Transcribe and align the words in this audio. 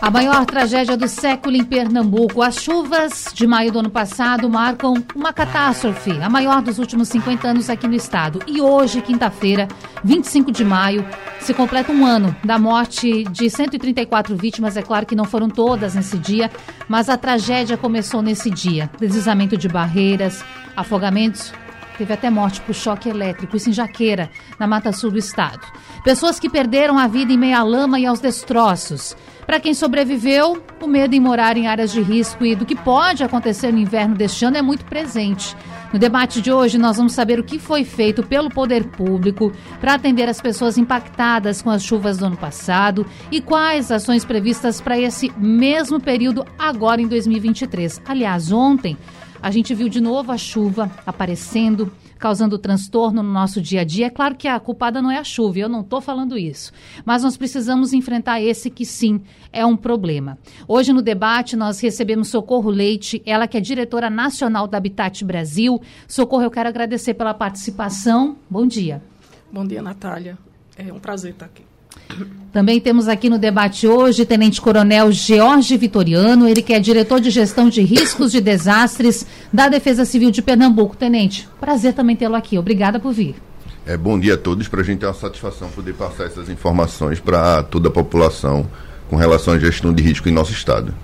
a 0.00 0.10
maior 0.10 0.44
tragédia 0.44 0.96
do 0.96 1.08
século 1.08 1.56
em 1.56 1.64
Pernambuco. 1.64 2.42
As 2.42 2.56
chuvas 2.56 3.26
de 3.32 3.46
maio 3.46 3.72
do 3.72 3.78
ano 3.78 3.90
passado 3.90 4.48
marcam 4.48 4.94
uma 5.14 5.32
catástrofe, 5.32 6.12
a 6.20 6.28
maior 6.28 6.62
dos 6.62 6.78
últimos 6.78 7.08
50 7.08 7.48
anos 7.48 7.70
aqui 7.70 7.88
no 7.88 7.94
estado. 7.94 8.40
E 8.46 8.60
hoje, 8.60 9.00
quinta-feira, 9.00 9.68
25 10.04 10.52
de 10.52 10.64
maio, 10.64 11.04
se 11.40 11.54
completa 11.54 11.92
um 11.92 12.04
ano 12.04 12.34
da 12.44 12.58
morte 12.58 13.24
de 13.24 13.48
134 13.48 14.36
vítimas. 14.36 14.76
É 14.76 14.82
claro 14.82 15.06
que 15.06 15.16
não 15.16 15.24
foram 15.24 15.48
todas 15.48 15.94
nesse 15.94 16.18
dia, 16.18 16.50
mas 16.88 17.08
a 17.08 17.16
tragédia 17.16 17.76
começou 17.76 18.22
nesse 18.22 18.50
dia. 18.50 18.90
Deslizamento 18.98 19.56
de 19.56 19.68
barreiras, 19.68 20.44
afogamentos 20.76 21.52
Teve 21.96 22.12
até 22.12 22.28
morte 22.28 22.60
por 22.60 22.74
choque 22.74 23.08
elétrico, 23.08 23.56
isso 23.56 23.70
em 23.70 23.72
Jaqueira, 23.72 24.30
na 24.58 24.66
Mata 24.66 24.92
Sul 24.92 25.10
do 25.10 25.18
estado. 25.18 25.66
Pessoas 26.04 26.38
que 26.38 26.48
perderam 26.48 26.98
a 26.98 27.06
vida 27.06 27.32
em 27.32 27.38
meio 27.38 27.56
à 27.56 27.62
lama 27.62 27.98
e 27.98 28.04
aos 28.04 28.20
destroços. 28.20 29.16
Para 29.46 29.60
quem 29.60 29.74
sobreviveu, 29.74 30.60
o 30.82 30.88
medo 30.88 31.14
em 31.14 31.20
morar 31.20 31.56
em 31.56 31.68
áreas 31.68 31.92
de 31.92 32.02
risco 32.02 32.44
e 32.44 32.56
do 32.56 32.66
que 32.66 32.74
pode 32.74 33.22
acontecer 33.22 33.72
no 33.72 33.78
inverno 33.78 34.16
deste 34.16 34.44
ano 34.44 34.56
é 34.56 34.62
muito 34.62 34.84
presente. 34.84 35.56
No 35.92 36.00
debate 36.00 36.42
de 36.42 36.50
hoje, 36.50 36.76
nós 36.78 36.96
vamos 36.96 37.12
saber 37.12 37.38
o 37.38 37.44
que 37.44 37.56
foi 37.60 37.84
feito 37.84 38.24
pelo 38.24 38.50
poder 38.50 38.88
público 38.88 39.52
para 39.80 39.94
atender 39.94 40.28
as 40.28 40.40
pessoas 40.40 40.76
impactadas 40.76 41.62
com 41.62 41.70
as 41.70 41.84
chuvas 41.84 42.18
do 42.18 42.26
ano 42.26 42.36
passado 42.36 43.06
e 43.30 43.40
quais 43.40 43.92
ações 43.92 44.24
previstas 44.24 44.80
para 44.80 44.98
esse 44.98 45.32
mesmo 45.38 46.00
período 46.00 46.44
agora 46.58 47.00
em 47.00 47.06
2023. 47.06 48.02
Aliás, 48.04 48.50
ontem 48.50 48.96
a 49.40 49.50
gente 49.52 49.72
viu 49.74 49.88
de 49.88 50.00
novo 50.00 50.32
a 50.32 50.36
chuva 50.36 50.90
aparecendo, 51.06 51.92
causando 52.18 52.58
transtorno 52.58 53.22
no 53.22 53.32
nosso 53.32 53.60
dia 53.60 53.82
a 53.82 53.84
dia. 53.84 54.06
É 54.06 54.10
claro 54.10 54.34
que 54.34 54.48
a 54.48 54.58
culpada 54.58 55.00
não 55.02 55.10
é 55.10 55.18
a 55.18 55.24
chuva, 55.24 55.58
eu 55.58 55.68
não 55.68 55.80
estou 55.80 56.00
falando 56.00 56.36
isso. 56.36 56.72
Mas 57.04 57.22
nós 57.22 57.36
precisamos 57.36 57.92
enfrentar 57.92 58.40
esse 58.40 58.70
que 58.70 58.84
sim 58.84 59.20
é 59.52 59.64
um 59.64 59.76
problema. 59.76 60.38
Hoje 60.66 60.92
no 60.92 61.02
debate 61.02 61.56
nós 61.56 61.80
recebemos 61.80 62.28
Socorro 62.28 62.70
Leite, 62.70 63.22
ela 63.24 63.46
que 63.46 63.56
é 63.56 63.60
diretora 63.60 64.10
nacional 64.10 64.66
da 64.66 64.78
Habitat 64.78 65.24
Brasil. 65.24 65.80
Socorro, 66.08 66.42
eu 66.42 66.50
quero 66.50 66.68
agradecer 66.68 67.14
pela 67.14 67.34
participação. 67.34 68.36
Bom 68.48 68.66
dia. 68.66 69.02
Bom 69.52 69.64
dia, 69.64 69.82
Natália. 69.82 70.38
É 70.76 70.92
um 70.92 70.98
prazer 70.98 71.32
estar 71.32 71.46
aqui. 71.46 71.75
Também 72.52 72.80
temos 72.80 73.06
aqui 73.06 73.28
no 73.28 73.38
debate 73.38 73.86
hoje 73.86 74.24
Tenente 74.24 74.60
Coronel 74.60 75.12
George 75.12 75.76
Vitoriano, 75.76 76.48
ele 76.48 76.62
que 76.62 76.72
é 76.72 76.80
diretor 76.80 77.20
de 77.20 77.30
gestão 77.30 77.68
de 77.68 77.82
riscos 77.82 78.32
de 78.32 78.40
desastres 78.40 79.26
da 79.52 79.68
Defesa 79.68 80.04
Civil 80.04 80.30
de 80.30 80.40
Pernambuco. 80.40 80.96
Tenente, 80.96 81.46
prazer 81.60 81.92
também 81.92 82.16
tê-lo 82.16 82.34
aqui. 82.34 82.56
Obrigada 82.58 82.98
por 82.98 83.12
vir. 83.12 83.34
É, 83.84 83.96
bom 83.96 84.18
dia 84.18 84.34
a 84.34 84.38
todos. 84.38 84.68
Para 84.68 84.80
a 84.80 84.84
gente 84.84 85.04
é 85.04 85.08
uma 85.08 85.14
satisfação 85.14 85.68
poder 85.68 85.94
passar 85.94 86.24
essas 86.24 86.48
informações 86.48 87.20
para 87.20 87.62
toda 87.62 87.88
a 87.88 87.92
população 87.92 88.66
com 89.08 89.16
relação 89.16 89.54
à 89.54 89.58
gestão 89.58 89.92
de 89.92 90.02
risco 90.02 90.28
em 90.28 90.32
nosso 90.32 90.52
estado. 90.52 90.94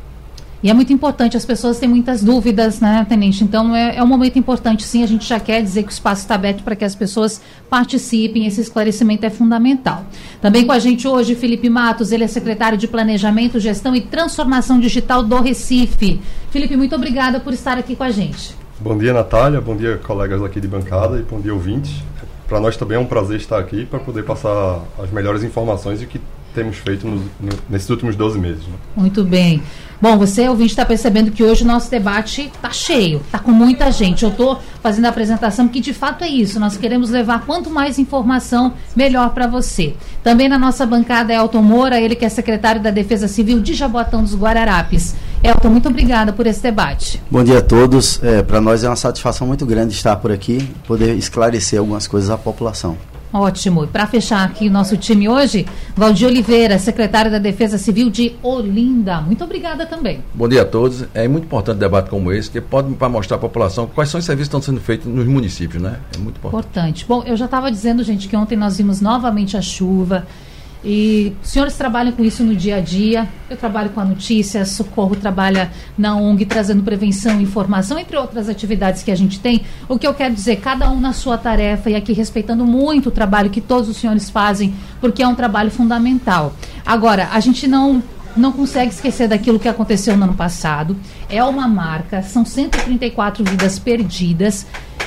E 0.62 0.70
é 0.70 0.74
muito 0.74 0.92
importante, 0.92 1.36
as 1.36 1.44
pessoas 1.44 1.80
têm 1.80 1.88
muitas 1.88 2.22
dúvidas, 2.22 2.78
né, 2.80 3.04
Tenente? 3.08 3.42
Então 3.42 3.74
é, 3.74 3.96
é 3.96 4.02
um 4.02 4.06
momento 4.06 4.38
importante, 4.38 4.84
sim. 4.84 5.02
A 5.02 5.06
gente 5.06 5.28
já 5.28 5.40
quer 5.40 5.60
dizer 5.60 5.82
que 5.82 5.88
o 5.88 5.90
espaço 5.90 6.22
está 6.22 6.36
aberto 6.36 6.62
para 6.62 6.76
que 6.76 6.84
as 6.84 6.94
pessoas 6.94 7.42
participem. 7.68 8.46
Esse 8.46 8.60
esclarecimento 8.60 9.26
é 9.26 9.30
fundamental. 9.30 10.04
Também 10.40 10.64
com 10.64 10.70
a 10.70 10.78
gente 10.78 11.08
hoje, 11.08 11.34
Felipe 11.34 11.68
Matos, 11.68 12.12
ele 12.12 12.22
é 12.22 12.28
secretário 12.28 12.78
de 12.78 12.86
Planejamento, 12.86 13.58
Gestão 13.58 13.96
e 13.96 14.00
Transformação 14.02 14.78
Digital 14.78 15.24
do 15.24 15.40
Recife. 15.40 16.20
Felipe, 16.50 16.76
muito 16.76 16.94
obrigada 16.94 17.40
por 17.40 17.52
estar 17.52 17.76
aqui 17.76 17.96
com 17.96 18.04
a 18.04 18.12
gente. 18.12 18.54
Bom 18.78 18.96
dia, 18.96 19.12
Natália. 19.12 19.60
Bom 19.60 19.74
dia, 19.74 19.98
colegas 19.98 20.42
aqui 20.44 20.60
de 20.60 20.68
bancada 20.68 21.18
e 21.18 21.22
bom 21.22 21.40
dia, 21.40 21.52
ouvintes. 21.52 22.02
Para 22.48 22.60
nós 22.60 22.76
também 22.76 22.96
é 22.96 23.00
um 23.00 23.06
prazer 23.06 23.38
estar 23.38 23.58
aqui 23.58 23.84
para 23.84 23.98
poder 23.98 24.24
passar 24.24 24.80
as 25.02 25.10
melhores 25.10 25.42
informações 25.42 26.02
e 26.02 26.06
que 26.06 26.20
temos 26.54 26.76
feito 26.78 27.06
nos, 27.06 27.22
nesses 27.68 27.88
últimos 27.90 28.16
12 28.16 28.38
meses. 28.38 28.62
Né? 28.66 28.74
Muito 28.96 29.24
bem. 29.24 29.62
Bom, 30.02 30.18
você, 30.18 30.48
ouvinte, 30.48 30.72
está 30.72 30.84
percebendo 30.84 31.30
que 31.30 31.44
hoje 31.44 31.62
o 31.62 31.66
nosso 31.66 31.88
debate 31.88 32.50
está 32.52 32.72
cheio, 32.72 33.20
está 33.24 33.38
com 33.38 33.52
muita 33.52 33.92
gente. 33.92 34.24
Eu 34.24 34.30
estou 34.30 34.58
fazendo 34.82 35.04
a 35.04 35.10
apresentação 35.10 35.66
porque, 35.66 35.78
de 35.78 35.94
fato, 35.94 36.24
é 36.24 36.28
isso. 36.28 36.58
Nós 36.58 36.76
queremos 36.76 37.08
levar 37.08 37.46
quanto 37.46 37.70
mais 37.70 38.00
informação, 38.00 38.74
melhor 38.96 39.30
para 39.30 39.46
você. 39.46 39.94
Também 40.24 40.48
na 40.48 40.58
nossa 40.58 40.84
bancada 40.84 41.32
é 41.32 41.36
Elton 41.36 41.62
Moura, 41.62 42.00
ele 42.00 42.16
que 42.16 42.24
é 42.24 42.28
secretário 42.28 42.82
da 42.82 42.90
Defesa 42.90 43.28
Civil 43.28 43.60
de 43.60 43.74
Jabotão 43.74 44.22
dos 44.22 44.34
Guararapes. 44.34 45.14
Elton, 45.40 45.68
muito 45.68 45.88
obrigada 45.88 46.32
por 46.32 46.48
esse 46.48 46.60
debate. 46.60 47.22
Bom 47.30 47.44
dia 47.44 47.58
a 47.58 47.62
todos. 47.62 48.20
É, 48.24 48.42
para 48.42 48.60
nós 48.60 48.82
é 48.82 48.88
uma 48.88 48.96
satisfação 48.96 49.46
muito 49.46 49.64
grande 49.64 49.94
estar 49.94 50.16
por 50.16 50.32
aqui, 50.32 50.68
poder 50.84 51.14
esclarecer 51.14 51.78
algumas 51.78 52.08
coisas 52.08 52.28
à 52.28 52.36
população. 52.36 52.98
Ótimo. 53.32 53.84
E 53.84 53.86
para 53.86 54.06
fechar 54.06 54.44
aqui 54.44 54.68
o 54.68 54.70
nosso 54.70 54.96
time 54.96 55.28
hoje, 55.28 55.66
Valdir 55.96 56.28
Oliveira, 56.28 56.78
secretário 56.78 57.30
da 57.30 57.38
Defesa 57.38 57.78
Civil 57.78 58.10
de 58.10 58.34
Olinda. 58.42 59.20
Muito 59.20 59.42
obrigada 59.42 59.86
também. 59.86 60.22
Bom 60.34 60.48
dia 60.48 60.62
a 60.62 60.64
todos. 60.64 61.04
É 61.14 61.26
muito 61.26 61.44
importante 61.44 61.76
um 61.76 61.80
debate 61.80 62.10
como 62.10 62.30
esse, 62.32 62.50
que 62.50 62.60
pode 62.60 62.92
para 62.94 63.08
mostrar 63.08 63.36
à 63.36 63.40
população 63.40 63.86
quais 63.86 64.10
são 64.10 64.18
os 64.18 64.24
serviços 64.24 64.48
que 64.48 64.56
estão 64.56 64.62
sendo 64.62 64.80
feitos 64.80 65.06
nos 65.06 65.26
municípios, 65.26 65.82
né? 65.82 65.98
É 66.14 66.18
muito 66.18 66.36
importante. 66.36 66.66
Importante. 66.66 67.06
Bom, 67.08 67.22
eu 67.24 67.36
já 67.36 67.46
estava 67.46 67.70
dizendo, 67.70 68.02
gente, 68.04 68.28
que 68.28 68.36
ontem 68.36 68.56
nós 68.56 68.76
vimos 68.76 69.00
novamente 69.00 69.56
a 69.56 69.62
chuva. 69.62 70.26
E 70.84 71.32
os 71.42 71.48
senhores 71.48 71.76
trabalham 71.76 72.12
com 72.12 72.24
isso 72.24 72.42
no 72.42 72.56
dia 72.56 72.76
a 72.76 72.80
dia. 72.80 73.28
Eu 73.48 73.56
trabalho 73.56 73.90
com 73.90 74.00
a 74.00 74.04
notícia, 74.04 74.64
Socorro 74.64 75.14
trabalha 75.14 75.70
na 75.96 76.16
ONG 76.16 76.44
trazendo 76.44 76.82
prevenção 76.82 77.38
e 77.38 77.44
informação, 77.44 77.98
entre 77.98 78.16
outras 78.16 78.48
atividades 78.48 79.02
que 79.02 79.10
a 79.10 79.14
gente 79.14 79.38
tem. 79.38 79.62
O 79.88 79.98
que 79.98 80.06
eu 80.06 80.14
quero 80.14 80.34
dizer, 80.34 80.56
cada 80.56 80.90
um 80.90 80.98
na 80.98 81.12
sua 81.12 81.38
tarefa 81.38 81.90
e 81.90 81.94
aqui 81.94 82.12
respeitando 82.12 82.64
muito 82.64 83.10
o 83.10 83.12
trabalho 83.12 83.50
que 83.50 83.60
todos 83.60 83.88
os 83.88 83.96
senhores 83.96 84.28
fazem, 84.28 84.74
porque 85.00 85.22
é 85.22 85.28
um 85.28 85.34
trabalho 85.34 85.70
fundamental. 85.70 86.52
Agora, 86.84 87.28
a 87.32 87.38
gente 87.38 87.68
não 87.68 88.02
não 88.34 88.50
consegue 88.50 88.90
esquecer 88.90 89.28
daquilo 89.28 89.58
que 89.58 89.68
aconteceu 89.68 90.16
no 90.16 90.24
ano 90.24 90.34
passado. 90.34 90.96
É 91.28 91.44
uma 91.44 91.68
marca, 91.68 92.22
são 92.22 92.46
134 92.46 93.44
vidas 93.44 93.78
perdidas. 93.78 94.66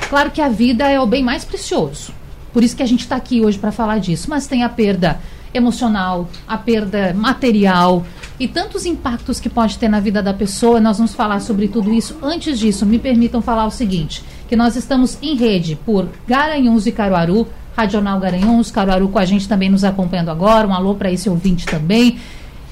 Claro 0.10 0.30
que 0.30 0.40
a 0.40 0.48
vida 0.48 0.88
é 0.88 1.00
o 1.00 1.08
bem 1.08 1.24
mais 1.24 1.44
precioso. 1.44 2.14
Por 2.54 2.64
isso 2.64 2.76
que 2.76 2.84
a 2.84 2.86
gente 2.86 3.02
está 3.02 3.16
aqui 3.16 3.42
hoje 3.42 3.58
para 3.58 3.72
falar 3.72 3.98
disso. 3.98 4.30
Mas 4.30 4.48
tem 4.48 4.64
a 4.64 4.70
perda 4.70 5.20
emocional, 5.56 6.28
a 6.48 6.58
perda 6.58 7.14
material 7.14 8.06
e 8.40 8.48
tantos 8.48 8.86
impactos 8.86 9.40
que 9.40 9.50
pode 9.50 9.78
ter 9.78 9.88
na 9.88 10.00
vida 10.00 10.22
da 10.22 10.34
pessoa. 10.34 10.80
Nós 10.80 10.98
vamos 10.98 11.14
falar 11.14 11.40
sobre 11.40 11.68
tudo 11.68 11.94
isso. 11.94 12.18
Antes 12.22 12.60
disso, 12.60 12.86
me 12.86 13.00
permitam 13.00 13.42
falar 13.42 13.66
o 13.66 13.72
seguinte: 13.72 14.24
que 14.48 14.56
nós 14.56 14.76
estamos 14.76 15.18
em 15.22 15.36
rede 15.36 15.76
por 15.76 16.10
Garanhuns 16.28 16.86
e 16.86 16.92
Caruaru, 16.92 17.48
Radional 17.76 18.20
Garanhuns, 18.20 18.72
Caruaru 18.72 19.10
com 19.10 19.20
a 19.20 19.26
gente 19.26 19.48
também 19.48 19.70
nos 19.70 19.84
acompanhando 19.84 20.30
agora. 20.30 20.68
Um 20.68 20.74
alô 20.74 20.96
para 20.96 21.12
esse 21.12 21.30
ouvinte 21.30 21.66
também. 21.66 22.18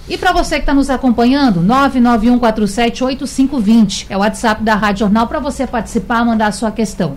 E 0.08 0.18
para 0.18 0.34
você 0.34 0.56
que 0.56 0.64
está 0.64 0.74
nos 0.74 0.90
acompanhando, 0.90 1.62
991478520 1.62 4.08
é 4.10 4.18
o 4.18 4.20
WhatsApp 4.20 4.62
da 4.62 4.76
Rádio 4.76 5.06
Jornal 5.06 5.28
para 5.28 5.40
você 5.40 5.66
participar, 5.66 6.26
mandar 6.26 6.48
a 6.48 6.52
sua 6.52 6.72
questão. 6.72 7.16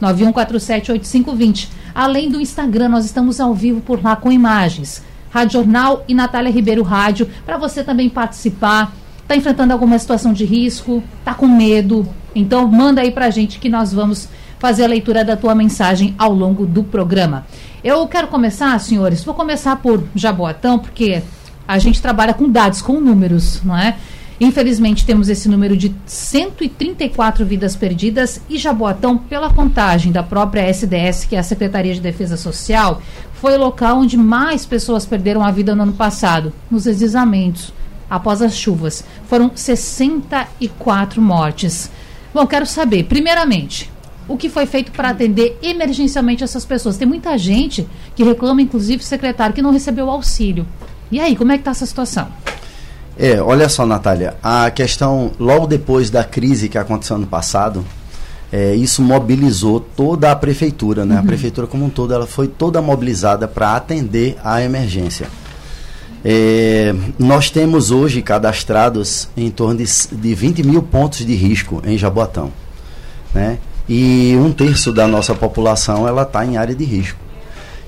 991478520. 0.00 1.68
Além 1.94 2.30
do 2.30 2.40
Instagram, 2.40 2.88
nós 2.88 3.04
estamos 3.04 3.40
ao 3.40 3.54
vivo 3.54 3.80
por 3.80 4.02
lá 4.02 4.16
com 4.16 4.30
imagens. 4.30 5.02
Rádio 5.30 5.60
Jornal 5.60 6.04
e 6.08 6.14
Natália 6.14 6.50
Ribeiro 6.50 6.82
Rádio, 6.82 7.28
para 7.46 7.56
você 7.56 7.84
também 7.84 8.08
participar. 8.08 8.92
Está 9.22 9.36
enfrentando 9.36 9.72
alguma 9.72 9.98
situação 9.98 10.32
de 10.32 10.44
risco? 10.44 11.02
Está 11.20 11.34
com 11.34 11.46
medo? 11.46 12.08
Então 12.34 12.66
manda 12.66 13.00
aí 13.00 13.10
para 13.10 13.26
a 13.26 13.30
gente 13.30 13.58
que 13.58 13.68
nós 13.68 13.92
vamos 13.92 14.28
fazer 14.58 14.84
a 14.84 14.88
leitura 14.88 15.24
da 15.24 15.36
tua 15.36 15.54
mensagem 15.54 16.14
ao 16.18 16.32
longo 16.32 16.66
do 16.66 16.82
programa. 16.82 17.46
Eu 17.82 18.06
quero 18.06 18.28
começar, 18.28 18.78
senhores, 18.78 19.24
vou 19.24 19.34
começar 19.34 19.76
por 19.76 20.04
Jaboatão, 20.14 20.78
porque 20.78 21.22
a 21.66 21.78
gente 21.78 22.02
trabalha 22.02 22.34
com 22.34 22.48
dados, 22.48 22.82
com 22.82 23.00
números, 23.00 23.62
não 23.64 23.76
é? 23.76 23.96
Infelizmente, 24.40 25.04
temos 25.04 25.28
esse 25.28 25.50
número 25.50 25.76
de 25.76 25.94
134 26.06 27.44
vidas 27.44 27.76
perdidas 27.76 28.40
e 28.48 28.56
Jaboatão, 28.56 29.18
pela 29.18 29.52
contagem 29.52 30.10
da 30.10 30.22
própria 30.22 30.62
SDS, 30.62 31.26
que 31.26 31.36
é 31.36 31.38
a 31.38 31.42
Secretaria 31.42 31.92
de 31.92 32.00
Defesa 32.00 32.38
Social, 32.38 33.02
foi 33.34 33.54
o 33.54 33.60
local 33.60 33.98
onde 33.98 34.16
mais 34.16 34.64
pessoas 34.64 35.04
perderam 35.04 35.44
a 35.44 35.50
vida 35.50 35.74
no 35.74 35.82
ano 35.82 35.92
passado, 35.92 36.54
nos 36.70 36.84
deslizamentos, 36.84 37.70
após 38.08 38.40
as 38.40 38.56
chuvas. 38.56 39.04
Foram 39.28 39.50
64 39.54 41.20
mortes. 41.20 41.90
Bom, 42.32 42.46
quero 42.46 42.64
saber, 42.64 43.04
primeiramente, 43.04 43.92
o 44.26 44.38
que 44.38 44.48
foi 44.48 44.64
feito 44.64 44.90
para 44.90 45.10
atender 45.10 45.58
emergencialmente 45.62 46.42
essas 46.42 46.64
pessoas? 46.64 46.96
Tem 46.96 47.06
muita 47.06 47.36
gente 47.36 47.86
que 48.16 48.24
reclama, 48.24 48.62
inclusive, 48.62 49.04
secretário, 49.04 49.54
que 49.54 49.60
não 49.60 49.70
recebeu 49.70 50.08
auxílio. 50.08 50.66
E 51.12 51.20
aí, 51.20 51.36
como 51.36 51.52
é 51.52 51.56
que 51.56 51.60
está 51.60 51.72
essa 51.72 51.84
situação? 51.84 52.28
É, 53.22 53.38
olha 53.38 53.68
só, 53.68 53.84
Natália, 53.84 54.34
a 54.42 54.70
questão, 54.70 55.30
logo 55.38 55.66
depois 55.66 56.08
da 56.08 56.24
crise 56.24 56.70
que 56.70 56.78
aconteceu 56.78 57.16
ano 57.16 57.26
passado, 57.26 57.84
é, 58.50 58.74
isso 58.74 59.02
mobilizou 59.02 59.78
toda 59.78 60.32
a 60.32 60.34
prefeitura, 60.34 61.04
né? 61.04 61.16
Uhum. 61.16 61.20
A 61.20 61.24
prefeitura 61.24 61.66
como 61.66 61.84
um 61.84 61.90
todo, 61.90 62.14
ela 62.14 62.26
foi 62.26 62.48
toda 62.48 62.80
mobilizada 62.80 63.46
para 63.46 63.76
atender 63.76 64.38
a 64.42 64.62
emergência. 64.62 65.28
É, 66.24 66.94
nós 67.18 67.50
temos 67.50 67.90
hoje 67.90 68.22
cadastrados 68.22 69.28
em 69.36 69.50
torno 69.50 69.76
de, 69.76 69.84
de 70.12 70.34
20 70.34 70.62
mil 70.62 70.82
pontos 70.82 71.18
de 71.18 71.34
risco 71.34 71.82
em 71.84 71.98
Jaboatão. 71.98 72.50
Né? 73.34 73.58
E 73.86 74.34
um 74.38 74.50
terço 74.50 74.94
da 74.94 75.06
nossa 75.06 75.34
população 75.34 76.08
ela 76.08 76.22
está 76.22 76.42
em 76.46 76.56
área 76.56 76.74
de 76.74 76.84
risco. 76.84 77.18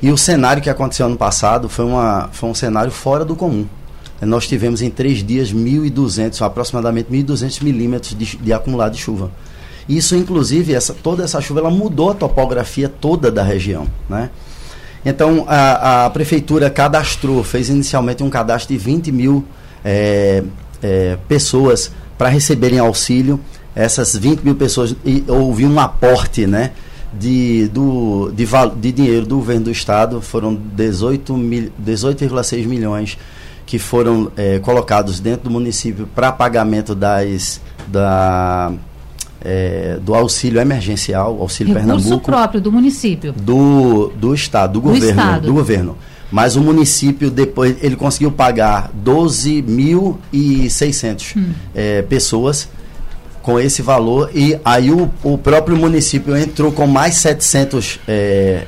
E 0.03 0.11
o 0.11 0.19
cenário 0.19 0.63
que 0.63 0.69
aconteceu 0.69 1.07
ano 1.07 1.17
passado 1.17 1.71
foi, 1.71 1.87
uma, 1.87 2.29
foi 2.33 2.51
um 2.51 2.55
cenário 2.55 2.93
fora 2.93 3.25
do 3.25 3.35
comum. 3.35 3.67
Nós 4.27 4.47
tivemos 4.47 4.83
em 4.83 4.91
três 4.91 5.25
dias 5.25 5.53
1.200, 5.53 6.41
aproximadamente 6.43 7.11
1.200 7.11 7.63
milímetros 7.63 8.17
de, 8.17 8.37
de 8.37 8.53
acumulado 8.53 8.93
de 8.93 8.99
chuva. 8.99 9.31
Isso, 9.89 10.15
inclusive, 10.15 10.75
essa, 10.75 10.95
toda 10.95 11.25
essa 11.25 11.41
chuva 11.41 11.61
ela 11.61 11.71
mudou 11.71 12.11
a 12.11 12.15
topografia 12.15 12.89
toda 12.89 13.31
da 13.33 13.43
região. 13.43 13.87
Né? 14.09 14.31
Então, 15.05 15.45
a, 15.49 16.07
a 16.07 16.11
prefeitura 16.11 16.71
cadastrou, 16.71 17.43
fez 17.43 17.69
inicialmente 17.69 18.23
um 18.23 18.31
cadastro 18.31 18.73
de 18.73 18.79
20 18.79 19.11
mil 19.11 19.45
é, 19.85 20.45
é, 20.81 21.19
pessoas 21.27 21.91
para 22.17 22.29
receberem 22.29 22.79
auxílio. 22.79 23.41
Essas 23.75 24.15
20 24.15 24.43
mil 24.43 24.55
pessoas, 24.55 24.95
e, 25.05 25.25
houve 25.27 25.67
um 25.67 25.81
aporte 25.81 26.47
né, 26.47 26.71
de, 27.13 27.67
do, 27.69 28.31
de, 28.31 28.47
de 28.77 28.93
dinheiro 28.93 29.27
do 29.27 29.37
governo 29.37 29.65
do 29.65 29.71
estado, 29.73 30.21
foram 30.21 30.57
18,6 30.77 31.37
mil, 31.37 31.73
18 31.77 32.69
milhões 32.69 33.19
que 33.73 33.79
foram 33.79 34.31
é, 34.37 34.59
colocados 34.59 35.19
dentro 35.19 35.45
do 35.45 35.51
município 35.51 36.07
para 36.15 36.31
pagamento 36.31 36.95
das, 36.95 37.59
da, 37.89 38.71
é, 39.43 39.99
do 40.03 40.15
auxílio 40.15 40.61
emergencial, 40.61 41.39
auxílio 41.41 41.73
Recurso 41.73 41.97
Pernambuco. 41.97 42.23
próprio 42.23 42.61
do 42.61 42.71
município. 42.71 43.33
Do, 43.33 44.13
do 44.15 44.35
estado, 44.35 44.75
do, 44.75 44.81
do 44.81 44.89
governo, 44.89 45.09
estado. 45.09 45.47
do 45.47 45.55
governo. 45.55 45.97
Mas 46.31 46.55
o 46.55 46.61
município 46.61 47.31
depois 47.31 47.75
ele 47.81 47.97
conseguiu 47.97 48.31
pagar 48.31 48.91
12.600 49.03 51.35
hum. 51.35 51.53
é, 51.75 52.03
pessoas 52.03 52.69
com 53.41 53.59
esse 53.59 53.81
valor 53.81 54.31
e 54.35 54.61
aí 54.63 54.91
o, 54.91 55.11
o 55.23 55.39
próprio 55.39 55.79
município 55.79 56.37
entrou 56.37 56.73
com 56.73 56.87
mais 56.87 57.15
700 57.15 58.01
é, 58.07 58.67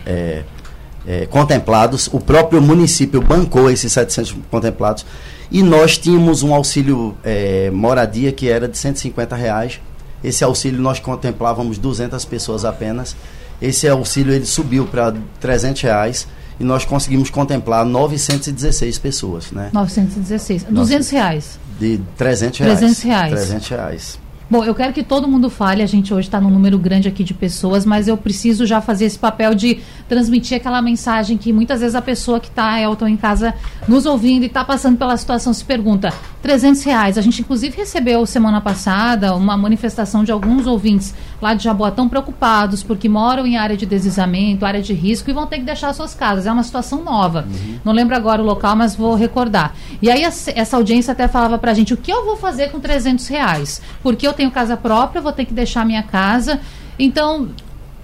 é, 1.06 1.26
contemplados. 1.26 2.08
O 2.12 2.20
próprio 2.20 2.60
município 2.60 3.20
bancou 3.20 3.70
esses 3.70 3.92
700 3.92 4.36
contemplados 4.50 5.04
e 5.50 5.62
nós 5.62 5.98
tínhamos 5.98 6.42
um 6.42 6.54
auxílio 6.54 7.16
é, 7.22 7.70
moradia 7.70 8.32
que 8.32 8.48
era 8.48 8.66
de 8.66 8.76
150 8.78 9.36
reais 9.36 9.80
esse 10.24 10.42
auxílio 10.42 10.80
nós 10.80 10.98
contemplávamos 10.98 11.76
200 11.76 12.24
pessoas 12.24 12.64
apenas. 12.64 13.14
Esse 13.60 13.86
auxílio 13.86 14.32
ele 14.32 14.46
subiu 14.46 14.86
para 14.86 15.14
300 15.38 15.82
reais 15.82 16.26
e 16.58 16.64
nós 16.64 16.86
conseguimos 16.86 17.28
contemplar 17.28 17.84
916 17.84 18.98
pessoas, 18.98 19.52
né? 19.52 19.68
916. 19.72 20.64
200 20.64 21.10
reais. 21.10 21.60
De 21.78 22.00
300 22.16 22.58
reais. 22.58 22.78
300 22.78 23.02
reais. 23.02 23.32
300 23.32 23.68
reais. 23.68 24.18
Bom, 24.48 24.62
eu 24.62 24.74
quero 24.74 24.92
que 24.92 25.02
todo 25.02 25.26
mundo 25.26 25.48
fale. 25.48 25.82
A 25.82 25.86
gente 25.86 26.12
hoje 26.12 26.28
está 26.28 26.38
num 26.38 26.50
número 26.50 26.78
grande 26.78 27.08
aqui 27.08 27.24
de 27.24 27.32
pessoas, 27.32 27.86
mas 27.86 28.06
eu 28.06 28.16
preciso 28.16 28.66
já 28.66 28.80
fazer 28.80 29.06
esse 29.06 29.18
papel 29.18 29.54
de 29.54 29.80
transmitir 30.06 30.56
aquela 30.56 30.82
mensagem 30.82 31.38
que 31.38 31.52
muitas 31.52 31.80
vezes 31.80 31.94
a 31.94 32.02
pessoa 32.02 32.38
que 32.38 32.48
está, 32.48 32.78
Elton, 32.78 33.08
em 33.08 33.16
casa 33.16 33.54
nos 33.88 34.04
ouvindo 34.04 34.42
e 34.42 34.46
está 34.46 34.62
passando 34.62 34.98
pela 34.98 35.16
situação 35.16 35.52
se 35.52 35.64
pergunta: 35.64 36.12
300 36.42 36.82
reais. 36.82 37.16
A 37.16 37.22
gente, 37.22 37.40
inclusive, 37.40 37.74
recebeu 37.74 38.26
semana 38.26 38.60
passada 38.60 39.34
uma 39.34 39.56
manifestação 39.56 40.22
de 40.22 40.30
alguns 40.30 40.66
ouvintes 40.66 41.14
lá 41.40 41.54
de 41.54 41.64
Jaboatão 41.64 42.06
preocupados 42.06 42.82
porque 42.82 43.08
moram 43.08 43.46
em 43.46 43.56
área 43.56 43.76
de 43.76 43.86
deslizamento, 43.86 44.66
área 44.66 44.82
de 44.82 44.92
risco 44.92 45.30
e 45.30 45.32
vão 45.32 45.46
ter 45.46 45.58
que 45.58 45.64
deixar 45.64 45.92
suas 45.94 46.14
casas. 46.14 46.46
É 46.46 46.52
uma 46.52 46.62
situação 46.62 47.02
nova. 47.02 47.46
Uhum. 47.48 47.78
Não 47.82 47.92
lembro 47.94 48.14
agora 48.14 48.42
o 48.42 48.44
local, 48.44 48.76
mas 48.76 48.94
vou 48.94 49.14
recordar. 49.14 49.74
E 50.02 50.10
aí 50.10 50.22
essa 50.22 50.76
audiência 50.76 51.12
até 51.12 51.26
falava 51.26 51.56
para 51.56 51.70
a 51.70 51.74
gente: 51.74 51.94
o 51.94 51.96
que 51.96 52.12
eu 52.12 52.26
vou 52.26 52.36
fazer 52.36 52.70
com 52.70 52.78
300 52.78 53.26
reais? 53.28 53.80
Porque 54.02 54.26
eu 54.26 54.33
tenho 54.34 54.50
casa 54.50 54.76
própria, 54.76 55.22
vou 55.22 55.32
ter 55.32 55.44
que 55.44 55.54
deixar 55.54 55.86
minha 55.86 56.02
casa. 56.02 56.60
Então, 56.98 57.48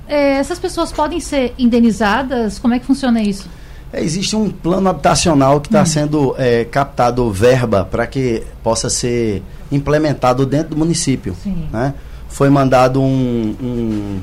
é, 0.09 0.33
essas 0.33 0.59
pessoas 0.59 0.91
podem 0.91 1.21
ser 1.21 1.55
indenizadas? 1.59 2.59
Como 2.59 2.75
é 2.75 2.79
que 2.79 2.87
funciona 2.87 3.23
isso? 3.23 3.49
É, 3.93 4.03
existe 4.03 4.37
um 4.37 4.51
plano 4.51 4.89
habitacional 4.89 5.61
que 5.61 5.69
está 5.69 5.83
hum. 5.83 5.87
sendo 5.87 6.35
é, 6.39 6.65
captado 6.65 7.31
verba 7.31 7.85
para 7.85 8.07
que 8.07 8.43
possa 8.63 8.89
ser 8.89 9.43
implementado 9.71 10.47
dentro 10.47 10.71
do 10.71 10.77
município. 10.77 11.37
Né? 11.73 11.95
Foi 12.29 12.49
mandado 12.49 13.01
um, 13.01 13.57
um, 13.61 14.21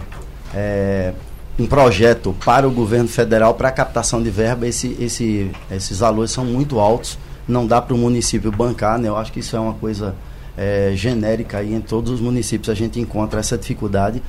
é, 0.53 1.13
um 1.60 1.65
projeto 1.65 2.36
para 2.45 2.68
o 2.68 2.71
governo 2.71 3.07
federal 3.07 3.53
para 3.53 3.71
captação 3.71 4.21
de 4.21 4.30
verba. 4.30 4.68
Esse, 4.68 4.95
esse, 5.00 5.51
esses 5.69 6.00
valores 6.00 6.31
são 6.31 6.45
muito 6.45 6.80
altos, 6.80 7.18
não 7.48 7.68
dá 7.68 7.81
para 7.81 7.94
o 7.94 7.98
município 7.98 8.51
bancar. 8.51 8.98
Né? 8.98 9.10
Eu 9.10 9.18
acho 9.18 9.31
que 9.31 9.39
isso 9.39 9.56
é 9.56 9.60
uma 9.60 9.74
coisa 9.74 10.15
é, 10.57 10.92
genérica 10.95 11.62
e 11.62 11.71
em 11.74 11.80
todos 11.80 12.12
os 12.12 12.19
municípios 12.19 12.69
a 12.69 12.74
gente 12.74 13.00
encontra 13.00 13.39
essa 13.39 13.57
dificuldade. 13.57 14.21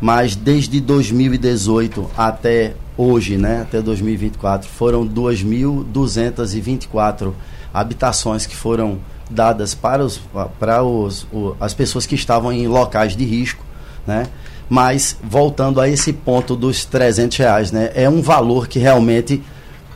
Mas 0.00 0.34
desde 0.34 0.80
2018 0.80 2.10
até 2.16 2.72
hoje, 2.96 3.36
né, 3.36 3.60
até 3.62 3.82
2024, 3.82 4.68
foram 4.68 5.06
2.224 5.06 7.32
habitações 7.72 8.44
que 8.46 8.56
foram 8.56 8.98
dadas 9.30 9.74
para, 9.74 10.04
os, 10.04 10.20
para 10.58 10.82
os, 10.82 11.28
as 11.60 11.72
pessoas 11.74 12.06
que 12.06 12.14
estavam 12.14 12.50
em 12.52 12.66
locais 12.66 13.14
de 13.16 13.24
risco, 13.24 13.64
né? 14.06 14.26
Mas 14.68 15.16
voltando 15.22 15.80
a 15.80 15.88
esse 15.88 16.12
ponto 16.12 16.56
dos 16.56 16.84
300 16.84 17.38
reais, 17.38 17.72
né? 17.72 17.90
É 17.94 18.08
um 18.08 18.22
valor 18.22 18.68
que 18.68 18.78
realmente 18.78 19.42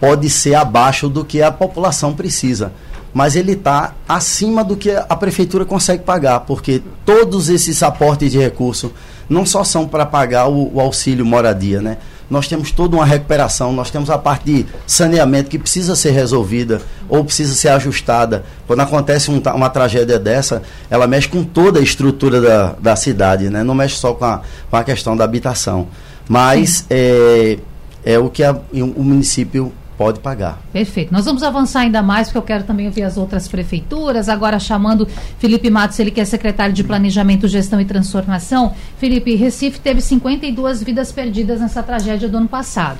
pode 0.00 0.28
ser 0.30 0.54
abaixo 0.54 1.08
do 1.08 1.24
que 1.24 1.42
a 1.42 1.50
população 1.50 2.14
precisa 2.14 2.72
mas 3.12 3.36
ele 3.36 3.52
está 3.52 3.94
acima 4.08 4.62
do 4.62 4.76
que 4.76 4.90
a 4.90 5.16
prefeitura 5.16 5.64
consegue 5.64 6.02
pagar, 6.02 6.40
porque 6.40 6.82
todos 7.04 7.48
esses 7.48 7.82
aportes 7.82 8.30
de 8.30 8.38
recurso 8.38 8.92
não 9.28 9.46
só 9.46 9.62
são 9.62 9.86
para 9.86 10.04
pagar 10.04 10.48
o, 10.48 10.74
o, 10.74 10.80
auxílio 10.80 11.24
moradia, 11.24 11.80
né? 11.80 11.98
Nós 12.28 12.46
temos 12.46 12.70
toda 12.70 12.96
uma 12.96 13.04
recuperação, 13.04 13.72
nós 13.72 13.90
temos 13.90 14.08
a 14.08 14.16
parte 14.16 14.44
de 14.44 14.66
saneamento 14.86 15.50
que 15.50 15.58
precisa 15.58 15.96
ser 15.96 16.10
resolvida 16.10 16.80
ou 17.08 17.24
precisa 17.24 17.54
ser 17.54 17.68
ajustada. 17.68 18.44
Quando 18.68 18.80
acontece 18.80 19.30
um, 19.30 19.40
uma 19.54 19.68
tragédia 19.68 20.18
dessa, 20.18 20.62
ela 20.88 21.08
mexe 21.08 21.28
com 21.28 21.42
toda 21.42 21.80
a 21.80 21.82
estrutura 21.82 22.40
da, 22.40 22.72
da 22.80 22.96
cidade, 22.96 23.50
né? 23.50 23.64
Não 23.64 23.74
mexe 23.74 23.96
só 23.96 24.14
com 24.14 24.24
a, 24.24 24.42
com 24.70 24.76
a 24.76 24.84
questão 24.84 25.16
da 25.16 25.24
habitação. 25.24 25.88
Mas 26.28 26.84
é, 26.88 27.58
é 28.04 28.18
o 28.18 28.30
que 28.30 28.44
a, 28.44 28.56
o 28.72 29.02
município 29.02 29.72
pode 30.00 30.20
pagar. 30.20 30.58
Perfeito. 30.72 31.12
Nós 31.12 31.26
vamos 31.26 31.42
avançar 31.42 31.80
ainda 31.80 32.02
mais, 32.02 32.28
porque 32.28 32.38
eu 32.38 32.42
quero 32.42 32.64
também 32.64 32.86
ouvir 32.86 33.02
as 33.02 33.18
outras 33.18 33.46
prefeituras. 33.46 34.30
Agora 34.30 34.58
chamando 34.58 35.06
Felipe 35.38 35.68
Matos, 35.68 35.98
ele 35.98 36.10
que 36.10 36.18
é 36.18 36.24
secretário 36.24 36.72
de 36.72 36.82
Planejamento, 36.82 37.46
Gestão 37.46 37.78
e 37.78 37.84
Transformação. 37.84 38.72
Felipe, 38.96 39.34
Recife 39.34 39.78
teve 39.78 40.00
52 40.00 40.82
vidas 40.82 41.12
perdidas 41.12 41.60
nessa 41.60 41.82
tragédia 41.82 42.30
do 42.30 42.38
ano 42.38 42.48
passado. 42.48 42.96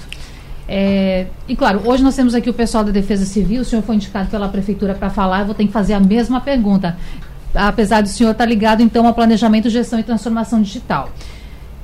É, 0.69 1.25
e 1.49 1.57
claro, 1.57 1.80
hoje 1.87 2.02
nós 2.02 2.14
temos 2.14 2.35
aqui 2.35 2.50
o 2.50 2.54
pessoal 2.54 2.85
da 2.85 2.92
Defesa 2.92 3.25
Civil, 3.25 3.62
o 3.62 3.64
senhor 3.64 3.80
foi 3.80 3.95
indicado 3.95 4.28
pela 4.28 4.50
Prefeitura 4.50 4.92
para 4.92 5.09
falar, 5.09 5.40
eu 5.40 5.47
vou 5.47 5.54
ter 5.54 5.64
que 5.64 5.73
fazer 5.73 5.95
a 5.95 6.00
mesma 6.00 6.42
pergunta. 6.42 6.99
Apesar 7.54 8.02
do 8.02 8.09
senhor 8.11 8.33
estar 8.33 8.45
ligado, 8.45 8.83
então, 8.83 9.07
ao 9.07 9.14
Planejamento, 9.14 9.71
Gestão 9.71 9.99
e 9.99 10.02
Transformação 10.02 10.61
Digital. 10.61 11.09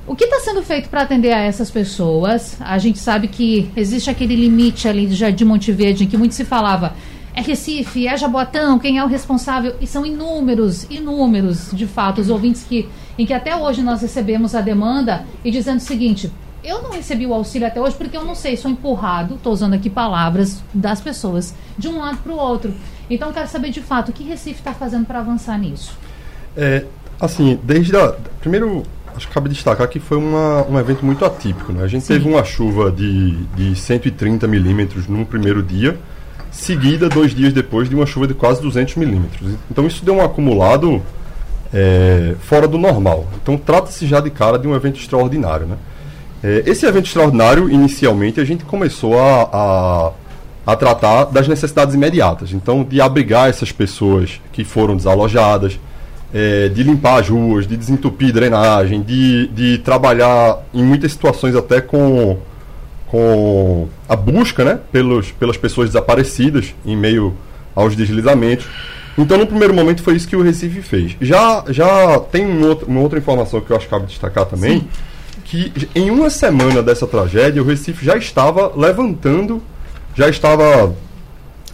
O 0.07 0.15
que 0.15 0.25
está 0.25 0.39
sendo 0.39 0.63
feito 0.63 0.89
para 0.89 1.03
atender 1.03 1.33
a 1.33 1.41
essas 1.41 1.69
pessoas? 1.69 2.57
A 2.61 2.79
gente 2.79 2.99
sabe 2.99 3.27
que 3.27 3.71
existe 3.77 4.09
aquele 4.09 4.37
limite 4.37 4.87
ali 4.87 5.07
de 5.07 5.17
Jardim 5.17 5.45
Monte 5.45 5.73
Verde 5.73 6.05
em 6.05 6.07
que 6.07 6.17
muito 6.17 6.35
se 6.35 6.45
falava 6.45 6.95
é 7.37 7.43
Recife, 7.43 8.09
é 8.09 8.17
Jaboatão, 8.17 8.79
quem 8.79 8.97
é 8.97 9.05
o 9.05 9.07
responsável? 9.07 9.77
E 9.79 9.87
são 9.87 10.07
inúmeros, 10.07 10.85
inúmeros, 10.85 11.71
de 11.71 11.87
fato, 11.87 12.19
os 12.19 12.31
ouvintes 12.31 12.65
que, 12.65 12.89
em 13.19 13.27
que 13.27 13.35
até 13.35 13.55
hoje 13.55 13.83
nós 13.83 14.01
recebemos 14.01 14.55
a 14.55 14.63
demanda 14.63 15.27
e 15.45 15.51
dizendo 15.51 15.77
o 15.77 15.83
seguinte, 15.83 16.33
eu 16.65 16.83
não 16.83 16.91
recebi 16.93 17.27
o 17.27 17.35
auxílio 17.35 17.69
até 17.69 17.79
hoje 17.79 17.95
porque 17.95 18.17
eu 18.17 18.25
não 18.25 18.35
sei, 18.35 18.57
sou 18.57 18.71
empurrado, 18.71 19.35
estou 19.35 19.53
usando 19.53 19.75
aqui 19.75 19.91
palavras 19.91 20.63
das 20.73 21.03
pessoas, 21.03 21.55
de 21.77 21.89
um 21.89 21.99
lado 21.99 22.17
para 22.19 22.33
o 22.33 22.39
outro. 22.39 22.73
Então, 23.11 23.31
quero 23.35 23.49
saber 23.49 23.69
de 23.69 23.83
fato 23.83 24.09
o 24.09 24.13
que 24.15 24.25
Recife 24.25 24.61
está 24.61 24.73
fazendo 24.73 25.05
para 25.05 25.19
avançar 25.19 25.59
nisso. 25.59 25.95
É, 26.57 26.87
assim, 27.21 27.61
desde 27.63 27.95
a. 27.99 28.15
Primeiro, 28.41 28.83
acho 29.17 29.27
que 29.27 29.35
cabe 29.35 29.49
destacar 29.49 29.89
que 29.89 29.99
foi 29.99 30.19
uma, 30.19 30.67
um 30.69 30.79
evento 30.79 31.05
muito 31.05 31.25
atípico. 31.25 31.73
Né? 31.73 31.83
A 31.83 31.87
gente 31.87 32.05
Sim. 32.05 32.15
teve 32.15 32.29
uma 32.29 32.45
chuva 32.45 32.91
de, 32.91 33.33
de 33.57 33.75
130 33.75 34.47
milímetros 34.47 35.09
no 35.09 35.25
primeiro 35.25 35.63
dia, 35.63 35.99
seguida 36.51 37.09
dois 37.09 37.35
dias 37.35 37.53
depois 37.53 37.89
de 37.89 37.95
uma 37.95 38.07
chuva 38.07 38.27
de 38.27 38.35
quase 38.35 38.61
200 38.61 38.97
milímetros. 38.97 39.55
Então 39.71 39.87
isso 39.87 40.05
deu 40.05 40.17
um 40.17 40.23
acumulado 40.23 41.03
é, 41.73 42.35
fora 42.41 42.69
do 42.69 42.79
normal. 42.79 43.27
Então 43.43 43.57
trata-se 43.57 44.07
já 44.07 44.21
de 44.21 44.31
cara 44.31 44.59
de 44.59 44.69
um 44.69 44.75
evento 44.75 45.01
extraordinário. 45.01 45.67
Né? 45.67 45.77
É, 46.43 46.63
esse 46.67 46.87
evento 46.87 47.07
extraordinário, 47.07 47.71
inicialmente, 47.71 48.41
a 48.41 48.45
gente 48.45 48.65
começou 48.65 49.19
a, 49.19 50.13
a, 50.67 50.73
a 50.73 50.77
tratar 50.77 51.25
das 51.25 51.49
necessidades 51.49 51.95
imediatas. 51.95 52.53
Então, 52.53 52.85
de 52.85 53.01
abrigar 53.01 53.49
essas 53.49 53.73
pessoas 53.73 54.41
que 54.53 54.63
foram 54.63 54.97
desalojadas, 54.97 55.79
é, 56.33 56.69
de 56.69 56.83
limpar 56.83 57.21
as 57.21 57.29
ruas, 57.29 57.67
de 57.67 57.77
desentupir 57.77 58.33
drenagem, 58.33 59.03
de, 59.03 59.49
de 59.49 59.79
trabalhar 59.79 60.59
em 60.73 60.83
muitas 60.83 61.13
situações 61.13 61.55
até 61.55 61.81
com, 61.81 62.39
com 63.07 63.89
a 64.09 64.17
busca 64.17 64.65
né, 64.65 64.79
pelos, 64.91 65.31
pelas 65.33 65.57
pessoas 65.57 65.89
desaparecidas 65.89 66.75
em 66.85 66.97
meio 66.97 67.35
aos 67.75 67.95
deslizamentos. 67.95 68.67
Então, 69.19 69.39
no 69.39 69.47
primeiro 69.47 69.73
momento, 69.73 70.03
foi 70.03 70.15
isso 70.15 70.29
que 70.29 70.37
o 70.37 70.43
Recife 70.43 70.83
fez. 70.83 71.17
Já, 71.21 71.65
já 71.69 72.19
tem 72.21 72.45
um 72.45 72.67
outro, 72.67 72.87
uma 72.87 73.01
outra 73.01 73.19
informação 73.19 73.61
que 73.61 73.71
eu 73.71 73.77
acho 73.77 73.87
que 73.87 73.91
cabe 73.91 74.07
destacar 74.07 74.45
também, 74.45 74.81
Sim. 74.81 74.89
que 75.45 75.89
em 75.95 76.11
uma 76.11 76.29
semana 76.29 76.83
dessa 76.83 77.07
tragédia, 77.07 77.63
o 77.63 77.67
Recife 77.67 78.05
já 78.05 78.17
estava 78.17 78.73
levantando, 78.77 79.63
já 80.15 80.29
estava 80.29 80.95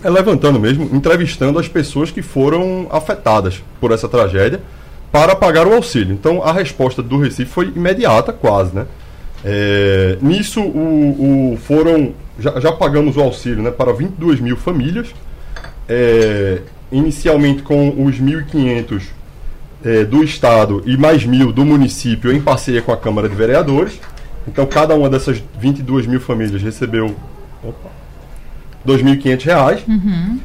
é, 0.02 0.10
levantando 0.10 0.58
mesmo, 0.58 0.88
entrevistando 0.92 1.58
as 1.58 1.68
pessoas 1.68 2.10
que 2.10 2.22
foram 2.22 2.86
afetadas 2.90 3.62
por 3.80 3.92
essa 3.92 4.08
tragédia 4.08 4.60
para 5.10 5.36
pagar 5.36 5.66
o 5.66 5.74
auxílio. 5.74 6.14
Então, 6.14 6.42
a 6.42 6.52
resposta 6.52 7.02
do 7.02 7.18
Recife 7.18 7.50
foi 7.50 7.66
imediata, 7.74 8.32
quase, 8.32 8.74
né? 8.74 8.86
É, 9.44 10.16
nisso, 10.22 10.60
o, 10.60 11.52
o, 11.52 11.56
foram 11.56 12.14
já, 12.38 12.58
já, 12.60 12.72
pagamos 12.72 13.16
o 13.16 13.20
auxílio 13.20 13.62
né, 13.62 13.70
para 13.70 13.92
22 13.92 14.40
mil 14.40 14.56
famílias. 14.56 15.08
É, 15.88 16.60
inicialmente 16.92 17.62
com 17.62 17.88
os 18.04 18.20
1.500 18.20 19.02
é, 19.84 20.04
do 20.04 20.22
Estado 20.22 20.82
e 20.86 20.96
mais 20.96 21.24
mil 21.24 21.52
do 21.52 21.64
município 21.64 22.30
em 22.32 22.40
parceria 22.40 22.82
com 22.82 22.92
a 22.92 22.96
Câmara 22.96 23.28
de 23.28 23.34
Vereadores. 23.34 23.98
Então, 24.46 24.66
cada 24.66 24.94
uma 24.94 25.08
dessas 25.08 25.42
22 25.58 26.06
mil 26.06 26.20
famílias 26.20 26.62
recebeu 26.62 27.14
R$ 28.86 28.92
2.500. 28.92 29.88
Uhum. 29.88 30.40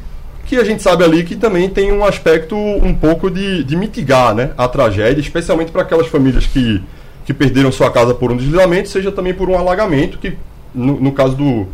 Que 0.45 0.55
a 0.55 0.63
gente 0.63 0.81
sabe 0.81 1.03
ali 1.03 1.23
que 1.23 1.35
também 1.35 1.69
tem 1.69 1.91
um 1.91 2.05
aspecto 2.05 2.55
um 2.55 2.93
pouco 2.93 3.29
de, 3.29 3.63
de 3.63 3.75
mitigar 3.75 4.33
né, 4.33 4.51
a 4.57 4.67
tragédia, 4.67 5.19
especialmente 5.19 5.71
para 5.71 5.81
aquelas 5.81 6.07
famílias 6.07 6.45
que, 6.45 6.81
que 7.25 7.33
perderam 7.33 7.71
sua 7.71 7.91
casa 7.91 8.13
por 8.13 8.31
um 8.31 8.37
deslizamento, 8.37 8.87
seja 8.87 9.11
também 9.11 9.33
por 9.33 9.49
um 9.49 9.57
alagamento, 9.57 10.17
que 10.17 10.37
no, 10.73 10.99
no 11.01 11.11
caso 11.11 11.35
do, 11.35 11.67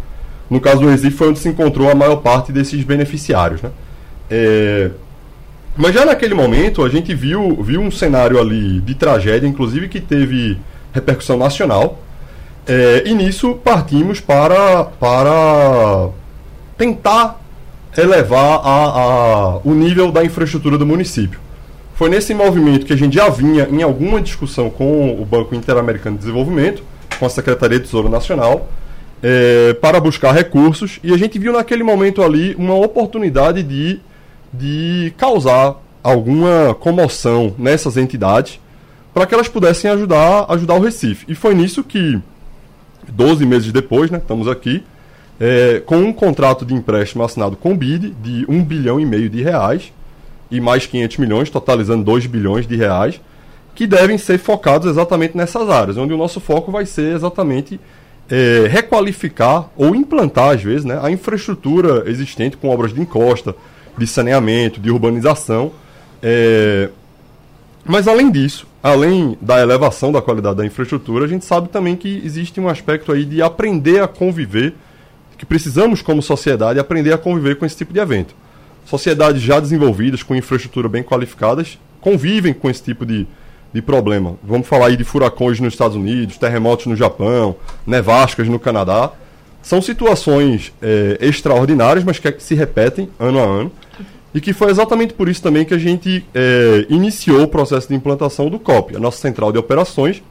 no 0.49 0.59
caso 0.59 0.81
do 0.81 0.89
Recife 0.89 1.15
foi 1.15 1.29
onde 1.29 1.39
se 1.39 1.49
encontrou 1.49 1.89
a 1.89 1.95
maior 1.95 2.17
parte 2.17 2.51
desses 2.51 2.83
beneficiários. 2.83 3.61
Né? 3.61 3.69
É, 4.29 4.91
mas 5.75 5.93
já 5.93 6.05
naquele 6.05 6.33
momento 6.33 6.83
a 6.83 6.89
gente 6.89 7.13
viu, 7.13 7.61
viu 7.61 7.81
um 7.81 7.91
cenário 7.91 8.39
ali 8.39 8.79
de 8.81 8.93
tragédia, 8.93 9.47
inclusive 9.47 9.87
que 9.87 9.99
teve 9.99 10.57
repercussão 10.93 11.37
nacional. 11.37 11.99
É, 12.65 13.03
e 13.05 13.13
nisso 13.13 13.55
partimos 13.55 14.19
para, 14.19 14.85
para 14.85 16.09
tentar 16.77 17.41
elevar 17.97 18.59
a, 18.63 18.85
a, 18.85 19.57
o 19.57 19.73
nível 19.73 20.11
da 20.11 20.23
infraestrutura 20.23 20.77
do 20.77 20.85
município. 20.85 21.39
Foi 21.95 22.09
nesse 22.09 22.33
movimento 22.33 22.85
que 22.85 22.93
a 22.93 22.97
gente 22.97 23.15
já 23.15 23.29
vinha 23.29 23.67
em 23.69 23.83
alguma 23.83 24.19
discussão 24.19 24.69
com 24.69 25.21
o 25.21 25.25
Banco 25.25 25.53
Interamericano 25.53 26.15
de 26.15 26.21
Desenvolvimento, 26.21 26.83
com 27.19 27.25
a 27.25 27.29
Secretaria 27.29 27.79
de 27.79 27.85
Tesouro 27.85 28.09
Nacional, 28.09 28.67
é, 29.21 29.73
para 29.75 29.99
buscar 29.99 30.31
recursos, 30.31 30.99
e 31.03 31.13
a 31.13 31.17
gente 31.17 31.37
viu 31.37 31.53
naquele 31.53 31.83
momento 31.83 32.23
ali 32.23 32.55
uma 32.55 32.75
oportunidade 32.75 33.61
de 33.61 34.01
de 34.53 35.11
causar 35.17 35.81
alguma 36.03 36.75
comoção 36.75 37.55
nessas 37.57 37.97
entidades 37.97 38.59
para 39.13 39.25
que 39.25 39.33
elas 39.33 39.47
pudessem 39.47 39.89
ajudar, 39.89 40.45
ajudar 40.49 40.75
o 40.75 40.79
Recife. 40.79 41.25
E 41.27 41.33
foi 41.33 41.55
nisso 41.55 41.83
que, 41.83 42.19
12 43.07 43.45
meses 43.45 43.71
depois, 43.71 44.11
né, 44.11 44.19
estamos 44.19 44.47
aqui, 44.47 44.83
é, 45.45 45.81
com 45.85 45.97
um 45.97 46.13
contrato 46.13 46.65
de 46.65 46.73
empréstimo 46.73 47.21
assinado 47.21 47.57
com 47.57 47.73
o 47.73 47.75
BID 47.75 48.11
de 48.23 48.45
1 48.47 48.63
bilhão 48.63 48.97
e 48.97 49.05
meio 49.05 49.29
de 49.29 49.43
reais 49.43 49.91
e 50.49 50.61
mais 50.61 50.85
500 50.85 51.17
milhões, 51.17 51.49
totalizando 51.49 52.01
2 52.01 52.27
bilhões 52.27 52.65
de 52.65 52.77
reais, 52.77 53.19
que 53.75 53.85
devem 53.85 54.17
ser 54.17 54.37
focados 54.37 54.89
exatamente 54.89 55.35
nessas 55.35 55.69
áreas, 55.69 55.97
onde 55.97 56.13
o 56.13 56.17
nosso 56.17 56.39
foco 56.39 56.71
vai 56.71 56.85
ser 56.85 57.13
exatamente 57.13 57.77
é, 58.29 58.67
requalificar 58.69 59.67
ou 59.75 59.93
implantar, 59.93 60.51
às 60.51 60.63
vezes, 60.63 60.85
né, 60.85 60.97
a 61.03 61.11
infraestrutura 61.11 62.09
existente 62.09 62.55
com 62.55 62.69
obras 62.69 62.93
de 62.93 63.01
encosta, 63.01 63.53
de 63.97 64.07
saneamento, 64.07 64.79
de 64.79 64.89
urbanização. 64.89 65.73
É... 66.21 66.89
Mas 67.83 68.07
além 68.07 68.31
disso, 68.31 68.65
além 68.81 69.37
da 69.41 69.59
elevação 69.59 70.09
da 70.09 70.21
qualidade 70.21 70.55
da 70.55 70.65
infraestrutura, 70.65 71.25
a 71.25 71.27
gente 71.27 71.43
sabe 71.43 71.67
também 71.67 71.97
que 71.97 72.21
existe 72.23 72.61
um 72.61 72.69
aspecto 72.69 73.11
aí 73.11 73.25
de 73.25 73.41
aprender 73.41 74.01
a 74.01 74.07
conviver, 74.07 74.73
que 75.43 75.45
precisamos 75.45 76.01
como 76.01 76.21
sociedade 76.21 76.79
aprender 76.79 77.11
a 77.11 77.17
conviver 77.17 77.57
com 77.57 77.65
esse 77.65 77.75
tipo 77.75 77.91
de 77.91 77.99
evento. 77.99 78.33
Sociedades 78.85 79.41
já 79.41 79.59
desenvolvidas, 79.59 80.23
com 80.23 80.33
infraestrutura 80.33 80.87
bem 80.87 81.03
qualificadas, 81.03 81.77
convivem 81.99 82.53
com 82.53 82.69
esse 82.69 82.81
tipo 82.81 83.05
de, 83.05 83.27
de 83.73 83.81
problema. 83.81 84.37
Vamos 84.41 84.65
falar 84.65 84.87
aí 84.87 84.95
de 84.95 85.03
furacões 85.03 85.59
nos 85.59 85.73
Estados 85.73 85.97
Unidos, 85.97 86.37
terremotos 86.37 86.85
no 86.85 86.95
Japão, 86.95 87.57
nevascas 87.85 88.47
no 88.47 88.57
Canadá. 88.57 89.11
São 89.61 89.81
situações 89.81 90.71
é, 90.81 91.17
extraordinárias, 91.19 92.05
mas 92.05 92.19
que 92.19 92.33
se 92.39 92.55
repetem 92.55 93.09
ano 93.19 93.39
a 93.39 93.43
ano. 93.43 93.71
E 94.33 94.39
que 94.39 94.53
foi 94.53 94.71
exatamente 94.71 95.13
por 95.13 95.27
isso 95.27 95.43
também 95.43 95.65
que 95.65 95.73
a 95.73 95.77
gente 95.77 96.25
é, 96.33 96.85
iniciou 96.89 97.43
o 97.43 97.47
processo 97.49 97.89
de 97.89 97.95
implantação 97.95 98.49
do 98.49 98.57
COP, 98.57 98.95
a 98.95 98.99
nossa 98.99 99.17
central 99.17 99.51
de 99.51 99.57
operações, 99.57 100.23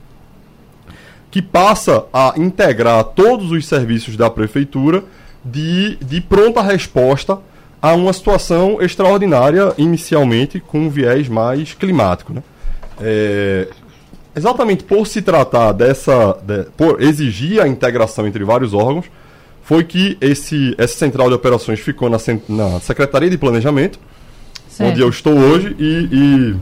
que 1.33 1.41
passa 1.41 2.05
a 2.13 2.35
integrar 2.37 3.03
todos 3.05 3.51
os 3.51 3.67
serviços 3.67 4.19
da 4.19 4.29
prefeitura 4.29 5.03
de, 5.43 5.97
de 5.97 6.21
pronta 6.21 6.61
resposta 6.61 7.39
a 7.81 7.95
uma 7.95 8.13
situação 8.13 8.83
extraordinária, 8.83 9.73
inicialmente 9.79 10.61
com 10.61 10.81
um 10.81 10.91
viés 10.91 11.29
mais 11.29 11.73
climático. 11.73 12.35
Né? 12.35 12.43
É, 13.01 13.69
exatamente 14.37 14.85
por 14.85 15.07
se 15.07 15.23
tratar 15.23 15.73
dessa. 15.73 16.37
De, 16.43 16.65
por 16.77 17.01
exigir 17.03 17.63
a 17.63 17.67
integração 17.67 18.27
entre 18.27 18.45
vários 18.45 18.75
órgãos, 18.75 19.07
foi 19.63 19.85
que 19.85 20.19
esse, 20.21 20.75
essa 20.77 20.99
central 20.99 21.29
de 21.29 21.35
operações 21.35 21.81
ficou 21.81 22.11
na, 22.11 22.19
na 22.47 22.79
Secretaria 22.81 23.31
de 23.31 23.39
Planejamento, 23.39 23.99
certo. 24.69 24.91
onde 24.91 25.01
eu 25.01 25.09
estou 25.09 25.33
hoje, 25.33 25.75
e, 25.79 26.09
e 26.13 26.57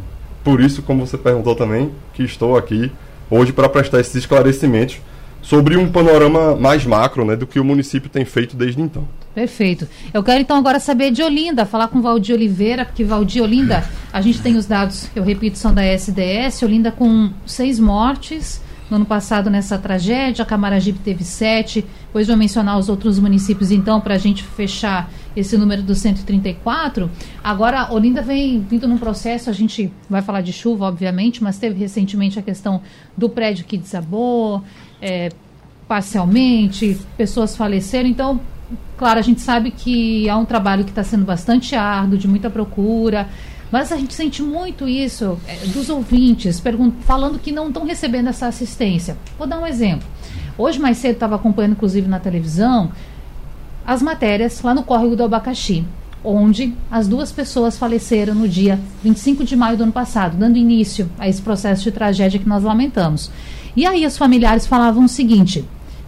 por 0.44 0.60
isso, 0.60 0.80
como 0.80 1.04
você 1.04 1.18
perguntou 1.18 1.56
também, 1.56 1.90
que 2.14 2.22
estou 2.22 2.56
aqui 2.56 2.92
hoje 3.30 3.52
para 3.52 3.68
prestar 3.68 4.00
esses 4.00 4.14
esclarecimentos 4.14 4.98
sobre 5.40 5.76
um 5.76 5.90
panorama 5.90 6.54
mais 6.56 6.84
macro 6.84 7.24
né, 7.24 7.36
do 7.36 7.46
que 7.46 7.58
o 7.58 7.64
município 7.64 8.10
tem 8.10 8.24
feito 8.24 8.56
desde 8.56 8.80
então. 8.80 9.06
Perfeito. 9.34 9.88
Eu 10.12 10.22
quero 10.22 10.40
então 10.40 10.56
agora 10.56 10.80
saber 10.80 11.10
de 11.12 11.22
Olinda, 11.22 11.64
falar 11.64 11.88
com 11.88 12.02
Valdir 12.02 12.34
Oliveira, 12.34 12.84
porque 12.84 13.04
Valdir 13.04 13.42
Olinda, 13.42 13.84
a 14.12 14.20
gente 14.20 14.42
tem 14.42 14.56
os 14.56 14.66
dados, 14.66 15.08
eu 15.14 15.22
repito, 15.22 15.56
são 15.56 15.72
da 15.72 15.82
SDS, 15.84 16.62
Olinda 16.62 16.90
com 16.90 17.30
seis 17.46 17.78
mortes, 17.78 18.60
no 18.90 18.96
ano 18.96 19.06
passado 19.06 19.48
nessa 19.48 19.78
tragédia, 19.78 20.44
Camaragibe 20.44 20.98
teve 20.98 21.22
sete. 21.22 21.86
Depois 22.06 22.26
vou 22.26 22.36
mencionar 22.36 22.76
os 22.76 22.88
outros 22.88 23.20
municípios, 23.20 23.70
então, 23.70 24.00
para 24.00 24.16
a 24.16 24.18
gente 24.18 24.42
fechar 24.42 25.08
esse 25.34 25.56
número 25.56 25.82
dos 25.82 25.98
134. 25.98 27.10
Agora, 27.42 27.92
Olinda 27.92 28.22
vem 28.22 28.60
vindo 28.60 28.86
num 28.88 28.98
processo, 28.98 29.50
a 29.50 29.52
gente 29.52 29.92
vai 30.08 30.22
falar 30.22 30.40
de 30.40 30.52
chuva, 30.52 30.86
obviamente, 30.86 31.42
mas 31.42 31.58
teve 31.58 31.78
recentemente 31.78 32.38
a 32.38 32.42
questão 32.42 32.82
do 33.16 33.28
prédio 33.28 33.64
que 33.64 33.76
desabou, 33.76 34.62
é, 35.00 35.30
parcialmente, 35.86 36.98
pessoas 37.16 37.56
faleceram. 37.56 38.08
Então, 38.08 38.40
claro, 38.96 39.18
a 39.18 39.22
gente 39.22 39.40
sabe 39.40 39.70
que 39.70 40.28
há 40.28 40.36
um 40.36 40.44
trabalho 40.44 40.84
que 40.84 40.90
está 40.90 41.02
sendo 41.02 41.24
bastante 41.24 41.74
árduo, 41.74 42.18
de 42.18 42.28
muita 42.28 42.50
procura. 42.50 43.28
Mas 43.70 43.92
a 43.92 43.96
gente 43.96 44.14
sente 44.14 44.42
muito 44.42 44.88
isso 44.88 45.38
é, 45.46 45.66
dos 45.68 45.88
ouvintes 45.88 46.60
falando 47.02 47.38
que 47.38 47.52
não 47.52 47.68
estão 47.68 47.84
recebendo 47.84 48.28
essa 48.28 48.46
assistência. 48.46 49.16
Vou 49.38 49.46
dar 49.46 49.60
um 49.60 49.66
exemplo. 49.66 50.06
Hoje 50.58 50.78
mais 50.78 50.98
cedo 50.98 51.14
estava 51.14 51.36
acompanhando, 51.36 51.72
inclusive 51.72 52.08
na 52.08 52.18
televisão, 52.18 52.90
as 53.86 54.02
matérias 54.02 54.60
lá 54.62 54.74
no 54.74 54.82
córrego 54.82 55.16
do 55.16 55.24
Abacaxi, 55.24 55.84
onde 56.22 56.74
as 56.90 57.08
duas 57.08 57.32
pessoas 57.32 57.78
faleceram 57.78 58.34
no 58.34 58.48
dia 58.48 58.78
25 59.02 59.44
de 59.44 59.56
maio 59.56 59.76
do 59.76 59.84
ano 59.84 59.92
passado, 59.92 60.36
dando 60.36 60.58
início 60.58 61.10
a 61.18 61.28
esse 61.28 61.40
processo 61.40 61.82
de 61.82 61.92
tragédia 61.92 62.38
que 62.38 62.48
nós 62.48 62.62
lamentamos. 62.62 63.30
E 63.76 63.86
aí 63.86 64.04
os 64.04 64.18
familiares 64.18 64.66
falavam 64.66 65.04
o 65.04 65.08
seguinte, 65.08 65.64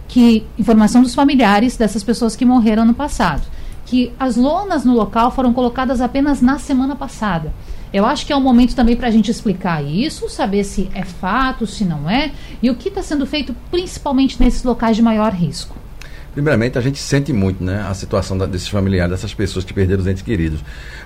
que 0.09 0.45
informação 0.59 1.03
dos 1.03 1.15
familiares 1.15 1.77
dessas 1.77 2.03
pessoas 2.03 2.37
que 2.37 2.45
morreram 2.45 2.85
no 2.85 2.95
passado 2.95 3.43
que 3.85 4.13
as 4.19 4.37
lonas 4.37 4.85
no 4.85 4.95
local 4.95 5.31
foram 5.31 5.53
colocadas 5.53 6.01
apenas 6.01 6.41
na 6.41 6.59
semana 6.59 6.97
passada. 6.97 7.53
Eu 7.93 8.07
acho 8.07 8.25
que 8.25 8.33
é 8.33 8.37
um 8.37 8.41
momento 8.41 8.75
também 8.75 8.97
para 8.97 9.09
a 9.09 9.11
gente 9.11 9.31
explicar 9.31 9.85
isso, 9.85 10.29
saber 10.29 10.65
se 10.65 10.91
é 10.95 11.05
fato, 11.05 11.67
se 11.67 11.85
não 11.85 12.09
é, 12.09 12.33
e 12.63 12.71
o 12.71 12.75
que 12.75 12.89
está 12.89 13.03
sendo 13.03 13.27
feito 13.27 13.55
principalmente 13.71 14.41
nesses 14.41 14.63
locais 14.63 14.97
de 14.97 15.03
maior 15.03 15.33
risco. 15.33 15.77
Primeiramente, 16.33 16.79
a 16.79 16.81
gente 16.81 16.99
sente 16.99 17.31
muito 17.31 17.63
né, 17.63 17.85
a 17.87 17.93
situação 17.93 18.39
da, 18.39 18.47
desses 18.47 18.69
familiares, 18.69 19.11
dessas 19.11 19.35
pessoas 19.35 19.67
que 19.67 19.75
perderam 19.75 20.01
os 20.01 20.07
entes 20.07 20.23
queridos. 20.23 20.61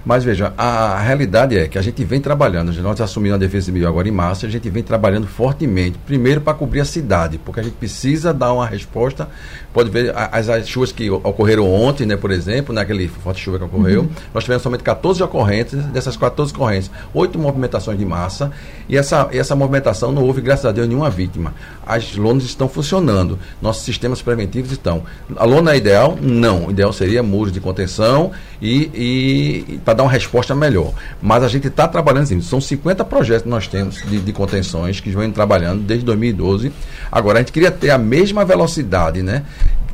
Mas 0.04 0.22
veja, 0.22 0.52
a, 0.56 0.92
a 0.92 1.00
realidade 1.00 1.58
é 1.58 1.66
que 1.66 1.76
a 1.76 1.82
gente 1.82 2.04
vem 2.04 2.20
trabalhando, 2.20 2.72
nós 2.80 3.00
assumimos 3.00 3.34
a 3.34 3.38
Defesa 3.38 3.66
Civil 3.66 3.88
agora 3.88 4.08
em 4.08 4.12
março, 4.12 4.46
a 4.46 4.48
gente 4.48 4.70
vem 4.70 4.84
trabalhando 4.84 5.26
fortemente, 5.26 5.98
primeiro 6.06 6.40
para 6.40 6.54
cobrir 6.54 6.80
a 6.80 6.84
cidade, 6.84 7.38
porque 7.38 7.58
a 7.58 7.62
gente 7.64 7.74
precisa 7.74 8.32
dar 8.32 8.52
uma 8.52 8.66
resposta. 8.66 9.28
Pode 9.72 9.90
ver 9.90 10.14
as, 10.14 10.48
as 10.48 10.68
chuvas 10.68 10.92
que 10.92 11.10
ocorreram 11.10 11.72
ontem, 11.72 12.06
né, 12.06 12.16
por 12.16 12.30
exemplo, 12.30 12.72
naquele 12.72 13.08
forte 13.08 13.40
chuva 13.40 13.58
que 13.58 13.64
ocorreu, 13.64 14.02
uhum. 14.02 14.08
nós 14.32 14.44
tivemos 14.44 14.62
somente 14.62 14.84
14 14.84 15.22
ocorrentes, 15.24 15.74
dessas 15.86 16.16
14 16.16 16.54
ocorrências, 16.54 16.90
oito 17.12 17.36
movimentações 17.36 17.98
de 17.98 18.04
massa, 18.04 18.52
e 18.88 18.96
essa, 18.96 19.28
essa 19.32 19.56
movimentação 19.56 20.12
não 20.12 20.22
houve, 20.22 20.40
graças 20.40 20.66
a 20.66 20.72
Deus, 20.72 20.86
nenhuma 20.86 21.10
vítima. 21.10 21.52
As 21.84 22.14
lonas 22.14 22.44
estão 22.44 22.68
funcionando, 22.68 23.38
nossos 23.60 23.82
sistemas 23.82 24.22
preventivos 24.22 24.70
estão. 24.70 25.02
A 25.36 25.44
lona 25.44 25.72
é 25.72 25.76
ideal? 25.76 26.16
Não. 26.20 26.66
O 26.66 26.70
ideal 26.70 26.92
seria 26.92 27.22
muros 27.22 27.52
de 27.52 27.60
contenção 27.60 28.30
e, 28.62 28.90
e, 28.94 29.74
e 29.74 29.78
para 29.84 29.94
dar 29.94 30.02
uma 30.04 30.12
resposta 30.12 30.54
melhor. 30.54 30.92
Mas 31.20 31.42
a 31.42 31.48
gente 31.48 31.66
está 31.66 31.88
trabalhando 31.88 32.24
assim, 32.24 32.40
são 32.40 32.60
50 32.60 33.04
projetos 33.04 33.42
que 33.42 33.48
nós 33.48 33.66
temos 33.66 34.02
de, 34.06 34.20
de 34.20 34.32
contenções 34.32 35.00
que 35.00 35.10
vêm 35.10 35.30
trabalhando 35.32 35.82
desde 35.82 36.04
2012. 36.04 36.72
Agora, 37.10 37.38
a 37.38 37.42
gente 37.42 37.52
queria 37.52 37.70
ter 37.70 37.90
a 37.90 37.98
mesma 37.98 38.44
velocidade, 38.44 39.22
né? 39.22 39.42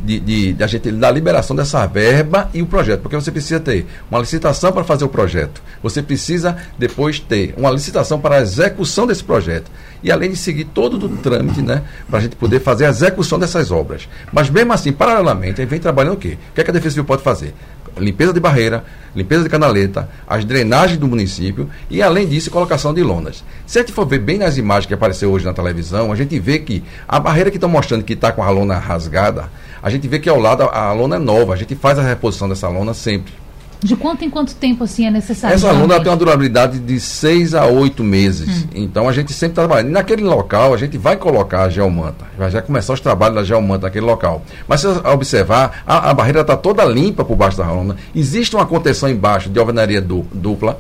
De, 0.03 0.19
de, 0.19 0.53
de, 0.53 0.65
a 0.65 0.67
gente 0.67 0.91
da 0.93 1.11
liberação 1.11 1.55
dessa 1.55 1.87
verba 1.87 2.51
e 2.53 2.61
o 2.61 2.67
projeto, 2.67 3.01
porque 3.01 3.17
você 3.17 3.31
precisa 3.31 3.61
ter 3.61 3.87
uma 4.11 4.19
licitação 4.19 4.73
para 4.73 4.85
fazer 4.85 5.05
o 5.05 5.09
projeto, 5.09 5.63
você 5.83 6.03
precisa 6.03 6.57
depois 6.79 7.21
ter 7.21 7.55
uma 7.57 7.71
licitação 7.71 8.21
para 8.21 8.37
a 8.37 8.41
execução 8.41 9.07
desse 9.07 9.23
projeto 9.23 9.71
e 10.03 10.11
além 10.11 10.31
de 10.31 10.37
seguir 10.37 10.65
todo 10.65 10.95
o 11.07 11.17
trâmite, 11.19 11.63
né, 11.63 11.83
para 12.09 12.19
a 12.19 12.23
gente 12.23 12.37
poder 12.37 12.61
fazer 12.61 12.87
a 12.87 12.89
execução 12.89 13.39
dessas 13.39 13.71
obras. 13.71 14.09
Mas 14.33 14.51
mesmo 14.51 14.73
assim, 14.73 14.93
paralelamente, 14.93 15.61
a 15.61 15.65
gente 15.65 15.71
vem 15.71 15.81
trabalhando 15.81 16.15
o 16.15 16.19
quê? 16.19 16.37
O 16.51 16.55
que, 16.55 16.61
é 16.61 16.65
que 16.65 16.71
a 16.71 16.75
Defesa 16.75 16.95
Civil 16.95 17.05
pode 17.05 17.23
fazer? 17.23 17.55
Limpeza 17.99 18.33
de 18.33 18.41
barreira, 18.41 18.85
limpeza 19.15 19.43
de 19.43 19.49
canaleta, 19.49 20.09
as 20.27 20.45
drenagens 20.45 20.99
do 20.99 21.07
município 21.07 21.69
e, 21.91 22.03
além 22.03 22.27
disso, 22.27 22.51
colocação 22.51 22.95
de 22.95 23.03
lonas. 23.03 23.45
Se 23.67 23.79
a 23.79 23.83
gente 23.83 23.93
for 23.93 24.07
ver 24.07 24.19
bem 24.19 24.39
nas 24.39 24.57
imagens 24.57 24.87
que 24.87 24.95
apareceu 24.95 25.31
hoje 25.31 25.45
na 25.45 25.53
televisão, 25.53 26.13
a 26.13 26.17
gente 26.17 26.39
vê 26.39 26.59
que 26.59 26.83
a 27.07 27.21
barreira 27.21 27.51
que 27.51 27.57
estão 27.57 27.69
mostrando 27.69 28.05
que 28.05 28.15
está 28.15 28.33
com 28.33 28.43
a 28.43 28.51
lona 28.51 28.79
rasgada, 28.79 29.49
a 29.83 29.91
gente 29.91 30.07
vê 30.09 30.19
que 30.19 30.29
ao 30.29 30.39
lado 30.39 30.63
a, 30.63 30.87
a 30.87 30.93
lona 30.93 31.17
é 31.17 31.19
nova, 31.19 31.53
a 31.53 31.57
gente 31.57 31.75
faz 31.75 31.99
a 31.99 32.03
reposição 32.03 32.49
dessa 32.49 32.69
lona 32.69 32.95
sempre. 32.95 33.42
De 33.83 33.97
quanto 33.97 34.25
em 34.25 34.31
quanto 34.31 34.55
tempo 34.55 34.85
assim 34.85 35.07
é 35.07 35.11
necessário? 35.11 35.55
Essa 35.55 35.73
lona 35.73 35.99
tem 35.99 36.09
uma 36.09 36.17
durabilidade 36.17 36.79
de 36.79 37.01
seis 37.01 37.53
a 37.53 37.67
oito 37.67 38.05
meses. 38.05 38.65
Hum. 38.65 38.69
Então 38.75 39.09
a 39.09 39.13
gente 39.13 39.33
sempre 39.33 39.53
está 39.53 39.63
trabalhando. 39.63 39.89
E 39.89 39.93
naquele 39.93 40.23
local 40.23 40.73
a 40.73 40.77
gente 40.77 40.97
vai 40.97 41.17
colocar 41.17 41.65
a 41.65 41.69
geomanta. 41.69 42.25
Vai 42.39 42.51
já 42.51 42.63
começar 42.63 42.93
os 42.93 43.01
trabalhos 43.01 43.35
da 43.35 43.45
geomanta 43.45 43.87
naquele 43.87 44.07
local. 44.07 44.43
Mas 44.69 44.81
se 44.81 44.87
você 44.87 45.07
observar, 45.09 45.83
a, 45.85 46.11
a 46.11 46.15
barreira 46.15 46.43
está 46.43 46.57
toda 46.57 46.85
limpa 46.85 47.25
por 47.25 47.37
baixo 47.37 47.59
da 47.59 47.71
lona. 47.71 47.97
Existe 48.15 48.55
uma 48.55 48.67
contenção 48.67 49.09
embaixo 49.09 49.51
de 49.51 49.59
alvenaria 49.59 50.01
dupla. 50.01 50.79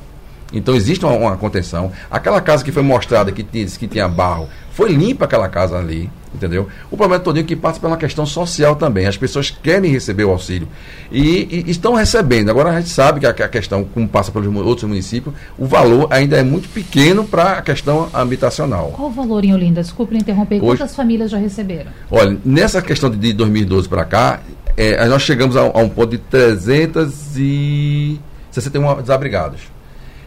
Então 0.52 0.74
existe 0.74 1.04
uma, 1.04 1.14
uma 1.14 1.36
contenção. 1.36 1.90
Aquela 2.10 2.40
casa 2.40 2.62
que 2.62 2.70
foi 2.70 2.82
mostrada 2.82 3.32
que, 3.32 3.42
que 3.42 3.88
tinha 3.88 4.06
barro, 4.06 4.48
foi 4.72 4.92
limpa 4.92 5.24
aquela 5.24 5.48
casa 5.48 5.78
ali. 5.78 6.10
Entendeu? 6.34 6.66
O 6.90 6.96
problema 6.96 7.22
todo 7.22 7.38
é 7.38 7.42
que 7.42 7.54
passa 7.54 7.78
pela 7.78 7.94
questão 7.94 8.24
social 8.24 8.74
também. 8.74 9.06
As 9.06 9.18
pessoas 9.18 9.50
querem 9.50 9.90
receber 9.90 10.24
o 10.24 10.30
auxílio 10.30 10.66
e, 11.10 11.64
e 11.66 11.70
estão 11.70 11.94
recebendo. 11.94 12.48
Agora 12.48 12.70
a 12.70 12.80
gente 12.80 12.88
sabe 12.88 13.20
que 13.20 13.26
a, 13.26 13.30
a, 13.30 13.48
questão, 13.48 13.84
como 13.84 14.08
passa 14.08 14.32
pelos 14.32 14.56
outros 14.56 14.88
municípios, 14.88 15.34
o 15.58 15.66
valor 15.66 16.06
ainda 16.10 16.38
é 16.38 16.42
muito 16.42 16.70
pequeno 16.70 17.24
para 17.24 17.58
a 17.58 17.62
questão 17.62 18.08
habitacional. 18.14 18.92
Qual 18.96 19.08
o 19.08 19.10
valor 19.10 19.44
em 19.44 19.52
Olinda? 19.52 19.82
Desculpe 19.82 20.16
interromper. 20.16 20.56
Hoje, 20.56 20.78
Quantas 20.78 20.96
famílias 20.96 21.30
já 21.30 21.36
receberam? 21.36 21.90
Olha, 22.10 22.38
nessa 22.42 22.80
questão 22.80 23.10
de, 23.10 23.18
de 23.18 23.34
2012 23.34 23.86
para 23.86 24.06
cá, 24.06 24.40
é, 24.74 25.06
nós 25.06 25.20
chegamos 25.22 25.54
a, 25.54 25.60
a 25.60 25.78
um 25.78 25.88
ponto 25.88 26.12
de 26.12 26.18
361 26.18 29.02
desabrigados. 29.02 29.71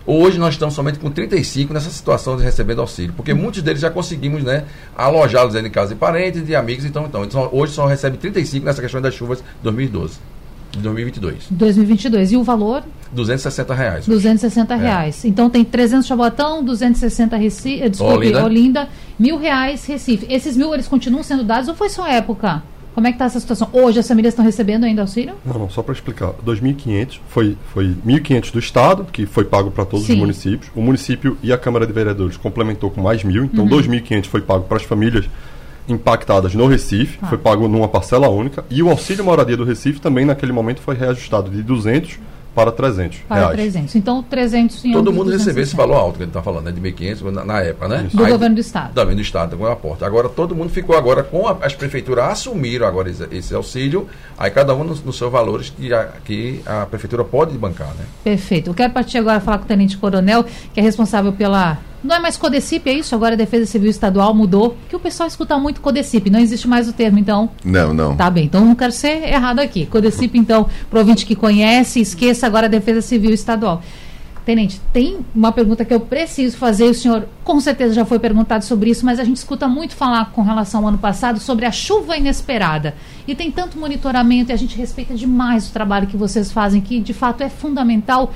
Hoje 0.08 0.38
nós 0.38 0.54
estamos 0.54 0.76
somente 0.76 1.00
com 1.00 1.10
35 1.10 1.74
nessa 1.74 1.90
situação 1.90 2.38
de 2.38 2.44
recebendo 2.44 2.80
auxílio, 2.80 3.12
porque 3.14 3.34
muitos 3.34 3.64
deles 3.64 3.82
já 3.82 3.90
conseguimos 3.90 4.44
né, 4.44 4.64
alojá-los 4.96 5.56
em 5.56 5.70
casa 5.70 5.96
de 5.96 6.00
parentes, 6.00 6.46
de 6.46 6.56
amigos, 6.56 6.86
então, 6.86 7.06
então, 7.06 7.24
então 7.24 7.50
hoje 7.52 7.74
só 7.74 7.88
recebe 7.88 8.18
35 8.18 8.66
nessa 8.66 8.82
questão 8.82 9.02
das 9.02 9.16
chuvas 9.16 9.40
de 9.40 9.46
2012. 9.64 10.20
De 10.72 10.80
2022. 10.80 11.48
2022. 11.50 12.34
E 12.34 12.38
o 12.38 12.44
valor? 12.44 12.84
260 13.14 13.74
reais. 13.74 14.06
260 14.06 14.74
é. 14.74 14.78
reais. 14.78 15.26
Então 15.26 15.50
tem 15.50 15.64
300 15.64 16.06
Jabotão, 16.06 16.64
260 16.64 17.38
Recife, 17.38 17.82
eh, 17.82 17.90
desculpe, 17.90 18.14
Olinda. 18.16 18.44
Olinda, 18.44 18.90
mil 19.18 19.38
reais 19.38 19.86
Recife. 19.86 20.28
Esses 20.30 20.56
mil 20.56 20.74
eles 20.74 20.88
continuam 20.88 21.24
sendo 21.24 21.44
dados 21.44 21.68
ou 21.68 21.74
foi 21.76 21.90
só 21.90 22.06
época? 22.06 22.62
Como 22.96 23.06
é 23.08 23.12
que 23.12 23.16
está 23.16 23.26
essa 23.26 23.42
situação? 23.42 23.68
Hoje 23.74 24.00
as 24.00 24.08
famílias 24.08 24.32
estão 24.32 24.46
recebendo 24.46 24.86
ainda 24.86 25.02
auxílio? 25.02 25.36
Não, 25.46 25.60
não 25.60 25.70
só 25.70 25.84
para 25.84 25.94
explicar. 25.94 26.32
2.500 26.46 27.20
foi, 27.28 27.58
foi 27.74 27.94
1.500 28.08 28.52
do 28.54 28.60
Estado, 28.60 29.06
que 29.12 29.26
foi 29.26 29.44
pago 29.44 29.70
para 29.70 29.84
todos 29.84 30.06
Sim. 30.06 30.14
os 30.14 30.20
municípios. 30.20 30.72
O 30.74 30.82
município 30.82 31.38
e 31.44 31.52
a 31.52 31.58
Câmara 31.58 31.86
de 31.86 31.92
Vereadores 31.92 32.38
complementou 32.38 32.90
com 32.90 33.02
mais 33.02 33.22
mil, 33.22 33.44
então 33.44 33.66
uhum. 33.66 33.70
2.500 33.70 34.26
foi 34.28 34.40
pago 34.40 34.64
para 34.64 34.78
as 34.78 34.84
famílias 34.84 35.26
impactadas 35.90 36.56
no 36.56 36.68
Recife, 36.68 37.20
ah. 37.22 37.28
foi 37.28 37.38
pago 37.38 37.68
numa 37.68 37.90
parcela 37.90 38.30
única. 38.30 38.64
E 38.70 38.82
o 38.82 38.90
auxílio 38.90 39.26
moradia 39.26 39.58
do 39.58 39.66
Recife 39.66 40.00
também 40.00 40.24
naquele 40.24 40.54
momento 40.54 40.80
foi 40.80 40.96
reajustado 40.96 41.52
de 41.52 41.62
200 41.62 42.18
para 42.56 42.72
300 42.72 43.20
para 43.28 43.38
reais. 43.38 43.54
300. 43.54 43.96
Então, 43.96 44.24
300 44.24 44.86
em 44.86 44.94
Todo 44.94 45.12
mundo 45.12 45.30
recebeu 45.30 45.62
esse 45.62 45.76
valor 45.76 45.96
alto 45.98 46.16
que 46.16 46.24
ele 46.24 46.30
está 46.30 46.42
falando, 46.42 46.66
né? 46.66 46.72
De 46.72 46.80
1.500 46.80 47.32
na, 47.32 47.44
na, 47.44 47.62
época, 47.62 47.88
né? 47.90 48.08
Do 48.12 48.24
Aí, 48.24 48.32
governo 48.32 48.56
do 48.56 48.62
Estado. 48.62 48.94
Também 48.94 49.16
do 49.16 49.22
Estado, 49.22 49.58
com 49.58 49.68
a 49.68 49.76
porta. 49.76 50.06
Agora, 50.06 50.30
todo 50.30 50.56
mundo 50.56 50.70
ficou 50.70 50.96
agora 50.96 51.22
com 51.22 51.48
a, 51.48 51.58
as 51.62 51.76
prefeituras 51.76 52.26
assumiram 52.26 52.88
agora 52.88 53.10
esse, 53.10 53.28
esse 53.32 53.54
auxílio, 53.54 54.08
aí 54.38 54.50
cada 54.50 54.74
um 54.74 54.86
nos 54.86 55.04
no 55.04 55.12
seus 55.12 55.32
valores 55.32 55.70
que 55.70 55.94
a, 55.94 56.08
que 56.24 56.62
a 56.66 56.86
prefeitura 56.86 57.26
pode 57.26 57.58
bancar, 57.58 57.90
né? 57.90 58.06
Perfeito. 58.24 58.70
Eu 58.70 58.74
quero 58.74 58.94
partir 58.94 59.18
agora 59.18 59.42
falar 59.42 59.58
com 59.58 59.66
o 59.66 59.68
Tenente 59.68 59.98
Coronel, 59.98 60.46
que 60.74 60.80
é 60.80 60.84
responsável 60.84 61.34
pela 61.34 61.78
não 62.06 62.16
é 62.16 62.20
mais 62.20 62.38
Codecip, 62.38 62.90
é 62.90 62.94
isso? 62.94 63.16
Agora 63.16 63.34
a 63.34 63.38
Defesa 63.38 63.66
Civil 63.66 63.90
Estadual 63.90 64.34
mudou. 64.34 64.78
Que 64.88 64.96
o 64.96 65.00
pessoal 65.00 65.28
escuta 65.28 65.58
muito 65.58 65.82
Codecip, 65.82 66.30
não 66.30 66.40
existe 66.40 66.68
mais 66.68 66.88
o 66.88 66.94
termo, 66.94 67.20
então. 67.20 67.50
Não, 67.64 67.94
não. 67.94 68.16
Tá 68.16 68.30
bem, 68.30 68.46
então 68.46 68.64
não 68.64 68.76
quero 68.76 68.92
ser 68.92 69.28
errado 69.28 69.60
aqui. 69.60 69.86
Codecip, 69.86 70.38
então, 70.38 70.64
o 70.64 70.90
que 71.26 71.36
conhece, 71.36 72.00
esqueça 72.00 72.46
agora 72.46 72.68
a 72.68 72.70
Defesa 72.70 73.02
Civil 73.02 73.32
Estadual. 73.32 73.82
Tenente, 74.46 74.80
tem 74.94 75.26
uma 75.34 75.52
pergunta 75.52 75.84
que 75.84 75.92
eu 75.92 76.00
preciso 76.00 76.56
fazer, 76.56 76.84
o 76.84 76.94
senhor 76.94 77.28
com 77.44 77.60
certeza 77.60 77.96
já 77.96 78.06
foi 78.06 78.20
perguntado 78.20 78.64
sobre 78.64 78.92
isso, 78.92 79.04
mas 79.04 79.20
a 79.20 79.24
gente 79.24 79.38
escuta 79.38 79.68
muito 79.68 79.96
falar 79.96 80.32
com 80.34 80.44
relação 80.44 80.82
ao 80.82 80.90
ano 80.90 81.00
passado 81.00 81.40
sobre 81.40 81.66
a 81.66 81.72
chuva 81.72 82.16
inesperada. 82.16 82.94
E 83.28 83.34
tem 83.34 83.50
tanto 83.50 83.80
monitoramento 83.80 84.52
e 84.52 84.54
a 84.54 84.56
gente 84.56 84.78
respeita 84.78 85.16
demais 85.16 85.68
o 85.68 85.74
trabalho 85.74 86.06
que 86.06 86.16
vocês 86.16 86.52
fazem, 86.52 86.80
que 86.80 87.00
de 87.00 87.12
fato 87.12 87.42
é 87.42 87.50
fundamental. 87.50 88.32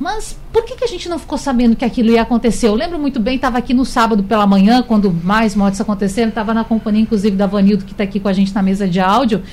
Mas 0.00 0.36
por 0.52 0.64
que, 0.64 0.74
que 0.74 0.84
a 0.84 0.88
gente 0.88 1.08
não 1.08 1.16
ficou 1.16 1.38
sabendo 1.38 1.76
que 1.76 1.84
aquilo 1.84 2.10
ia 2.10 2.22
acontecer? 2.22 2.66
Eu 2.66 2.74
lembro 2.74 2.98
muito 2.98 3.20
bem, 3.20 3.36
estava 3.36 3.58
aqui 3.58 3.72
no 3.72 3.84
sábado 3.84 4.24
pela 4.24 4.48
manhã, 4.48 4.82
quando 4.82 5.12
mais 5.12 5.54
mortes 5.54 5.80
aconteceram, 5.80 6.30
estava 6.30 6.52
na 6.52 6.64
companhia, 6.64 7.02
inclusive, 7.02 7.36
da 7.36 7.46
Vanildo, 7.46 7.84
que 7.84 7.92
está 7.92 8.02
aqui 8.02 8.18
com 8.18 8.28
a 8.28 8.32
gente 8.32 8.52
na 8.52 8.64
mesa 8.64 8.88
de 8.88 8.98
áudio. 8.98 9.44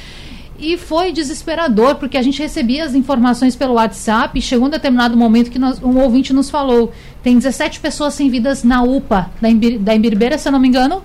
E 0.60 0.78
foi 0.78 1.14
desesperador, 1.14 1.96
porque 1.96 2.18
a 2.18 2.22
gente 2.22 2.42
recebia 2.42 2.84
as 2.84 2.94
informações 2.94 3.56
pelo 3.56 3.76
WhatsApp 3.76 4.38
e 4.38 4.42
chegou 4.42 4.68
um 4.68 4.70
determinado 4.70 5.16
momento 5.16 5.50
que 5.50 5.58
nós, 5.58 5.82
um 5.82 5.98
ouvinte 6.00 6.34
nos 6.34 6.50
falou: 6.50 6.92
tem 7.24 7.38
17 7.38 7.80
pessoas 7.80 8.14
sem 8.14 8.30
vidas 8.30 8.64
na 8.64 8.84
UPA 8.84 9.32
da, 9.42 9.50
Imbir, 9.50 9.80
da 9.80 9.96
Imbiribeira, 9.96 10.38
se 10.38 10.48
eu 10.48 10.52
não 10.52 10.60
me 10.60 10.68
engano. 10.68 11.02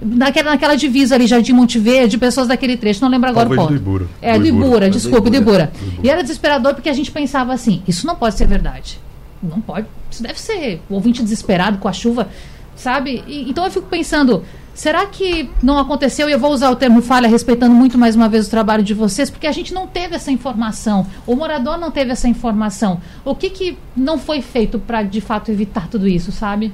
Naquela, 0.00 0.50
naquela 0.50 0.76
divisa 0.76 1.14
ali, 1.14 1.26
Jardim 1.26 1.54
Monte 1.54 1.78
Verde, 1.78 2.18
pessoas 2.18 2.46
daquele 2.46 2.76
trecho, 2.76 3.00
não 3.00 3.08
lembro 3.08 3.30
agora 3.30 3.48
Talvez 3.48 3.66
o 3.66 3.68
ponto. 3.68 3.78
Do 3.78 3.82
Ibura. 3.82 4.06
É, 4.20 4.38
do, 4.38 4.46
Ibura, 4.46 4.66
Ibura, 4.66 4.90
desculpe, 4.90 5.30
do 5.30 5.36
Ibura. 5.36 5.72
do 5.72 5.86
Ibura. 5.86 6.02
E 6.04 6.10
era 6.10 6.22
desesperador 6.22 6.74
porque 6.74 6.88
a 6.88 6.92
gente 6.92 7.10
pensava 7.10 7.52
assim: 7.52 7.82
isso 7.88 8.06
não 8.06 8.14
pode 8.14 8.36
ser 8.36 8.46
verdade. 8.46 9.00
Não 9.42 9.60
pode. 9.60 9.86
Isso 10.10 10.22
deve 10.22 10.38
ser 10.38 10.82
o 10.88 10.94
ouvinte 10.94 11.22
desesperado 11.22 11.78
com 11.78 11.88
a 11.88 11.92
chuva, 11.92 12.28
sabe? 12.76 13.24
E, 13.26 13.50
então 13.50 13.64
eu 13.64 13.70
fico 13.70 13.86
pensando: 13.86 14.44
Será 14.80 15.04
que 15.04 15.50
não 15.62 15.78
aconteceu, 15.78 16.26
e 16.26 16.32
eu 16.32 16.38
vou 16.38 16.50
usar 16.50 16.70
o 16.70 16.74
termo 16.74 17.02
falha, 17.02 17.28
respeitando 17.28 17.74
muito 17.74 17.98
mais 17.98 18.16
uma 18.16 18.30
vez 18.30 18.46
o 18.46 18.50
trabalho 18.50 18.82
de 18.82 18.94
vocês, 18.94 19.28
porque 19.28 19.46
a 19.46 19.52
gente 19.52 19.74
não 19.74 19.86
teve 19.86 20.16
essa 20.16 20.30
informação, 20.30 21.06
o 21.26 21.36
morador 21.36 21.76
não 21.76 21.90
teve 21.90 22.12
essa 22.12 22.26
informação. 22.26 22.98
O 23.22 23.34
que, 23.34 23.50
que 23.50 23.78
não 23.94 24.18
foi 24.18 24.40
feito 24.40 24.78
para, 24.78 25.02
de 25.02 25.20
fato, 25.20 25.50
evitar 25.50 25.86
tudo 25.86 26.08
isso, 26.08 26.32
sabe? 26.32 26.72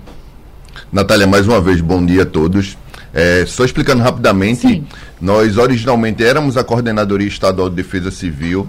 Natália, 0.92 1.26
mais 1.26 1.48
uma 1.48 1.60
vez, 1.60 1.80
bom 1.80 2.06
dia 2.06 2.22
a 2.22 2.26
todos. 2.26 2.78
É, 3.12 3.44
só 3.44 3.64
explicando 3.64 4.04
rapidamente, 4.04 4.60
Sim. 4.60 4.86
nós 5.20 5.58
originalmente 5.58 6.22
éramos 6.22 6.56
a 6.56 6.62
Coordenadoria 6.62 7.26
Estadual 7.26 7.68
de 7.68 7.74
Defesa 7.74 8.12
Civil, 8.12 8.68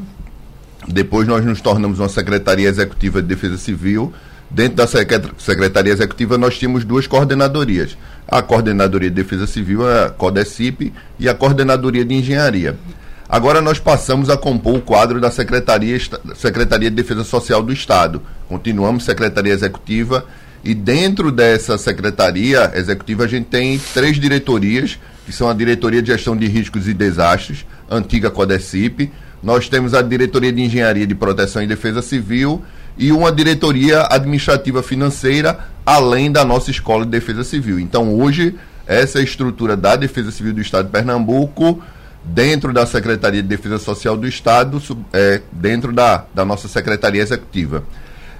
depois 0.88 1.28
nós 1.28 1.45
nos 1.45 1.62
tornamos 1.62 2.00
uma 2.00 2.10
Secretaria 2.10 2.67
Executiva 2.67 3.21
de 3.21 3.28
Defesa 3.28 3.58
Civil, 3.58 4.12
Dentro 4.49 4.77
da 4.77 4.88
Secretaria 4.88 5.91
Executiva, 5.91 6.38
nós 6.38 6.57
tínhamos 6.57 6.86
duas 6.86 7.05
coordenadorias. 7.05 7.97
A 8.27 8.41
Coordenadoria 8.41 9.10
de 9.10 9.15
Defesa 9.15 9.45
Civil, 9.45 9.88
a 9.88 10.10
CODECIP, 10.10 10.93
e 11.19 11.27
a 11.27 11.33
Coordenadoria 11.33 12.05
de 12.05 12.13
Engenharia. 12.13 12.77
Agora 13.29 13.62
nós 13.62 13.77
passamos 13.77 14.29
a 14.29 14.38
compor 14.38 14.75
o 14.75 14.81
quadro 14.81 15.19
da 15.19 15.29
Secretaria, 15.29 15.99
Secretaria 16.36 16.89
de 16.89 16.95
Defesa 16.95 17.25
Social 17.25 17.62
do 17.62 17.73
Estado. 17.73 18.21
Continuamos 18.47 19.03
Secretaria 19.03 19.51
Executiva 19.51 20.25
e 20.63 20.73
dentro 20.73 21.29
dessa 21.29 21.77
Secretaria 21.77 22.71
Executiva 22.73 23.25
a 23.25 23.27
gente 23.27 23.47
tem 23.47 23.79
três 23.93 24.17
diretorias, 24.17 24.97
que 25.25 25.33
são 25.33 25.49
a 25.49 25.53
Diretoria 25.53 26.01
de 26.01 26.07
Gestão 26.07 26.38
de 26.38 26.47
Riscos 26.47 26.88
e 26.88 26.93
Desastres, 26.93 27.65
antiga 27.89 28.31
CODECIP, 28.31 29.12
nós 29.43 29.67
temos 29.67 29.93
a 29.93 30.01
Diretoria 30.01 30.51
de 30.51 30.62
Engenharia 30.62 31.05
de 31.05 31.13
Proteção 31.13 31.62
e 31.62 31.67
Defesa 31.67 32.01
Civil 32.01 32.63
e 32.97 33.12
uma 33.12 33.31
diretoria 33.31 34.07
administrativa 34.10 34.81
financeira, 34.81 35.60
além 35.86 36.31
da 36.31 36.43
nossa 36.43 36.71
Escola 36.71 37.05
de 37.05 37.12
Defesa 37.12 37.43
Civil. 37.43 37.79
Então, 37.79 38.13
hoje, 38.19 38.55
essa 38.86 39.19
é 39.19 39.23
estrutura 39.23 39.77
da 39.77 39.95
Defesa 39.95 40.31
Civil 40.31 40.53
do 40.53 40.62
Estado 40.62 40.86
de 40.86 40.91
Pernambuco, 40.91 41.81
dentro 42.23 42.73
da 42.73 42.86
Secretaria 42.86 43.41
de 43.41 43.47
Defesa 43.47 43.77
Social 43.77 44.17
do 44.17 44.27
Estado, 44.27 44.81
é, 45.13 45.41
dentro 45.51 45.93
da, 45.93 46.25
da 46.33 46.43
nossa 46.43 46.67
Secretaria 46.67 47.21
Executiva. 47.21 47.83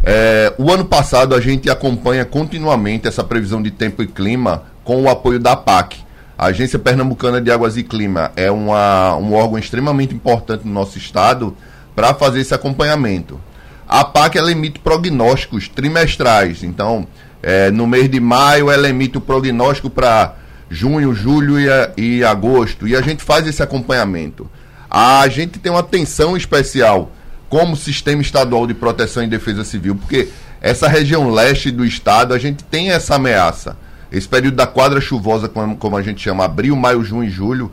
É, 0.04 0.54
o 0.58 0.72
ano 0.72 0.86
passado, 0.86 1.34
a 1.36 1.41
gente 1.41 1.70
acompanha 1.70 2.26
continuamente 2.26 3.08
essa 3.08 3.24
previsão 3.24 3.62
de 3.62 3.72
tempo 3.72 4.04
e 4.04 4.08
clima 4.08 4.63
com 4.84 5.04
o 5.04 5.10
apoio 5.10 5.39
da 5.39 5.56
PAC. 5.56 5.98
A 6.38 6.48
Agência 6.48 6.78
Pernambucana 6.78 7.41
de 7.41 7.50
Águas 7.50 7.78
e 7.78 7.84
Clima 7.84 8.32
é 8.36 8.52
uma, 8.52 9.15
um 9.15 9.34
órgão 9.34 9.58
extremamente 9.58 10.13
importante 10.13 10.67
no 10.67 10.72
nosso 10.72 10.98
estado 10.98 11.58
para 11.96 12.13
fazer 12.13 12.41
esse 12.41 12.54
acompanhamento. 12.54 13.41
A 13.88 14.04
PAC 14.04 14.38
ela 14.38 14.52
emite 14.52 14.80
prognósticos 14.80 15.69
trimestrais, 15.69 16.63
então 16.63 17.08
é, 17.41 17.71
no 17.71 17.88
mês 17.88 18.10
de 18.10 18.19
maio 18.19 18.69
ela 18.69 18.89
emite 18.89 19.17
o 19.17 19.21
prognóstico 19.21 19.89
para 19.89 20.36
junho, 20.69 21.13
julho 21.13 21.58
e, 21.60 21.67
e 21.97 22.23
agosto, 22.23 22.88
e 22.88 22.95
a 22.95 23.02
gente 23.02 23.23
faz 23.23 23.47
esse 23.47 23.63
acompanhamento. 23.63 24.50
A 24.89 25.28
gente 25.30 25.60
tem 25.60 25.71
uma 25.71 25.80
atenção 25.80 26.36
especial 26.36 27.12
como 27.50 27.78
sistema 27.78 28.21
estadual 28.21 28.67
de 28.67 28.73
proteção 28.73 29.23
e 29.23 29.28
defesa 29.28 29.63
civil, 29.63 29.95
porque 29.95 30.28
essa 30.60 30.88
região 30.88 31.30
leste 31.30 31.71
do 31.71 31.86
estado 31.86 32.34
a 32.34 32.38
gente 32.38 32.63
tem 32.63 32.91
essa 32.91 33.15
ameaça. 33.15 33.78
Esse 34.12 34.28
período 34.28 34.56
da 34.56 34.67
quadra 34.67 35.02
chuvosa, 35.02 35.47
como, 35.47 35.76
como 35.78 35.97
a 35.97 36.02
gente 36.02 36.21
chama, 36.21 36.45
abril, 36.45 36.76
maio, 36.76 37.04
junho 37.04 37.26
e 37.26 37.30
julho, 37.30 37.71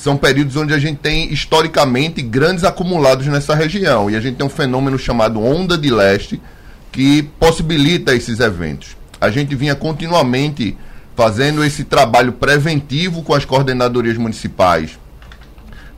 são 0.00 0.16
períodos 0.16 0.56
onde 0.56 0.72
a 0.72 0.78
gente 0.78 0.96
tem 0.96 1.30
historicamente 1.30 2.22
grandes 2.22 2.64
acumulados 2.64 3.26
nessa 3.26 3.54
região. 3.54 4.10
E 4.10 4.16
a 4.16 4.20
gente 4.20 4.36
tem 4.36 4.46
um 4.46 4.50
fenômeno 4.50 4.98
chamado 4.98 5.44
onda 5.44 5.76
de 5.76 5.90
leste 5.90 6.40
que 6.90 7.22
possibilita 7.38 8.14
esses 8.14 8.40
eventos. 8.40 8.96
A 9.20 9.28
gente 9.28 9.54
vinha 9.54 9.74
continuamente 9.74 10.74
fazendo 11.14 11.62
esse 11.62 11.84
trabalho 11.84 12.32
preventivo 12.32 13.22
com 13.22 13.34
as 13.34 13.44
coordenadorias 13.44 14.16
municipais 14.16 14.98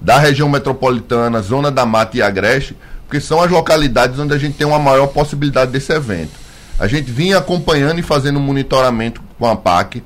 da 0.01 0.19
região 0.19 0.49
metropolitana, 0.49 1.41
Zona 1.41 1.71
da 1.71 1.87
Mata 1.87 2.17
e 2.17 2.23
Agreste, 2.23 2.77
porque 3.07 3.21
são 3.21 3.41
as 3.41 3.53
localidades 3.53 4.19
onde 4.19 4.35
a 4.35 4.39
gente 4.39 4.57
tem 4.57 4.67
uma 4.67 4.81
maior 4.81 5.07
possibilidade 5.07 5.71
desse 5.71 5.93
evento. 5.93 6.33
A 6.77 6.89
gente 6.89 7.09
vinha 7.09 7.39
acompanhando 7.39 8.01
e 8.01 8.03
fazendo 8.03 8.41
monitoramento 8.41 9.23
com 9.39 9.47
a 9.47 9.55
PAC. 9.55 10.03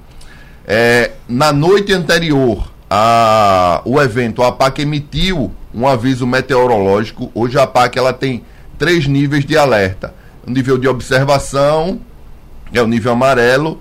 É, 0.66 1.12
na 1.26 1.50
noite 1.50 1.94
anterior 1.94 2.75
a, 2.88 3.82
o 3.84 4.00
evento, 4.00 4.42
a 4.42 4.52
PAC 4.52 4.82
emitiu 4.82 5.52
um 5.74 5.86
aviso 5.86 6.26
meteorológico. 6.26 7.30
Hoje 7.34 7.58
a 7.58 7.66
PAC 7.66 7.98
ela 7.98 8.12
tem 8.12 8.42
três 8.78 9.06
níveis 9.06 9.44
de 9.44 9.56
alerta: 9.56 10.14
o 10.46 10.50
nível 10.50 10.78
de 10.78 10.88
observação, 10.88 12.00
é 12.72 12.80
o 12.80 12.86
nível 12.86 13.12
amarelo, 13.12 13.80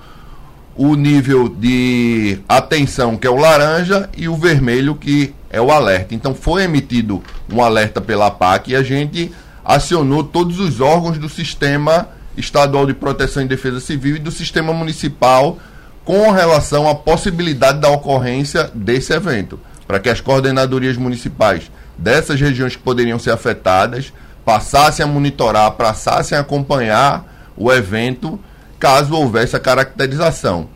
o 0.76 0.96
nível 0.96 1.48
de 1.48 2.40
atenção, 2.50 3.16
que 3.16 3.28
é 3.28 3.30
o 3.30 3.38
laranja, 3.38 4.10
e 4.18 4.28
o 4.28 4.36
vermelho, 4.36 4.96
que 4.96 5.34
é 5.50 5.62
o 5.62 5.72
alerta. 5.72 6.14
Então 6.14 6.34
foi 6.36 6.64
emitido 6.64 7.24
um 7.52 7.64
alerta 7.64 8.02
pela 8.02 8.30
PAC 8.32 8.72
e 8.72 8.76
a 8.76 8.84
gente 8.84 9.32
acionou 9.64 10.24
todos 10.24 10.60
os 10.60 10.82
órgãos 10.82 11.18
do 11.18 11.30
sistema 11.30 12.10
estadual 12.38 12.86
de 12.86 12.94
proteção 12.94 13.44
e 13.44 13.48
defesa 13.48 13.80
civil 13.80 14.18
e 14.18 14.20
do 14.20 14.32
sistema 14.32 14.74
municipal 14.74 15.58
com 16.06 16.30
relação 16.30 16.88
à 16.88 16.94
possibilidade 16.94 17.80
da 17.80 17.90
ocorrência 17.90 18.70
desse 18.74 19.12
evento, 19.12 19.60
para 19.88 20.00
que 20.00 20.08
as 20.08 20.22
coordenadorias 20.22 20.96
municipais 20.96 21.72
dessas 21.98 22.40
regiões 22.40 22.76
que 22.76 22.82
poderiam 22.82 23.18
ser 23.18 23.32
afetadas 23.32 24.14
passassem 24.46 25.04
a 25.04 25.08
monitorar, 25.08 25.72
passassem 25.72 26.38
a 26.38 26.42
acompanhar 26.42 27.54
o 27.58 27.74
evento 27.74 28.40
caso 28.80 29.16
houvesse 29.16 29.56
a 29.56 29.60
caracterização. 29.60 30.70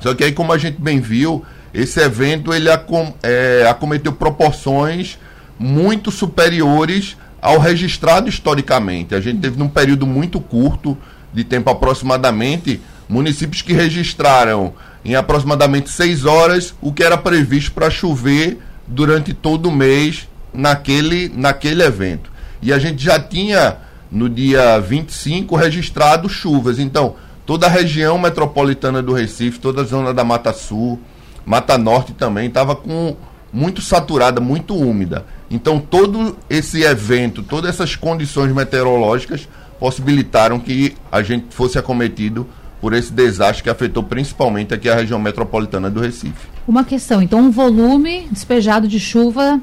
Só 0.00 0.14
que 0.14 0.22
aí, 0.22 0.32
como 0.32 0.52
a 0.52 0.58
gente 0.58 0.80
bem 0.80 1.00
viu, 1.00 1.44
esse 1.72 2.00
evento 2.00 2.52
ele 2.52 2.70
acom 2.70 3.14
é, 3.22 3.66
acometeu 3.68 4.12
proporções 4.12 5.18
muito 5.58 6.10
superiores 6.10 7.16
ao 7.40 7.58
registrado 7.58 8.28
historicamente. 8.28 9.14
A 9.14 9.20
gente 9.20 9.40
teve 9.40 9.58
num 9.58 9.68
período 9.68 10.06
muito 10.06 10.40
curto 10.40 10.96
de 11.32 11.44
tempo 11.44 11.70
aproximadamente 11.70 12.80
municípios 13.08 13.62
que 13.62 13.72
registraram 13.72 14.74
em 15.04 15.14
aproximadamente 15.14 15.90
seis 15.90 16.24
horas 16.24 16.74
o 16.80 16.92
que 16.92 17.02
era 17.02 17.16
previsto 17.16 17.72
para 17.72 17.90
chover 17.90 18.58
durante 18.86 19.32
todo 19.32 19.68
o 19.68 19.72
mês 19.72 20.28
naquele, 20.52 21.28
naquele 21.34 21.82
evento. 21.82 22.30
E 22.60 22.72
a 22.72 22.78
gente 22.78 23.02
já 23.02 23.18
tinha 23.18 23.76
no 24.10 24.28
dia 24.28 24.78
25 24.78 25.54
registrado 25.56 26.28
chuvas. 26.28 26.78
Então, 26.78 27.16
toda 27.46 27.66
a 27.66 27.70
região 27.70 28.18
metropolitana 28.18 29.02
do 29.02 29.12
Recife, 29.12 29.58
toda 29.58 29.82
a 29.82 29.84
zona 29.84 30.12
da 30.12 30.24
Mata 30.24 30.52
Sul, 30.52 31.00
Mata 31.44 31.78
Norte 31.78 32.12
também 32.12 32.48
estava 32.48 32.76
com 32.76 33.16
muito 33.52 33.80
saturada, 33.80 34.40
muito 34.40 34.74
úmida. 34.74 35.24
Então 35.50 35.80
todo 35.80 36.36
esse 36.50 36.82
evento, 36.82 37.42
todas 37.42 37.70
essas 37.70 37.96
condições 37.96 38.52
meteorológicas 38.52 39.48
possibilitaram 39.80 40.58
que 40.58 40.94
a 41.10 41.22
gente 41.22 41.46
fosse 41.54 41.78
acometido 41.78 42.46
por 42.80 42.92
esse 42.92 43.12
desastre 43.12 43.62
que 43.62 43.70
afetou 43.70 44.02
principalmente 44.02 44.72
aqui 44.72 44.88
a 44.88 44.94
região 44.94 45.18
metropolitana 45.18 45.90
do 45.90 46.00
Recife. 46.00 46.48
Uma 46.66 46.84
questão, 46.84 47.20
então 47.20 47.40
um 47.40 47.50
volume 47.50 48.28
despejado 48.30 48.86
de 48.86 49.00
chuva, 49.00 49.60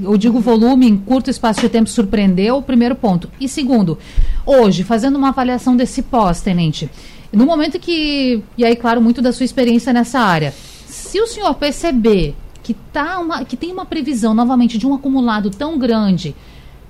eu 0.00 0.16
digo 0.16 0.40
volume 0.40 0.88
em 0.88 0.96
curto 0.96 1.30
espaço 1.30 1.60
de 1.60 1.68
tempo 1.68 1.88
surpreendeu, 1.88 2.60
primeiro 2.60 2.94
ponto. 2.94 3.30
E 3.40 3.48
segundo, 3.48 3.98
hoje, 4.44 4.82
fazendo 4.82 5.16
uma 5.16 5.28
avaliação 5.28 5.76
desse 5.76 6.02
pós, 6.02 6.40
tenente, 6.40 6.90
no 7.32 7.46
momento 7.46 7.78
que, 7.78 8.42
e 8.56 8.64
aí 8.64 8.76
claro, 8.76 9.00
muito 9.00 9.22
da 9.22 9.32
sua 9.32 9.44
experiência 9.44 9.92
nessa 9.92 10.18
área, 10.18 10.52
se 10.86 11.20
o 11.20 11.26
senhor 11.26 11.54
perceber 11.54 12.34
que, 12.62 12.74
tá 12.74 13.18
uma, 13.18 13.44
que 13.44 13.56
tem 13.56 13.72
uma 13.72 13.86
previsão 13.86 14.34
novamente 14.34 14.76
de 14.76 14.86
um 14.86 14.94
acumulado 14.94 15.50
tão 15.50 15.78
grande, 15.78 16.34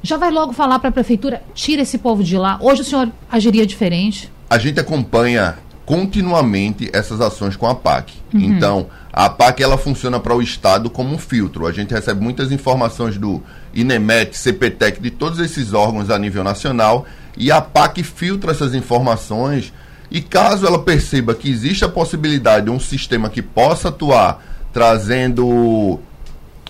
já 0.03 0.17
vai 0.17 0.31
logo 0.31 0.53
falar 0.53 0.79
para 0.79 0.89
a 0.89 0.93
prefeitura, 0.93 1.43
tira 1.55 1.83
esse 1.83 1.99
povo 1.99 2.23
de 2.23 2.37
lá. 2.37 2.59
Hoje 2.61 2.83
o 2.83 2.85
senhor 2.85 3.11
agiria 3.31 3.67
diferente? 3.67 4.31
A 4.49 4.59
gente 4.59 4.81
acompanha 4.81 5.59
continuamente 5.85 6.91
essas 6.93 7.21
ações 7.21 7.57
com 7.57 7.67
a 7.67 7.75
PAC. 7.75 8.13
Uhum. 8.33 8.41
Então, 8.41 8.87
a 9.13 9.29
PAC 9.29 9.63
ela 9.63 9.79
funciona 9.79 10.21
para 10.21 10.35
o 10.35 10.43
Estado 10.43 10.91
como 10.91 11.15
um 11.15 11.19
filtro. 11.19 11.67
A 11.67 11.73
gente 11.73 11.95
recebe 11.95 12.23
muitas 12.23 12.53
informações 12.53 13.17
do 13.17 13.43
INEMET, 13.75 14.37
CPTEC, 14.37 15.01
de 15.01 15.11
todos 15.11 15.39
esses 15.39 15.73
órgãos 15.73 16.11
a 16.11 16.19
nível 16.19 16.45
nacional, 16.45 17.07
e 17.37 17.51
a 17.51 17.61
PAC 17.61 18.03
filtra 18.03 18.53
essas 18.53 18.75
informações. 18.75 19.73
E 20.11 20.21
caso 20.21 20.67
ela 20.67 20.79
perceba 20.79 21.35
que 21.35 21.51
existe 21.51 21.85
a 21.85 21.89
possibilidade 21.89 22.67
de 22.67 22.71
um 22.71 22.81
sistema 22.81 23.29
que 23.29 23.43
possa 23.43 23.89
atuar 23.89 24.43
trazendo 24.73 25.99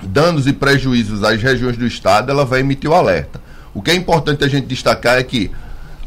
danos 0.02 0.46
e 0.46 0.52
prejuízos 0.52 1.24
às 1.24 1.42
regiões 1.42 1.76
do 1.76 1.86
estado, 1.86 2.30
ela 2.30 2.44
vai 2.44 2.60
emitir 2.60 2.90
o 2.90 2.94
alerta. 2.94 3.40
O 3.74 3.82
que 3.82 3.90
é 3.90 3.94
importante 3.94 4.44
a 4.44 4.48
gente 4.48 4.66
destacar 4.66 5.18
é 5.18 5.22
que 5.22 5.50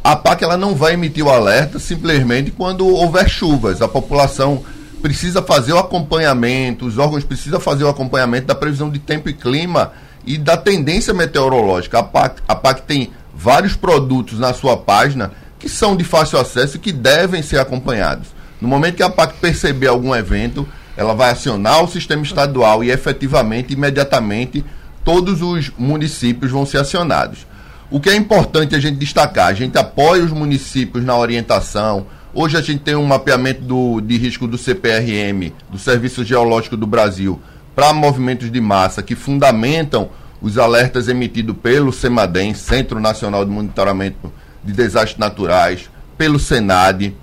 a 0.04 0.16
PAC 0.16 0.44
ela 0.44 0.58
não 0.58 0.76
vai 0.76 0.94
emitir 0.94 1.26
o 1.26 1.30
alerta 1.30 1.78
simplesmente 1.78 2.52
quando 2.52 2.88
houver 2.88 3.30
chuvas. 3.30 3.82
A 3.82 3.88
população 3.88 4.64
precisa 5.02 5.42
fazer 5.42 5.74
o 5.74 5.78
acompanhamento, 5.78 6.86
os 6.86 6.98
órgãos 6.98 7.24
precisam 7.24 7.60
fazer 7.60 7.84
o 7.84 7.90
acompanhamento 7.90 8.48
da 8.48 8.56
previsão 8.56 8.90
de 8.90 9.00
tempo 9.00 9.30
e 9.30 9.34
clima 9.34 9.92
e 10.26 10.38
da 10.38 10.58
tendência 10.58 11.14
meteorológica. 11.14 12.00
A 12.00 12.04
PAC, 12.04 12.42
a 12.48 12.56
PAC 12.56 12.82
tem 12.84 13.12
vários 13.34 13.76
produtos 13.76 14.40
na 14.40 14.54
sua 14.54 14.78
página 14.78 15.32
que 15.60 15.70
são 15.70 15.96
de 15.96 16.04
fácil 16.04 16.40
acesso 16.40 16.78
e 16.78 16.80
que 16.80 16.92
devem 16.92 17.44
ser 17.44 17.60
acompanhados. 17.60 18.30
No 18.60 18.68
momento 18.68 18.96
que 18.96 19.04
a 19.04 19.10
PAC 19.10 19.36
perceber 19.40 19.88
algum 19.88 20.16
evento, 20.16 20.68
ela 20.98 21.14
vai 21.14 21.32
acionar 21.32 21.84
o 21.84 21.88
sistema 21.88 22.24
estadual 22.24 22.84
e 22.84 22.90
efetivamente, 22.90 23.74
imediatamente, 23.74 24.66
todos 25.04 25.42
os 25.42 25.72
municípios 25.78 26.52
vão 26.52 26.66
ser 26.66 26.78
acionados. 26.80 27.46
O 27.92 28.00
que 28.00 28.10
é 28.10 28.16
importante 28.16 28.74
a 28.74 28.80
gente 28.80 28.98
destacar, 28.98 29.48
a 29.48 29.54
gente 29.54 29.78
apoia 29.78 30.24
os 30.24 30.32
municípios 30.32 31.04
na 31.04 31.18
orientação. 31.18 32.06
Hoje 32.34 32.56
a 32.56 32.62
gente 32.62 32.80
tem 32.80 32.96
um 32.96 33.06
mapeamento 33.06 33.62
do, 33.64 34.00
de 34.00 34.18
risco 34.18 34.48
do 34.48 34.58
CPRM, 34.58 35.52
do 35.70 35.78
Serviço 35.78 36.24
Geológico 36.24 36.78
do 36.78 36.88
Brasil, 36.88 37.42
para 37.76 37.92
movimentos 37.92 38.50
de 38.50 38.62
massa 38.62 39.04
que 39.04 39.14
fundamentam 39.14 40.10
os 40.42 40.58
alertas 40.58 41.10
emitidos 41.10 41.54
pelo 41.62 41.92
CEMADEM, 41.92 42.54
Centro 42.54 42.98
Nacional 42.98 43.44
de 43.44 43.52
Monitoramento 43.52 44.32
de 44.64 44.72
Desastres 44.72 45.18
Naturais, 45.18 45.90
pelo 46.18 46.40
SENAD 46.40 47.14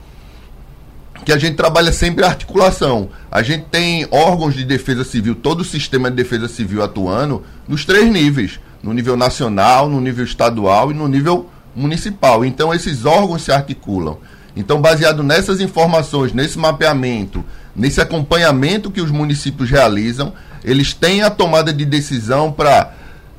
que 1.24 1.32
a 1.32 1.38
gente 1.38 1.56
trabalha 1.56 1.92
sempre 1.92 2.24
a 2.24 2.28
articulação. 2.28 3.10
A 3.30 3.42
gente 3.42 3.64
tem 3.70 4.06
órgãos 4.10 4.54
de 4.54 4.64
defesa 4.64 5.04
civil, 5.04 5.34
todo 5.34 5.60
o 5.60 5.64
sistema 5.64 6.10
de 6.10 6.16
defesa 6.16 6.48
civil 6.48 6.82
atuando 6.82 7.42
nos 7.66 7.84
três 7.84 8.10
níveis: 8.10 8.60
no 8.88 8.94
nível 8.94 9.18
nacional, 9.18 9.86
no 9.86 10.00
nível 10.00 10.24
estadual 10.24 10.90
e 10.90 10.94
no 10.94 11.06
nível 11.06 11.50
municipal. 11.76 12.42
Então, 12.42 12.72
esses 12.72 13.04
órgãos 13.04 13.42
se 13.42 13.52
articulam. 13.52 14.16
Então, 14.56 14.80
baseado 14.80 15.22
nessas 15.22 15.60
informações, 15.60 16.32
nesse 16.32 16.58
mapeamento, 16.58 17.44
nesse 17.76 18.00
acompanhamento 18.00 18.90
que 18.90 19.02
os 19.02 19.10
municípios 19.10 19.68
realizam, 19.68 20.32
eles 20.64 20.94
têm 20.94 21.22
a 21.22 21.28
tomada 21.28 21.70
de 21.70 21.84
decisão 21.84 22.50
para 22.50 22.94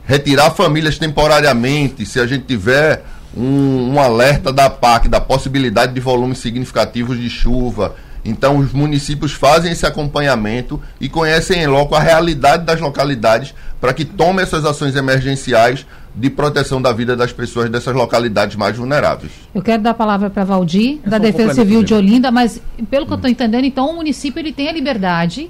retirar 0.05 0.51
famílias 0.51 0.99
temporariamente, 0.99 2.05
se 2.05 2.19
a 2.19 2.27
gente 2.27 2.45
tiver 2.45 3.03
um, 3.35 3.93
um 3.93 3.99
alerta 3.99 4.53
da 4.53 4.69
PAC 4.69 5.07
da 5.07 5.19
possibilidade 5.19 5.93
de 5.93 5.99
volumes 5.99 6.37
significativos 6.37 7.19
de 7.19 7.29
chuva. 7.29 7.95
Então, 8.23 8.57
os 8.57 8.73
municípios 8.73 9.31
fazem 9.31 9.71
esse 9.71 9.85
acompanhamento 9.85 10.81
e 10.99 11.07
conhecem 11.07 11.63
em 11.63 11.67
loco 11.67 11.95
a 11.95 11.99
realidade 11.99 12.65
das 12.65 12.79
localidades 12.79 13.53
para 13.79 13.93
que 13.93 14.03
tomem 14.03 14.43
essas 14.43 14.65
ações 14.65 14.95
emergenciais 14.95 15.85
de 16.13 16.29
proteção 16.29 16.81
da 16.81 16.91
vida 16.91 17.15
das 17.15 17.31
pessoas 17.31 17.69
dessas 17.69 17.95
localidades 17.95 18.55
mais 18.55 18.75
vulneráveis. 18.75 19.31
Eu 19.53 19.61
quero 19.61 19.81
dar 19.81 19.91
a 19.91 19.93
palavra 19.93 20.29
para 20.29 20.43
Valdir, 20.43 20.99
da 21.05 21.17
Defesa 21.17 21.53
Civil 21.53 21.83
de 21.83 21.93
Olinda, 21.93 22.31
mas 22.31 22.61
pelo 22.89 23.05
que 23.05 23.13
eu 23.13 23.15
estou 23.15 23.29
entendendo, 23.29 23.63
então 23.63 23.89
o 23.89 23.95
município 23.95 24.39
ele 24.39 24.51
tem 24.51 24.67
a 24.67 24.71
liberdade 24.71 25.49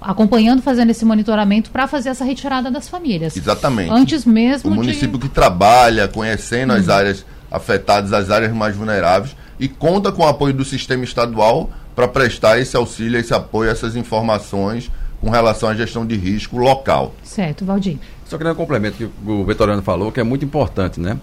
acompanhando, 0.00 0.62
fazendo 0.62 0.90
esse 0.90 1.04
monitoramento 1.04 1.70
para 1.70 1.86
fazer 1.86 2.10
essa 2.10 2.24
retirada 2.24 2.70
das 2.70 2.88
famílias. 2.88 3.36
Exatamente. 3.36 3.90
Antes 3.90 4.24
mesmo 4.24 4.70
O 4.70 4.74
município 4.74 5.18
de... 5.18 5.26
que 5.26 5.28
trabalha, 5.28 6.06
conhecendo 6.06 6.72
as 6.72 6.88
áreas 6.88 7.24
afetadas, 7.50 8.12
as 8.12 8.30
áreas 8.30 8.52
mais 8.52 8.76
vulneráveis, 8.76 9.36
e 9.58 9.68
conta 9.68 10.12
com 10.12 10.22
o 10.22 10.26
apoio 10.26 10.52
do 10.52 10.64
sistema 10.64 11.02
estadual 11.02 11.70
para 11.96 12.06
prestar 12.06 12.60
esse 12.60 12.76
auxílio, 12.76 13.18
esse 13.18 13.32
apoio, 13.32 13.70
essas 13.70 13.96
informações 13.96 14.90
com 15.20 15.30
relação 15.30 15.70
à 15.70 15.74
gestão 15.74 16.04
de 16.04 16.14
risco 16.14 16.58
local. 16.58 17.14
Certo, 17.24 17.64
Valdir. 17.64 17.96
Só 18.26 18.36
queria 18.36 18.52
um 18.52 18.56
complemento 18.56 18.98
que 18.98 19.08
o 19.26 19.44
Vitoriano 19.44 19.82
falou, 19.82 20.12
que 20.12 20.20
é 20.20 20.22
muito 20.22 20.44
importante, 20.44 21.00
né? 21.00 21.16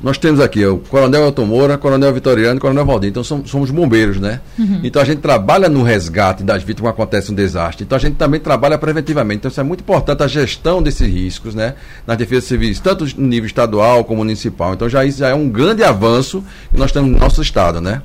Nós 0.00 0.16
temos 0.16 0.38
aqui 0.38 0.64
o 0.64 0.78
Coronel 0.78 1.24
Elton 1.24 1.44
Moura, 1.44 1.76
Coronel 1.76 2.14
Vitoriano 2.14 2.56
e 2.56 2.60
Coronel 2.60 2.86
Valdir. 2.86 3.10
Então 3.10 3.24
somos, 3.24 3.50
somos 3.50 3.70
bombeiros, 3.70 4.20
né? 4.20 4.40
Uhum. 4.56 4.80
Então 4.84 5.02
a 5.02 5.04
gente 5.04 5.20
trabalha 5.20 5.68
no 5.68 5.82
resgate 5.82 6.44
das 6.44 6.62
vítimas 6.62 6.92
quando 6.92 7.02
acontece 7.02 7.32
um 7.32 7.34
desastre. 7.34 7.84
Então 7.84 7.96
a 7.96 8.00
gente 8.00 8.14
também 8.14 8.38
trabalha 8.38 8.78
preventivamente. 8.78 9.38
Então 9.38 9.50
isso 9.50 9.60
é 9.60 9.64
muito 9.64 9.80
importante 9.80 10.22
a 10.22 10.28
gestão 10.28 10.80
desses 10.80 11.06
riscos, 11.06 11.52
né? 11.52 11.74
Nas 12.06 12.16
defesas 12.16 12.44
civis, 12.44 12.78
tanto 12.78 13.04
no 13.20 13.26
nível 13.26 13.48
estadual 13.48 14.04
como 14.04 14.18
municipal. 14.18 14.72
Então 14.72 14.88
já 14.88 15.04
isso 15.04 15.18
já 15.18 15.30
é 15.30 15.34
um 15.34 15.48
grande 15.48 15.82
avanço 15.82 16.44
que 16.70 16.78
nós 16.78 16.92
temos 16.92 17.10
no 17.10 17.18
nosso 17.18 17.42
estado, 17.42 17.80
né? 17.80 18.00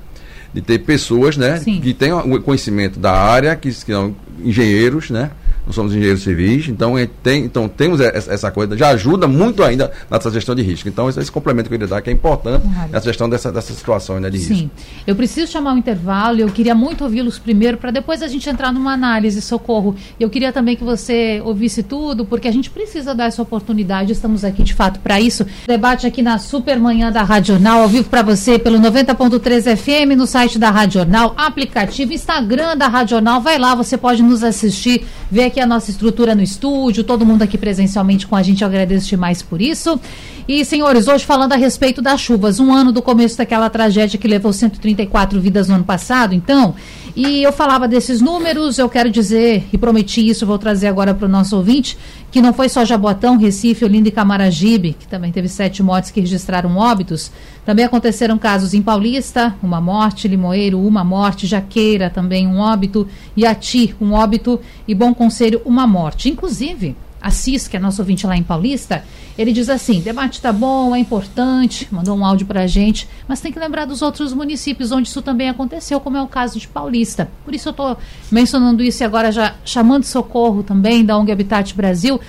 De 0.53 0.61
ter 0.61 0.79
pessoas, 0.79 1.35
né? 1.35 1.57
Sim. 1.57 1.81
Que 1.81 1.93
tenham 1.93 2.19
o 2.31 2.41
conhecimento 2.41 2.99
da 2.99 3.11
área, 3.11 3.55
que, 3.55 3.69
que 3.69 3.73
são 3.73 4.15
engenheiros, 4.39 5.09
né? 5.09 5.31
Nós 5.65 5.75
somos 5.75 5.93
engenheiros 5.93 6.23
civis, 6.23 6.67
então, 6.67 6.95
tem, 7.21 7.45
então 7.45 7.69
temos 7.69 7.99
essa 8.01 8.51
coisa, 8.51 8.75
já 8.77 8.89
ajuda 8.89 9.27
muito 9.27 9.63
ainda 9.63 9.91
nessa 10.09 10.29
gestão 10.29 10.53
de 10.53 10.61
risco. 10.61 10.89
Então, 10.89 11.09
esse, 11.09 11.19
esse 11.19 11.31
complemento 11.31 11.69
que 11.69 11.75
eu 11.75 11.79
queria 11.79 11.89
dar, 11.89 12.01
que 12.01 12.09
é 12.09 12.13
importante 12.13 12.65
nessa 12.91 13.05
gestão 13.05 13.29
dessa, 13.29 13.51
dessas 13.51 13.75
situações 13.77 14.21
né, 14.21 14.29
de 14.29 14.39
Sim. 14.39 14.53
risco. 14.53 14.69
Eu 15.07 15.15
preciso 15.15 15.51
chamar 15.51 15.73
um 15.73 15.77
intervalo, 15.77 16.39
eu 16.39 16.49
queria 16.49 16.75
muito 16.75 17.03
ouvi-los 17.03 17.39
primeiro, 17.39 17.77
para 17.77 17.91
depois 17.91 18.21
a 18.21 18.27
gente 18.27 18.49
entrar 18.49 18.73
numa 18.73 18.93
análise, 18.93 19.41
socorro. 19.41 19.95
Eu 20.19 20.29
queria 20.29 20.51
também 20.51 20.75
que 20.75 20.83
você 20.83 21.41
ouvisse 21.45 21.81
tudo, 21.81 22.25
porque 22.25 22.47
a 22.47 22.51
gente 22.51 22.69
precisa 22.69 23.15
dar 23.15 23.25
essa 23.25 23.41
oportunidade, 23.41 24.11
estamos 24.11 24.43
aqui 24.43 24.63
de 24.63 24.73
fato 24.73 24.99
para 24.99 25.19
isso. 25.21 25.45
Debate 25.65 26.05
aqui 26.05 26.21
na 26.21 26.37
Supermanhã 26.37 27.11
da 27.11 27.23
Radional, 27.23 27.81
ao 27.83 27.87
vivo 27.87 28.09
para 28.09 28.21
você 28.21 28.59
pelo 28.59 28.77
90.3 28.79 29.77
FM, 29.77 30.17
no 30.17 30.27
site 30.27 30.59
da 30.59 30.69
Radional, 30.69 31.33
aplicativo, 31.37 32.13
Instagram 32.13 32.75
da 32.75 32.87
Radional, 32.87 33.41
vai 33.41 33.57
lá, 33.57 33.75
você 33.75 33.97
pode 33.97 34.21
nos 34.21 34.43
assistir, 34.43 35.05
ver 35.31 35.52
aqui 35.53 35.59
a 35.59 35.67
nossa 35.67 35.91
estrutura 35.91 36.33
no 36.33 36.41
estúdio, 36.41 37.03
todo 37.03 37.23
mundo 37.23 37.43
aqui 37.43 37.59
presencialmente 37.59 38.25
com 38.25 38.35
a 38.35 38.41
gente, 38.41 38.63
eu 38.63 38.67
agradeço 38.67 39.07
demais 39.07 39.43
por 39.43 39.61
isso. 39.61 39.99
E, 40.47 40.65
senhores, 40.65 41.07
hoje 41.07 41.23
falando 41.23 41.53
a 41.53 41.55
respeito 41.55 42.01
das 42.01 42.19
chuvas, 42.19 42.59
um 42.59 42.73
ano 42.73 42.91
do 42.91 43.03
começo 43.03 43.37
daquela 43.37 43.69
tragédia 43.69 44.17
que 44.17 44.27
levou 44.27 44.51
134 44.51 45.39
vidas 45.39 45.69
no 45.69 45.75
ano 45.75 45.83
passado, 45.83 46.33
então, 46.33 46.73
e 47.15 47.43
eu 47.43 47.53
falava 47.53 47.87
desses 47.87 48.21
números, 48.21 48.79
eu 48.79 48.89
quero 48.89 49.09
dizer, 49.11 49.65
e 49.71 49.77
prometi 49.77 50.27
isso, 50.27 50.47
vou 50.47 50.57
trazer 50.57 50.87
agora 50.87 51.13
para 51.13 51.27
o 51.27 51.29
nosso 51.29 51.55
ouvinte, 51.55 51.95
que 52.31 52.41
não 52.41 52.51
foi 52.51 52.67
só 52.67 52.83
Jabotão, 52.83 53.37
Recife, 53.37 53.85
Olinda 53.85 54.09
e 54.09 54.11
Camaragibe, 54.11 54.95
que 54.99 55.07
também 55.07 55.31
teve 55.31 55.47
sete 55.47 55.83
mortes 55.83 56.09
que 56.09 56.19
registraram 56.19 56.75
óbitos, 56.75 57.31
também 57.63 57.85
aconteceram 57.85 58.37
casos 58.39 58.73
em 58.73 58.81
Paulista, 58.81 59.55
uma 59.61 59.79
morte, 59.79 60.27
Limoeiro, 60.27 60.79
uma 60.79 61.03
morte, 61.03 61.45
Jaqueira 61.45 62.09
também 62.09 62.47
um 62.47 62.57
óbito, 62.57 63.07
Iati, 63.37 63.95
um 64.01 64.13
óbito 64.13 64.59
e 64.87 64.95
Bom 64.95 65.13
Conselho, 65.13 65.61
uma 65.63 65.85
morte. 65.85 66.29
Inclusive, 66.29 66.95
Assis, 67.23 67.69
que 67.69 67.77
é 67.77 67.79
nosso 67.79 68.01
ouvinte 68.01 68.27
lá 68.27 68.35
em 68.35 68.43
Paulista, 68.43 69.05
ele 69.37 69.53
diz 69.53 69.69
assim: 69.69 70.01
debate 70.01 70.41
tá 70.41 70.51
bom, 70.51 70.93
é 70.93 70.99
importante, 70.99 71.87
mandou 71.89 72.17
um 72.17 72.25
áudio 72.25 72.45
para 72.45 72.63
a 72.63 72.67
gente, 72.67 73.07
mas 73.27 73.39
tem 73.39 73.51
que 73.51 73.57
lembrar 73.57 73.85
dos 73.85 74.01
outros 74.01 74.33
municípios 74.33 74.91
onde 74.91 75.07
isso 75.07 75.21
também 75.21 75.47
aconteceu, 75.47 76.01
como 76.01 76.17
é 76.17 76.21
o 76.21 76.27
caso 76.27 76.59
de 76.59 76.67
Paulista. 76.67 77.31
Por 77.45 77.55
isso 77.55 77.69
eu 77.69 77.71
estou 77.71 77.97
mencionando 78.29 78.83
isso 78.83 79.01
e 79.01 79.05
agora 79.05 79.31
já 79.31 79.55
chamando 79.63 80.03
socorro 80.03 80.63
também 80.63 81.05
da 81.05 81.17
ONG 81.17 81.31
Habitat 81.31 81.73
Brasil, 81.73 82.19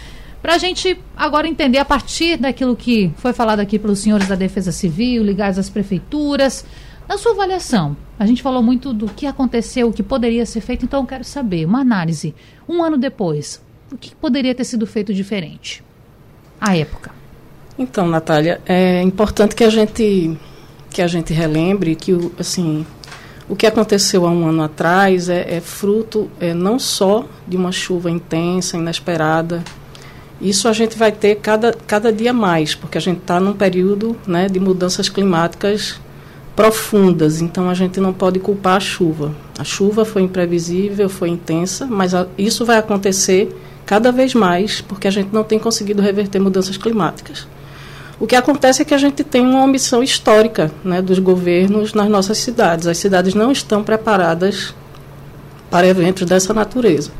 para 0.41 0.55
a 0.55 0.59
gente 0.59 0.97
agora 1.17 1.49
entender 1.49 1.79
a 1.79 1.85
partir 1.85 2.37
daquilo 2.37 2.77
que 2.77 3.11
foi 3.17 3.33
falado 3.33 3.59
aqui 3.59 3.79
pelos 3.79 3.99
senhores 3.99 4.29
da 4.29 4.37
Defesa 4.37 4.71
Civil, 4.71 5.25
ligados 5.25 5.59
às 5.59 5.69
prefeituras. 5.69 6.65
Na 7.09 7.19
sua 7.19 7.33
avaliação, 7.33 7.97
a 8.19 8.25
gente 8.25 8.43
falou 8.43 8.63
muito 8.63 8.93
do 8.95 9.07
que 9.07 9.27
aconteceu, 9.27 9.89
o 9.89 9.93
que 9.93 10.03
poderia 10.03 10.47
ser 10.47 10.61
feito, 10.61 10.85
então 10.85 11.01
eu 11.01 11.07
quero 11.07 11.25
saber, 11.25 11.67
uma 11.67 11.81
análise, 11.81 12.35
um 12.69 12.83
ano 12.83 12.97
depois, 12.97 13.61
o 13.95 13.97
que 13.97 14.13
poderia 14.17 14.53
ter 14.55 14.65
sido 14.65 14.87
feito 14.87 15.15
diferente 15.15 15.83
à 16.61 16.77
época? 16.77 17.13
Então, 17.79 18.09
Natália, 18.09 18.61
é 18.67 19.01
importante 19.03 19.55
que 19.55 19.63
a 19.63 19.71
gente 19.71 20.37
que 20.91 21.03
a 21.03 21.07
gente 21.09 21.33
relembre 21.33 21.97
que 21.97 22.13
o, 22.13 22.33
assim 22.39 22.87
o 23.49 23.57
que 23.57 23.67
aconteceu 23.67 24.27
há 24.27 24.31
um 24.31 24.47
ano 24.47 24.63
atrás 24.63 25.29
é, 25.29 25.57
é 25.57 25.61
fruto 25.61 26.31
é, 26.41 26.55
não 26.55 26.79
só 26.79 27.25
de 27.47 27.57
uma 27.57 27.73
chuva 27.73 28.11
intensa, 28.11 28.77
inesperada. 28.77 29.63
Isso 30.41 30.69
a 30.69 30.73
gente 30.73 30.97
vai 30.97 31.13
ter 31.13 31.37
cada, 31.37 31.73
cada 31.73 32.13
dia 32.13 32.33
mais, 32.33 32.75
porque 32.75 32.99
a 32.99 33.01
gente 33.01 33.19
está 33.19 33.39
num 33.39 33.53
período 33.53 34.17
né, 34.27 34.49
de 34.49 34.59
mudanças 34.59 35.09
climáticas 35.09 36.01
profundas, 36.57 37.41
então 37.41 37.69
a 37.69 37.75
gente 37.75 38.01
não 38.01 38.13
pode 38.13 38.39
culpar 38.39 38.77
a 38.77 38.81
chuva. 38.81 39.35
A 39.59 39.65
chuva 39.65 40.05
foi 40.05 40.23
imprevisível, 40.23 41.09
foi 41.09 41.29
intensa, 41.29 41.87
mas 41.87 42.15
a, 42.15 42.27
isso 42.39 42.65
vai 42.65 42.79
acontecer 42.79 43.55
cada 43.87 44.11
vez 44.11 44.35
mais, 44.35 44.81
porque 44.81 45.09
a 45.09 45.11
gente 45.11 45.31
não 45.33 45.44
tem 45.44 45.59
conseguido 45.59 46.03
reverter 46.03 46.38
mudanças 46.38 46.77
climáticas. 46.77 47.47
O 48.18 48.27
que 48.27 48.37
acontece 48.37 48.83
é 48.83 48.85
que 48.85 48.94
a 48.94 48.99
gente 48.99 49.25
tem 49.25 49.42
uma 49.42 49.64
omissão 49.64 50.03
histórica 50.03 50.70
né, 50.85 51.03
dos 51.03 51.18
governos 51.18 51.92
nas 51.94 52.09
nossas 52.09 52.38
cidades. 52.38 52.87
As 52.87 52.99
cidades 52.99 53.35
não 53.35 53.51
estão 53.51 53.83
preparadas 53.83 54.75
para 55.70 55.87
eventos 55.87 56.27
dessa 56.27 56.55
natureza. 56.55 57.11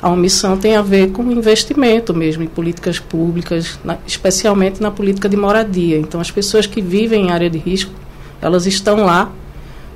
A 0.00 0.10
omissão 0.10 0.58
tem 0.58 0.76
a 0.76 0.82
ver 0.82 1.10
com 1.10 1.22
investimento 1.32 2.12
mesmo 2.12 2.42
em 2.42 2.46
políticas 2.46 2.98
públicas, 2.98 3.78
na, 3.82 3.96
especialmente 4.06 4.82
na 4.82 4.90
política 4.90 5.28
de 5.28 5.36
moradia. 5.36 5.98
Então, 5.98 6.20
as 6.20 6.30
pessoas 6.30 6.66
que 6.66 6.82
vivem 6.82 7.28
em 7.28 7.30
área 7.30 7.48
de 7.48 7.56
risco, 7.56 7.92
elas 8.40 8.66
estão 8.66 9.04
lá 9.04 9.32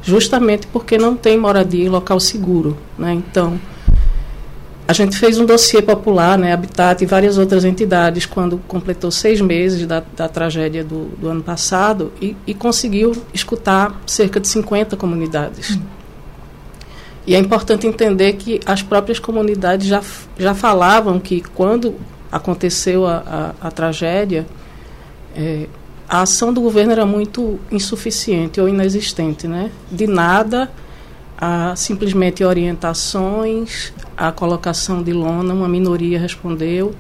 justamente 0.03 0.67
porque 0.67 0.97
não 0.97 1.15
tem 1.15 1.37
moradia 1.37 1.85
em 1.85 1.91
local 1.91 2.19
seguro. 2.19 2.79
Né? 2.99 3.13
Então, 3.13 3.61
a 4.91 4.93
gente 4.93 5.17
fez 5.17 5.39
um 5.39 5.47
dossiê 5.47 5.81
popular, 5.81 6.37
né, 6.37 6.53
Habitat 6.53 7.05
e 7.05 7.07
várias 7.07 7.39
outras 7.39 7.65
entidades, 7.65 8.27
quando 8.27 8.59
completou 8.67 9.09
seis 9.13 9.41
meses 9.41 9.87
da, 9.87 10.03
da 10.17 10.29
tragédia 10.29 10.83
do, 10.83 11.05
do, 11.17 11.29
ano 11.29 11.45
passado, 11.45 12.13
e, 12.21 12.37
e, 12.45 12.53
conseguiu 12.53 13.13
escutar 13.33 14.01
cerca 14.05 14.41
de 14.41 14.49
50 14.49 14.97
comunidades. 14.97 15.77
Hum. 15.77 15.83
E 17.25 17.37
é 17.37 17.39
importante 17.39 17.87
entender 17.87 18.33
que 18.33 18.59
as 18.67 18.83
próprias 18.83 19.21
comunidades 19.21 19.87
já, 19.87 20.03
já 20.37 20.55
falavam 20.55 21.21
que 21.21 21.41
quando 21.41 21.95
aconteceu 22.33 23.07
a, 23.07 23.55
a, 23.63 23.69
a 23.69 23.71
tragédia, 23.71 24.45
é, 25.37 25.69
a 26.09 26.23
ação 26.23 26.53
do 26.53 26.61
governo 26.61 26.91
era 26.91 27.07
muito 27.07 27.61
insuficiente 27.71 28.61
ou 28.61 28.69
inexistente. 28.69 29.47
Né? 29.47 29.71
De 29.89 30.09
nada 30.09 30.69
a 31.41 31.75
simplesmente 31.75 32.45
orientações, 32.45 33.93
a 34.17 34.31
colocação 34.31 35.03
de 35.03 35.13
lona, 35.13 35.55
uma 35.55 35.69
minoria 35.69 36.19
respondeu, 36.19 36.95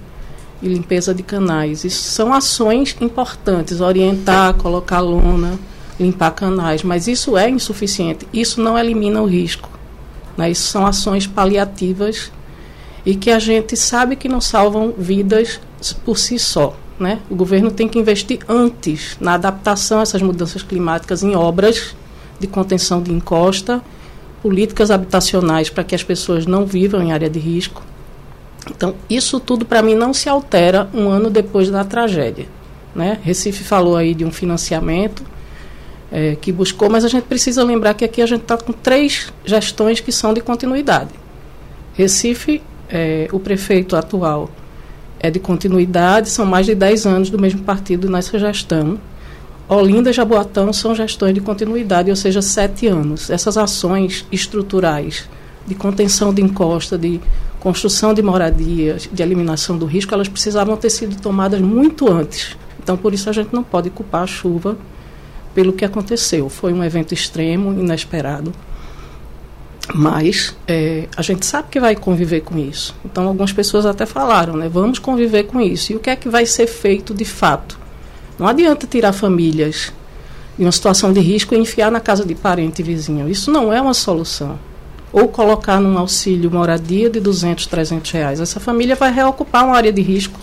e 0.62 0.68
limpeza 0.68 1.14
de 1.14 1.22
canais. 1.22 1.84
Isso 1.84 2.02
são 2.02 2.32
ações 2.32 2.96
importantes, 3.00 3.80
orientar, 3.80 4.54
colocar 4.54 5.00
lona, 5.00 5.58
limpar 5.98 6.32
canais, 6.32 6.82
mas 6.82 7.06
isso 7.06 7.36
é 7.36 7.48
insuficiente, 7.48 8.26
isso 8.32 8.60
não 8.60 8.78
elimina 8.78 9.20
o 9.20 9.26
risco. 9.26 9.68
Né? 10.36 10.50
Isso 10.50 10.68
são 10.68 10.86
ações 10.86 11.26
paliativas 11.26 12.30
e 13.04 13.14
que 13.14 13.30
a 13.30 13.38
gente 13.38 13.76
sabe 13.76 14.16
que 14.16 14.28
não 14.28 14.40
salvam 14.40 14.94
vidas 14.96 15.60
por 16.04 16.18
si 16.18 16.38
só. 16.38 16.76
Né? 16.98 17.20
O 17.30 17.34
governo 17.34 17.70
tem 17.70 17.88
que 17.88 17.98
investir 17.98 18.40
antes 18.46 19.16
na 19.20 19.34
adaptação 19.34 20.00
a 20.00 20.02
essas 20.02 20.20
mudanças 20.20 20.62
climáticas 20.62 21.22
em 21.22 21.34
obras 21.34 21.96
de 22.38 22.46
contenção 22.46 23.02
de 23.02 23.12
encosta 23.12 23.82
políticas 24.42 24.90
habitacionais 24.90 25.68
para 25.68 25.84
que 25.84 25.94
as 25.94 26.02
pessoas 26.02 26.46
não 26.46 26.64
vivam 26.64 27.02
em 27.02 27.12
área 27.12 27.28
de 27.28 27.38
risco. 27.38 27.82
Então, 28.70 28.94
isso 29.08 29.40
tudo 29.40 29.64
para 29.64 29.82
mim 29.82 29.94
não 29.94 30.12
se 30.12 30.28
altera 30.28 30.88
um 30.92 31.08
ano 31.08 31.30
depois 31.30 31.70
da 31.70 31.84
tragédia. 31.84 32.46
Né? 32.94 33.18
Recife 33.22 33.64
falou 33.64 33.96
aí 33.96 34.14
de 34.14 34.24
um 34.24 34.30
financiamento 34.30 35.24
é, 36.10 36.36
que 36.40 36.50
buscou, 36.50 36.90
mas 36.90 37.04
a 37.04 37.08
gente 37.08 37.24
precisa 37.24 37.62
lembrar 37.62 37.94
que 37.94 38.04
aqui 38.04 38.20
a 38.20 38.26
gente 38.26 38.42
está 38.42 38.56
com 38.56 38.72
três 38.72 39.32
gestões 39.44 40.00
que 40.00 40.10
são 40.10 40.34
de 40.34 40.40
continuidade. 40.40 41.10
Recife, 41.94 42.62
é, 42.88 43.28
o 43.32 43.38
prefeito 43.38 43.96
atual 43.96 44.50
é 45.20 45.30
de 45.30 45.38
continuidade, 45.38 46.30
são 46.30 46.46
mais 46.46 46.66
de 46.66 46.74
10 46.74 47.06
anos 47.06 47.30
do 47.30 47.38
mesmo 47.38 47.62
partido 47.62 48.08
nessa 48.08 48.38
gestão. 48.38 48.98
Olinda 49.76 50.10
e 50.10 50.12
Jaboatão 50.12 50.72
são 50.72 50.96
gestões 50.96 51.32
de 51.32 51.40
continuidade, 51.40 52.10
ou 52.10 52.16
seja, 52.16 52.42
sete 52.42 52.88
anos. 52.88 53.30
Essas 53.30 53.56
ações 53.56 54.26
estruturais 54.32 55.28
de 55.64 55.76
contenção 55.76 56.34
de 56.34 56.42
encosta, 56.42 56.98
de 56.98 57.20
construção 57.60 58.12
de 58.12 58.20
moradias, 58.20 59.08
de 59.12 59.22
eliminação 59.22 59.78
do 59.78 59.86
risco, 59.86 60.12
elas 60.12 60.26
precisavam 60.26 60.76
ter 60.76 60.90
sido 60.90 61.20
tomadas 61.20 61.60
muito 61.60 62.10
antes. 62.10 62.56
Então, 62.82 62.96
por 62.96 63.14
isso, 63.14 63.30
a 63.30 63.32
gente 63.32 63.54
não 63.54 63.62
pode 63.62 63.90
culpar 63.90 64.24
a 64.24 64.26
chuva 64.26 64.76
pelo 65.54 65.72
que 65.72 65.84
aconteceu. 65.84 66.48
Foi 66.48 66.72
um 66.72 66.82
evento 66.82 67.14
extremo, 67.14 67.72
inesperado. 67.72 68.52
Mas 69.94 70.56
é, 70.66 71.06
a 71.16 71.22
gente 71.22 71.46
sabe 71.46 71.68
que 71.70 71.78
vai 71.78 71.94
conviver 71.94 72.40
com 72.40 72.58
isso. 72.58 72.92
Então, 73.04 73.28
algumas 73.28 73.52
pessoas 73.52 73.86
até 73.86 74.04
falaram, 74.04 74.56
né? 74.56 74.68
Vamos 74.68 74.98
conviver 74.98 75.44
com 75.44 75.60
isso. 75.60 75.92
E 75.92 75.96
o 75.96 76.00
que 76.00 76.10
é 76.10 76.16
que 76.16 76.28
vai 76.28 76.44
ser 76.44 76.66
feito 76.66 77.14
de 77.14 77.24
fato? 77.24 77.78
Não 78.40 78.46
adianta 78.48 78.86
tirar 78.86 79.12
famílias 79.12 79.92
de 80.58 80.64
uma 80.64 80.72
situação 80.72 81.12
de 81.12 81.20
risco 81.20 81.54
e 81.54 81.58
enfiar 81.58 81.92
na 81.92 82.00
casa 82.00 82.24
de 82.24 82.34
parente 82.34 82.80
e 82.80 82.84
vizinho. 82.84 83.28
Isso 83.28 83.52
não 83.52 83.70
é 83.70 83.80
uma 83.80 83.92
solução. 83.92 84.58
Ou 85.12 85.28
colocar 85.28 85.78
num 85.78 85.98
auxílio 85.98 86.50
moradia 86.50 87.10
de 87.10 87.20
200, 87.20 87.66
300 87.66 88.10
reais. 88.10 88.40
Essa 88.40 88.58
família 88.58 88.96
vai 88.96 89.12
reocupar 89.12 89.66
uma 89.66 89.76
área 89.76 89.92
de 89.92 90.00
risco 90.00 90.40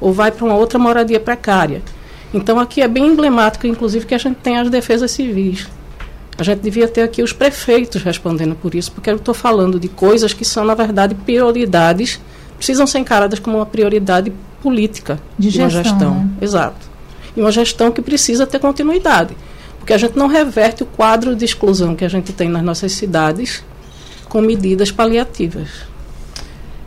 ou 0.00 0.10
vai 0.10 0.32
para 0.32 0.44
uma 0.44 0.56
outra 0.56 0.78
moradia 0.78 1.20
precária. 1.20 1.82
Então, 2.32 2.58
aqui 2.58 2.80
é 2.80 2.88
bem 2.88 3.08
emblemático, 3.08 3.66
inclusive, 3.66 4.06
que 4.06 4.14
a 4.14 4.18
gente 4.18 4.36
tem 4.36 4.56
as 4.56 4.70
defesas 4.70 5.10
civis 5.10 5.68
a 6.36 6.42
gente 6.42 6.60
devia 6.60 6.88
ter 6.88 7.02
aqui 7.02 7.22
os 7.22 7.32
prefeitos 7.32 8.02
respondendo 8.02 8.54
por 8.56 8.74
isso, 8.74 8.90
porque 8.90 9.10
eu 9.10 9.16
estou 9.16 9.34
falando 9.34 9.78
de 9.78 9.88
coisas 9.88 10.32
que 10.32 10.44
são, 10.44 10.64
na 10.64 10.74
verdade, 10.74 11.14
prioridades, 11.14 12.20
precisam 12.56 12.86
ser 12.86 12.98
encaradas 12.98 13.38
como 13.38 13.58
uma 13.58 13.66
prioridade 13.66 14.32
política 14.60 15.20
de, 15.38 15.48
de 15.48 15.52
gestão. 15.52 15.70
Uma 15.70 15.84
gestão. 15.84 16.14
Né? 16.14 16.28
Exato. 16.40 16.93
E 17.36 17.40
uma 17.40 17.52
gestão 17.52 17.90
que 17.90 18.00
precisa 18.00 18.46
ter 18.46 18.58
continuidade. 18.58 19.36
Porque 19.78 19.92
a 19.92 19.98
gente 19.98 20.16
não 20.16 20.26
reverte 20.26 20.82
o 20.82 20.86
quadro 20.86 21.36
de 21.36 21.44
exclusão 21.44 21.94
que 21.94 22.04
a 22.04 22.08
gente 22.08 22.32
tem 22.32 22.48
nas 22.48 22.62
nossas 22.62 22.92
cidades 22.92 23.62
com 24.28 24.40
medidas 24.40 24.90
paliativas. 24.90 25.68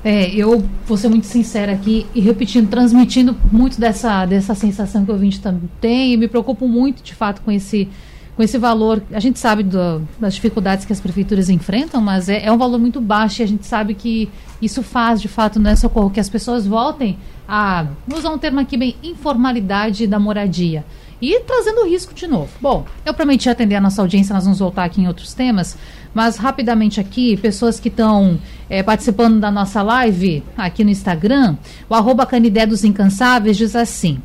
É, 0.04 0.30
eu 0.34 0.64
vou 0.86 0.98
ser 0.98 1.10
muito 1.10 1.28
sincera 1.28 1.74
aqui 1.74 2.06
e 2.16 2.22
repetindo, 2.22 2.70
transmitindo 2.70 3.36
muito 3.52 3.80
dessa, 3.80 4.26
dessa 4.26 4.56
sensação 4.56 5.04
que 5.04 5.12
o 5.12 5.14
ouvinte 5.14 5.42
tem 5.82 6.14
e 6.14 6.18
me 6.18 6.28
preocupo 6.28 6.68
muito, 6.68 7.04
de 7.04 7.14
fato, 7.14 7.42
com 7.42 7.52
esse 7.52 7.90
com 8.38 8.44
esse 8.44 8.60
valor, 8.60 9.02
a 9.12 9.20
gente 9.20 9.40
sabe 9.40 9.64
do, 9.64 10.08
das 10.20 10.36
dificuldades 10.36 10.86
que 10.86 10.94
as 10.94 11.00
prefeituras 11.00 11.50
enfrentam, 11.50 12.00
mas 12.00 12.30
é, 12.30 12.46
é, 12.46 12.52
um 12.52 12.58
valor 12.58 12.80
muito 12.80 13.02
baixo 13.02 13.42
e 13.42 13.44
a 13.44 13.48
gente 13.48 13.66
sabe 13.66 13.96
que 13.96 14.30
isso 14.62 14.84
faz, 14.84 15.20
de 15.20 15.28
fato, 15.28 15.60
não 15.60 15.72
é 15.72 15.76
socorro, 15.76 16.12
que 16.12 16.20
as 16.20 16.30
pessoas 16.30 16.68
voltem 16.68 17.18
a, 17.50 17.88
usar 18.16 18.30
um 18.30 18.38
termo 18.38 18.60
aqui 18.60 18.78
bem, 18.78 18.96
informalidade 19.02 20.06
da 20.06 20.20
moradia. 20.20 20.86
E 21.20 21.40
trazendo 21.40 21.84
risco 21.88 22.14
de 22.14 22.28
novo. 22.28 22.50
Bom, 22.62 22.86
eu 23.04 23.12
prometi 23.12 23.50
atender 23.50 23.74
a 23.74 23.82
nossa 23.82 24.04
audiência, 24.04 24.36
nós 24.36 24.44
vamos 24.44 24.60
voltar 24.60 24.84
aqui 24.84 25.02
em 25.02 25.08
outros 25.08 25.34
temas, 25.34 25.76
mas 26.14 26.38
rapidamente 26.38 27.00
aqui, 27.00 27.38
pessoas 27.38 27.80
que 27.80 27.88
estão 27.88 28.40
é, 28.70 28.84
participando 28.84 29.40
da 29.40 29.50
nossa 29.50 29.82
live 29.82 30.44
aqui 30.56 30.84
no 30.84 30.92
Instagram, 30.92 31.58
o 31.90 31.96
arroba 31.96 32.24
Canidé 32.24 32.68
dos 32.68 32.84
Incansáveis 32.84 33.58
diz 33.58 33.76
assim. 33.76 34.22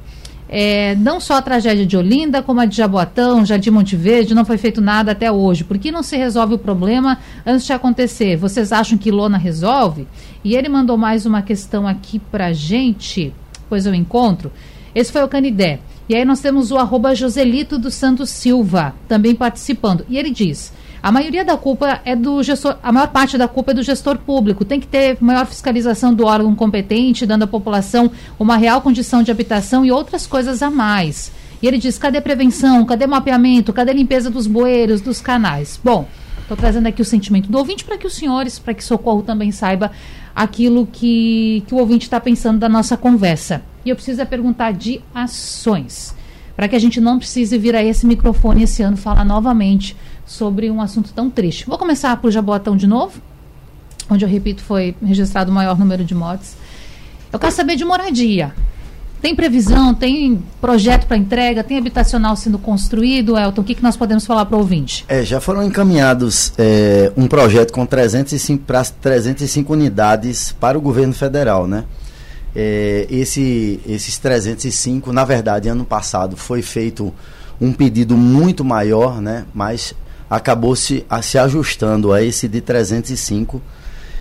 É, 0.54 0.94
não 0.96 1.18
só 1.18 1.36
a 1.38 1.42
tragédia 1.42 1.86
de 1.86 1.96
Olinda, 1.96 2.42
como 2.42 2.60
a 2.60 2.66
de 2.66 2.76
Jaboatão, 2.76 3.42
Jardim 3.42 3.70
Monte 3.70 3.96
Verde, 3.96 4.34
não 4.34 4.44
foi 4.44 4.58
feito 4.58 4.82
nada 4.82 5.12
até 5.12 5.32
hoje. 5.32 5.64
Por 5.64 5.78
que 5.78 5.90
não 5.90 6.02
se 6.02 6.14
resolve 6.14 6.52
o 6.52 6.58
problema 6.58 7.18
antes 7.46 7.64
de 7.64 7.72
acontecer? 7.72 8.36
Vocês 8.36 8.70
acham 8.70 8.98
que 8.98 9.10
Lona 9.10 9.38
resolve? 9.38 10.06
E 10.44 10.54
ele 10.54 10.68
mandou 10.68 10.98
mais 10.98 11.24
uma 11.24 11.40
questão 11.40 11.88
aqui 11.88 12.18
pra 12.18 12.52
gente, 12.52 13.32
pois 13.66 13.86
eu 13.86 13.94
encontro. 13.94 14.52
Esse 14.94 15.10
foi 15.10 15.24
o 15.24 15.28
Canidé. 15.28 15.80
E 16.06 16.14
aí 16.14 16.24
nós 16.26 16.40
temos 16.40 16.70
o 16.70 16.76
arroba 16.76 17.14
Joselito 17.14 17.78
dos 17.78 17.94
Santos 17.94 18.28
Silva 18.28 18.94
também 19.08 19.34
participando. 19.34 20.04
E 20.06 20.18
ele 20.18 20.30
diz: 20.30 20.70
a 21.02 21.10
maioria 21.10 21.44
da 21.44 21.56
culpa 21.56 22.00
é 22.04 22.14
do 22.14 22.40
gestor, 22.44 22.76
a 22.80 22.92
maior 22.92 23.08
parte 23.08 23.36
da 23.36 23.48
culpa 23.48 23.72
é 23.72 23.74
do 23.74 23.82
gestor 23.82 24.18
público. 24.18 24.64
Tem 24.64 24.78
que 24.78 24.86
ter 24.86 25.18
maior 25.20 25.44
fiscalização 25.46 26.14
do 26.14 26.24
órgão 26.24 26.54
competente, 26.54 27.26
dando 27.26 27.42
à 27.42 27.46
população 27.46 28.10
uma 28.38 28.56
real 28.56 28.80
condição 28.80 29.20
de 29.20 29.30
habitação 29.30 29.84
e 29.84 29.90
outras 29.90 30.28
coisas 30.28 30.62
a 30.62 30.70
mais. 30.70 31.32
E 31.60 31.66
ele 31.66 31.76
diz: 31.76 31.98
cadê 31.98 32.20
prevenção? 32.20 32.84
Cadê 32.84 33.04
mapeamento? 33.06 33.72
Cadê 33.72 33.92
limpeza 33.92 34.30
dos 34.30 34.46
bueiros, 34.46 35.00
dos 35.00 35.20
canais? 35.20 35.80
Bom, 35.82 36.06
estou 36.40 36.56
trazendo 36.56 36.86
aqui 36.86 37.02
o 37.02 37.04
sentimento 37.04 37.50
do 37.50 37.58
ouvinte 37.58 37.84
para 37.84 37.98
que 37.98 38.06
os 38.06 38.14
senhores, 38.14 38.60
para 38.60 38.72
que 38.72 38.84
Socorro 38.84 39.22
também 39.22 39.50
saiba 39.50 39.90
aquilo 40.34 40.86
que, 40.86 41.64
que 41.66 41.74
o 41.74 41.78
ouvinte 41.78 42.06
está 42.06 42.20
pensando 42.20 42.60
da 42.60 42.68
nossa 42.68 42.96
conversa. 42.96 43.60
E 43.84 43.90
eu 43.90 43.96
preciso 43.96 44.22
é 44.22 44.24
perguntar 44.24 44.72
de 44.72 45.00
ações, 45.12 46.14
para 46.54 46.68
que 46.68 46.76
a 46.76 46.78
gente 46.78 47.00
não 47.00 47.18
precise 47.18 47.58
vir 47.58 47.74
a 47.74 47.82
esse 47.82 48.06
microfone 48.06 48.62
esse 48.62 48.84
ano 48.84 48.96
falar 48.96 49.24
novamente 49.24 49.96
sobre 50.26 50.70
um 50.70 50.80
assunto 50.80 51.12
tão 51.12 51.28
triste. 51.28 51.66
Vou 51.66 51.78
começar 51.78 52.16
por 52.18 52.30
Jaboatão 52.30 52.76
de 52.76 52.86
novo, 52.86 53.20
onde 54.08 54.24
eu 54.24 54.28
repito 54.28 54.62
foi 54.62 54.94
registrado 55.02 55.50
o 55.50 55.54
maior 55.54 55.78
número 55.78 56.04
de 56.04 56.14
mortes. 56.14 56.56
Eu 57.32 57.38
quero 57.38 57.52
saber 57.52 57.76
de 57.76 57.84
moradia. 57.84 58.54
Tem 59.22 59.36
previsão, 59.36 59.94
tem 59.94 60.42
projeto 60.60 61.06
para 61.06 61.16
entrega, 61.16 61.62
tem 61.62 61.78
habitacional 61.78 62.34
sendo 62.34 62.58
construído, 62.58 63.38
Elton? 63.38 63.60
O 63.60 63.64
que, 63.64 63.76
que 63.76 63.82
nós 63.82 63.96
podemos 63.96 64.26
falar 64.26 64.44
para 64.46 64.56
o 64.56 64.58
ouvinte? 64.58 65.04
É, 65.06 65.22
já 65.22 65.40
foram 65.40 65.62
encaminhados 65.62 66.52
é, 66.58 67.12
um 67.16 67.28
projeto 67.28 67.72
com 67.72 67.86
305, 67.86 68.64
para 68.64 68.82
305 68.84 69.72
unidades 69.72 70.50
para 70.58 70.76
o 70.76 70.80
governo 70.80 71.14
federal, 71.14 71.68
né? 71.68 71.84
É, 72.54 73.06
esse, 73.08 73.80
esses 73.86 74.18
305, 74.18 75.12
na 75.12 75.24
verdade, 75.24 75.68
ano 75.68 75.84
passado 75.84 76.36
foi 76.36 76.60
feito 76.60 77.14
um 77.60 77.72
pedido 77.72 78.16
muito 78.16 78.64
maior, 78.64 79.22
né? 79.22 79.44
Mas 79.54 79.94
acabou 80.32 80.74
se, 80.74 81.04
a, 81.10 81.20
se 81.20 81.36
ajustando 81.36 82.10
a 82.10 82.22
esse 82.22 82.48
de 82.48 82.62
305. 82.62 83.60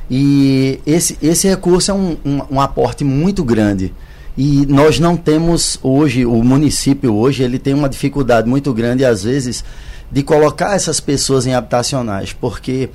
E 0.10 0.82
esse, 0.86 1.18
esse 1.22 1.48
recurso 1.48 1.90
é 1.90 1.94
um, 1.94 2.18
um, 2.26 2.42
um 2.52 2.62
aporte 2.62 3.06
muito 3.06 3.46
grande. 3.46 3.94
E 4.38 4.66
nós 4.66 5.00
não 5.00 5.16
temos 5.16 5.80
hoje, 5.82 6.26
o 6.26 6.44
município 6.44 7.16
hoje, 7.16 7.44
ele 7.44 7.58
tem 7.58 7.74
uma 7.74 7.88
dificuldade 7.88 8.50
muito 8.50 8.74
grande, 8.74 9.06
às 9.06 9.24
vezes, 9.24 9.64
de 10.12 10.22
colocar 10.22 10.76
essas 10.76 11.00
pessoas 11.00 11.48
em 11.48 11.54
habitacionais, 11.54 12.34
porque 12.34 12.90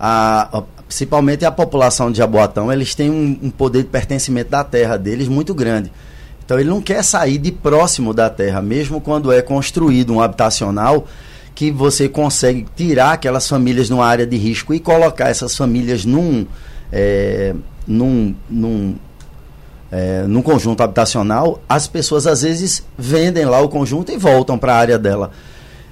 a, 0.00 0.58
a, 0.58 0.62
principalmente 0.88 1.44
a 1.44 1.52
população 1.52 2.10
de 2.10 2.18
Jaboatão, 2.18 2.72
eles 2.72 2.94
têm 2.94 3.10
um, 3.10 3.38
um, 3.42 3.50
poder 3.50 3.82
de 3.82 3.90
pertencimento 3.90 4.50
da 4.50 4.64
terra 4.64 4.96
deles 4.96 5.28
muito 5.28 5.54
grande. 5.54 5.92
Então 6.42 6.58
ele 6.58 6.70
não 6.70 6.80
quer 6.80 7.04
sair 7.04 7.36
de 7.36 7.52
próximo 7.52 8.14
da 8.14 8.30
terra, 8.30 8.62
mesmo 8.62 8.98
quando 8.98 9.30
é 9.30 9.42
construído 9.42 10.14
um 10.14 10.22
habitacional, 10.22 11.06
que 11.54 11.70
você 11.70 12.08
consegue 12.08 12.66
tirar 12.76 13.12
aquelas 13.12 13.48
famílias 13.48 13.90
numa 13.90 14.06
área 14.06 14.26
de 14.26 14.36
risco 14.36 14.72
e 14.72 14.80
colocar 14.80 15.28
essas 15.28 15.56
famílias 15.56 16.04
num, 16.04 16.46
é, 16.90 17.54
num, 17.86 18.34
num, 18.48 18.96
é, 19.90 20.24
num 20.26 20.42
conjunto 20.42 20.82
habitacional, 20.82 21.62
as 21.68 21.86
pessoas 21.86 22.26
às 22.26 22.42
vezes 22.42 22.84
vendem 22.96 23.44
lá 23.44 23.60
o 23.60 23.68
conjunto 23.68 24.10
e 24.10 24.16
voltam 24.16 24.56
para 24.58 24.74
a 24.74 24.76
área 24.76 24.98
dela. 24.98 25.30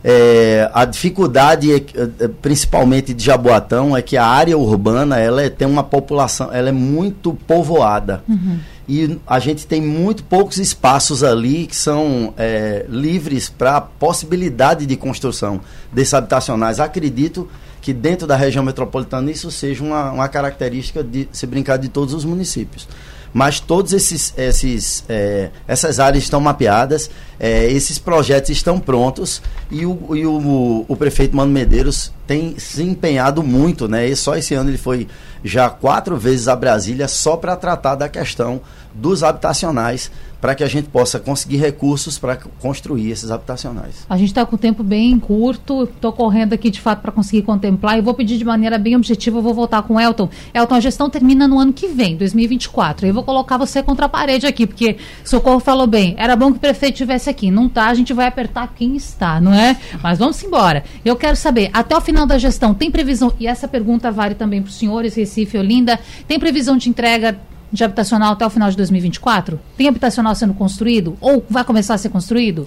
É, 0.03 0.71
a 0.73 0.87
dificuldade, 0.87 1.75
é, 1.75 1.77
é, 1.77 2.29
principalmente 2.41 3.13
de 3.13 3.23
Jaboatão, 3.23 3.95
é 3.95 4.01
que 4.01 4.17
a 4.17 4.25
área 4.25 4.57
urbana 4.57 5.19
ela 5.19 5.43
é, 5.43 5.51
tem 5.51 5.69
uma 5.69 5.83
população, 5.83 6.51
ela 6.51 6.71
é 6.71 6.73
muito 6.73 7.35
povoada. 7.47 8.25
Uhum 8.27 8.59
e 8.93 9.21
a 9.25 9.39
gente 9.39 9.69
tem 9.69 9.81
muito 9.81 10.25
poucos 10.25 10.59
espaços 10.59 11.23
ali 11.23 11.69
que 11.69 11.77
são 11.77 12.35
é, 12.37 12.85
livres 12.89 13.49
para 13.49 13.81
possibilidade 13.81 14.85
de 14.85 14.97
construção 14.97 15.61
desses 15.93 16.13
habitacionais. 16.13 16.81
Acredito 16.81 17.49
que 17.81 17.93
dentro 17.93 18.27
da 18.27 18.35
região 18.35 18.65
metropolitana 18.65 19.31
isso 19.31 19.49
seja 19.49 19.85
uma, 19.85 20.11
uma 20.11 20.29
característica 20.29 21.05
de 21.05 21.29
se 21.31 21.47
brincar 21.47 21.77
de 21.77 21.89
todos 21.89 22.13
os 22.13 22.25
municípios 22.25 22.89
mas 23.33 23.61
todos 23.61 23.93
esses, 23.93 24.35
esses 24.37 25.05
é, 25.09 25.51
essas 25.67 26.01
áreas 26.01 26.25
estão 26.25 26.41
mapeadas, 26.41 27.11
é, 27.39 27.71
esses 27.71 27.99
projetos 27.99 28.51
estão 28.51 28.81
prontos 28.81 29.41
e, 29.71 29.87
o, 29.87 30.17
e 30.17 30.27
o, 30.27 30.85
o, 30.89 30.97
prefeito 30.97 31.37
Mano 31.37 31.53
Medeiros 31.53 32.13
tem 32.27 32.59
se 32.59 32.83
empenhado 32.83 33.43
muito, 33.43 33.87
né? 33.87 34.09
E 34.09 34.17
só 34.17 34.37
esse 34.37 34.55
ano 34.55 34.71
ele 34.71 34.79
foi 34.79 35.07
já 35.45 35.71
quatro 35.71 36.17
vezes 36.17 36.49
a 36.49 36.57
Brasília 36.57 37.07
só 37.09 37.37
para 37.37 37.57
tratar 37.57 37.95
da 37.95 38.09
questão 38.09 38.61
dos 38.95 39.23
habitacionais 39.23 40.11
para 40.41 40.55
que 40.55 40.65
a 40.65 40.67
gente 40.67 40.89
possa 40.89 41.21
conseguir 41.21 41.59
recursos 41.59 42.19
para 42.19 42.37
construir 42.61 43.11
esses 43.11 43.31
habitacionais. 43.31 44.07
A 44.09 44.17
gente 44.17 44.29
está 44.29 44.47
com 44.47 44.57
o 44.57 44.59
tempo 44.59 44.83
bem 44.83 45.19
curto, 45.19 45.85
estou 45.85 46.13
correndo 46.13 46.55
aqui 46.55 46.71
de 46.71 46.81
fato 46.81 47.03
para 47.03 47.13
conseguir 47.13 47.43
contemplar 47.43 47.99
e 47.99 48.01
vou 48.01 48.15
pedir 48.15 48.39
de 48.39 48.45
maneira 48.45 48.79
bem 48.79 48.97
objetiva, 48.97 49.41
vou 49.41 49.53
voltar 49.53 49.83
com 49.83 49.97
o 49.97 50.01
Elton. 50.01 50.31
Elton, 50.55 50.75
a 50.75 50.81
gestão 50.81 51.11
termina 51.11 51.47
no 51.47 51.59
ano 51.59 51.73
que 51.73 51.89
vem, 51.89 52.17
2024. 52.17 53.07
Eu 53.07 53.15
vou 53.15 53.23
colocar 53.23 53.59
você 53.59 53.83
contra 53.83 54.07
a 54.07 54.09
parede 54.09 54.47
aqui, 54.47 54.67
porque 54.67 54.97
Socorro 55.25 55.61
falou 55.61 55.87
bem, 55.87 56.15
era 56.17 56.35
bom 56.35 56.51
que 56.51 56.57
o 56.57 56.61
prefeito 56.61 56.95
estivesse 56.95 57.29
aqui. 57.29 57.51
Não 57.51 57.69
tá, 57.69 57.89
a 57.89 57.95
gente 57.95 58.15
vai 58.15 58.27
apertar 58.27 58.73
quem 58.75 58.97
está, 58.97 59.41
não 59.41 59.53
é? 59.53 59.77
Mas 60.03 60.19
vamos 60.19 60.43
embora. 60.43 60.85
Eu 61.05 61.17
quero 61.17 61.37
saber, 61.37 61.69
até 61.73 61.95
o 61.95 62.01
final 62.01 62.27
da 62.27 62.39
gestão, 62.39 62.73
tem 62.73 62.91
previsão, 62.91 63.33
e 63.39 63.47
essa 63.47 63.69
pergunta 63.69 64.11
vale 64.11 64.35
também 64.35 64.63
para 64.63 64.71
os 64.71 64.77
senhores, 64.77 65.15
Recife, 65.15 65.59
Olinda, 65.59 66.01
tem 66.27 66.39
previsão 66.39 66.79
de 66.79 66.89
entrega 66.89 67.39
de 67.73 67.85
habitacional 67.85 68.33
até 68.33 68.47
o 68.47 68.51
final 68.51 68.71
de 68.71 68.77
2024? 68.77 69.59
Tem 69.77 69.89
habitacional 69.89 70.35
sendo 70.35 70.55
construído? 70.55 71.17
Ou 71.21 71.45
vai 71.49 71.65
começar 71.65 71.95
a 71.95 71.99
ser 71.99 72.09
construído? 72.09 72.65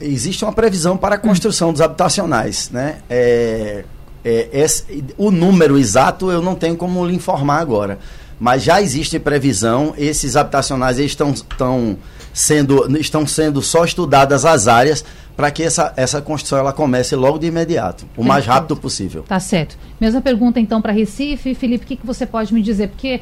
Existe 0.00 0.44
uma 0.44 0.52
previsão 0.52 0.96
para 0.96 1.16
a 1.16 1.18
construção 1.18 1.70
hum. 1.70 1.72
dos 1.72 1.80
habitacionais. 1.80 2.70
Né? 2.70 2.96
É, 3.10 3.84
é, 4.24 4.48
esse, 4.52 5.04
o 5.16 5.30
número 5.30 5.78
exato 5.78 6.30
eu 6.30 6.42
não 6.42 6.54
tenho 6.54 6.76
como 6.76 7.04
lhe 7.06 7.14
informar 7.14 7.60
agora. 7.60 7.98
Mas 8.40 8.62
já 8.62 8.80
existe 8.80 9.18
previsão, 9.18 9.94
esses 9.98 10.36
habitacionais 10.36 10.98
estão, 10.98 11.32
estão 11.32 11.98
sendo, 12.32 12.96
estão 12.98 13.26
sendo 13.26 13.60
só 13.60 13.84
estudadas 13.84 14.44
as 14.44 14.68
áreas 14.68 15.04
para 15.36 15.50
que 15.50 15.62
essa, 15.62 15.92
essa 15.96 16.20
construção 16.20 16.58
ela 16.58 16.72
comece 16.72 17.14
logo 17.16 17.38
de 17.38 17.46
imediato, 17.46 18.04
o 18.16 18.24
mais 18.24 18.44
rápido 18.46 18.76
possível. 18.76 19.22
Tá 19.22 19.40
certo. 19.40 19.76
Mesma 20.00 20.20
pergunta 20.20 20.60
então 20.60 20.82
para 20.82 20.92
Recife. 20.92 21.54
Felipe, 21.54 21.84
o 21.84 21.86
que, 21.88 21.96
que 21.96 22.06
você 22.06 22.26
pode 22.26 22.52
me 22.52 22.62
dizer? 22.62 22.88
Porque 22.88 23.20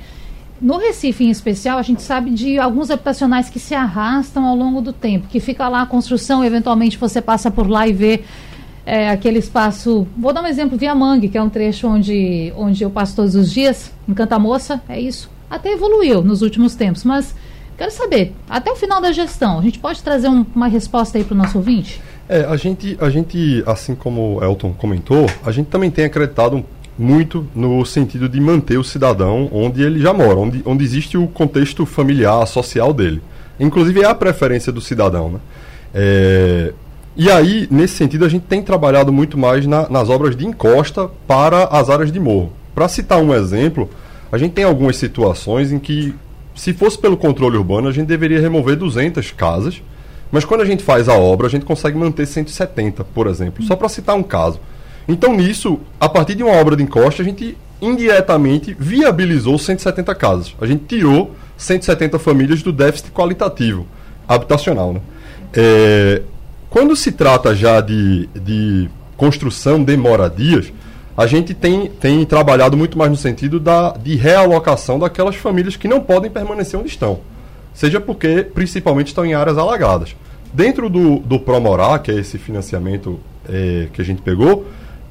no 0.61 0.79
Recife, 0.79 1.25
em 1.25 1.31
especial, 1.31 1.79
a 1.79 1.83
gente 1.83 2.03
sabe 2.03 2.31
de 2.31 2.59
alguns 2.59 2.91
habitacionais 2.91 3.51
que 3.51 3.59
se 3.59 3.75
arrastam 3.75 4.45
ao 4.47 4.57
longo 4.57 4.81
do 4.81 4.93
tempo, 4.93 5.29
que 5.29 5.39
fica 5.39 5.69
lá 5.69 5.83
a 5.83 5.87
construção, 5.87 6.45
eventualmente 6.45 6.97
você 6.97 7.21
passa 7.21 7.51
por 7.51 7.69
lá 7.69 7.87
e 7.87 7.93
vê 7.93 8.23
é, 8.87 9.11
aquele 9.11 9.39
espaço. 9.39 10.07
Vou 10.17 10.33
dar 10.33 10.43
um 10.43 10.47
exemplo, 10.47 10.79
Via 10.79 10.95
Mangue, 10.95 11.29
que 11.29 11.37
é 11.37 11.43
um 11.43 11.51
trecho 11.51 11.89
onde, 11.89 12.53
onde 12.57 12.83
eu 12.83 12.91
passo 12.91 13.17
todos 13.17 13.35
os 13.35 13.53
dias, 13.53 13.93
em 14.09 14.15
Canta 14.15 14.39
Moça, 14.39 14.81
é 14.89 14.99
isso. 14.99 15.31
Até 15.51 15.73
evoluiu 15.73 16.23
nos 16.23 16.41
últimos 16.41 16.75
tempos, 16.75 17.05
mas 17.05 17.35
quero 17.77 17.91
saber, 17.91 18.35
até 18.49 18.71
o 18.71 18.77
final 18.77 19.01
da 19.01 19.13
gestão, 19.13 19.59
a 19.59 19.63
gente 19.63 19.79
pode 19.79 20.03
trazer 20.03 20.29
um, 20.29 20.47
uma 20.55 20.69
resposta 20.69 21.19
aí 21.19 21.25
para 21.25 21.35
o 21.35 21.37
nosso 21.37 21.59
ouvinte? 21.59 22.01
É, 22.29 22.45
a 22.45 22.57
gente, 22.57 22.97
a 23.01 23.09
gente, 23.09 23.63
assim 23.67 23.95
como 23.95 24.39
o 24.39 24.45
Elton 24.45 24.73
comentou, 24.73 25.27
a 25.45 25.53
gente 25.53 25.67
também 25.67 25.91
tem 25.91 26.05
acreditado 26.05 26.65
muito 26.99 27.47
no 27.55 27.85
sentido 27.85 28.29
de 28.29 28.41
manter 28.41 28.79
o 28.79 28.85
cidadão 28.85 29.49
onde 29.53 29.83
ele 29.83 30.01
já 30.01 30.13
mora, 30.13 30.37
onde, 30.37 30.63
onde 30.65 30.85
existe 30.85 31.19
o 31.19 31.27
contexto 31.27 31.85
familiar, 31.85 32.47
social 32.47 32.93
dele. 32.93 33.23
Inclusive 33.61 34.03
é 34.03 34.07
a 34.07 34.15
preferência 34.15 34.73
do 34.73 34.81
cidadão. 34.81 35.31
Né? 35.31 35.41
É, 35.95 36.73
e 37.17 37.31
aí, 37.31 37.67
nesse 37.71 37.95
sentido, 37.95 38.25
a 38.25 38.29
gente 38.29 38.45
tem 38.45 38.63
trabalhado 38.63 39.13
muito 39.13 39.39
mais 39.39 39.67
na, 39.67 39.89
nas 39.89 40.09
obras 40.09 40.37
de 40.37 40.47
encosta 40.47 41.09
para 41.27 41.65
as 41.65 41.89
áreas 41.89 42.13
de 42.13 42.21
morro. 42.21 42.53
Para 42.75 42.89
citar 42.89 43.19
um 43.19 43.33
exemplo, 43.33 43.89
a 44.31 44.37
gente 44.37 44.53
tem 44.53 44.65
algumas 44.65 44.97
situações 44.97 45.73
em 45.73 45.79
que, 45.79 46.15
se 46.55 46.75
fosse 46.75 46.99
pelo 46.99 47.17
controle 47.17 47.57
urbano, 47.57 47.89
a 47.89 47.93
gente 47.93 48.07
deveria 48.07 48.41
remover 48.41 48.77
200 48.77 49.31
casas, 49.33 49.83
mas 50.31 50.45
quando 50.45 50.61
a 50.61 50.67
gente 50.67 50.83
faz 50.83 51.09
a 51.09 51.15
obra, 51.15 51.47
a 51.47 51.51
gente 51.51 51.65
consegue 51.65 51.97
manter 51.97 52.27
170, 52.27 53.05
por 53.05 53.27
exemplo. 53.27 53.65
Só 53.65 53.77
para 53.77 53.89
citar 53.89 54.15
um 54.17 54.23
caso. 54.23 54.61
Então, 55.09 55.35
nisso, 55.35 55.79
a 56.01 56.09
partir 56.09 56.35
de 56.35 56.43
uma 56.43 56.53
obra 56.53 56.77
de 56.77 56.83
encosta, 56.83 57.23
a 57.23 57.25
gente 57.25 57.57
indiretamente 57.81 58.75
viabilizou 58.79 59.59
170 59.59 60.15
casas. 60.15 60.55
A 60.61 60.67
gente 60.67 60.85
tirou 60.85 61.35
170 61.57 62.19
famílias 62.19 62.63
do 62.63 62.73
déficit 62.73 63.11
qualitativo 63.11 63.87
habitacional. 64.27 64.95
Né? 64.95 65.01
É, 65.55 66.23
quando 66.69 66.97
se 66.97 67.13
trata 67.13 67.55
já 67.55 67.81
de, 67.81 68.29
de 68.35 68.89
construção 69.17 69.83
de 69.83 69.97
moradias, 69.97 70.73
a 71.17 71.27
gente 71.27 71.55
tem, 71.55 71.89
tem 71.89 72.25
trabalhado 72.27 72.77
muito 72.77 72.99
mais 72.99 73.11
no 73.11 73.17
sentido 73.17 73.59
da, 73.59 73.93
de 73.93 74.17
realocação 74.17 74.99
daquelas 74.99 75.37
famílias 75.37 75.77
que 75.77 75.89
não 75.89 76.01
podem 76.01 76.31
permanecer 76.31 76.79
onde 76.79 76.89
estão. 76.89 77.21
Seja 77.73 78.01
porque, 78.01 78.43
principalmente, 78.43 79.09
estão 79.09 79.25
em 79.25 79.35
áreas 79.35 79.57
alagadas. 79.57 80.15
Dentro 80.53 80.89
do, 80.89 81.19
do 81.21 81.39
Promorá, 81.39 81.99
que 81.99 82.11
é 82.11 82.15
esse 82.15 82.39
financiamento 82.39 83.19
é, 83.49 83.89
que 83.93 84.01
a 84.01 84.05
gente 84.05 84.23
pegou, 84.23 84.67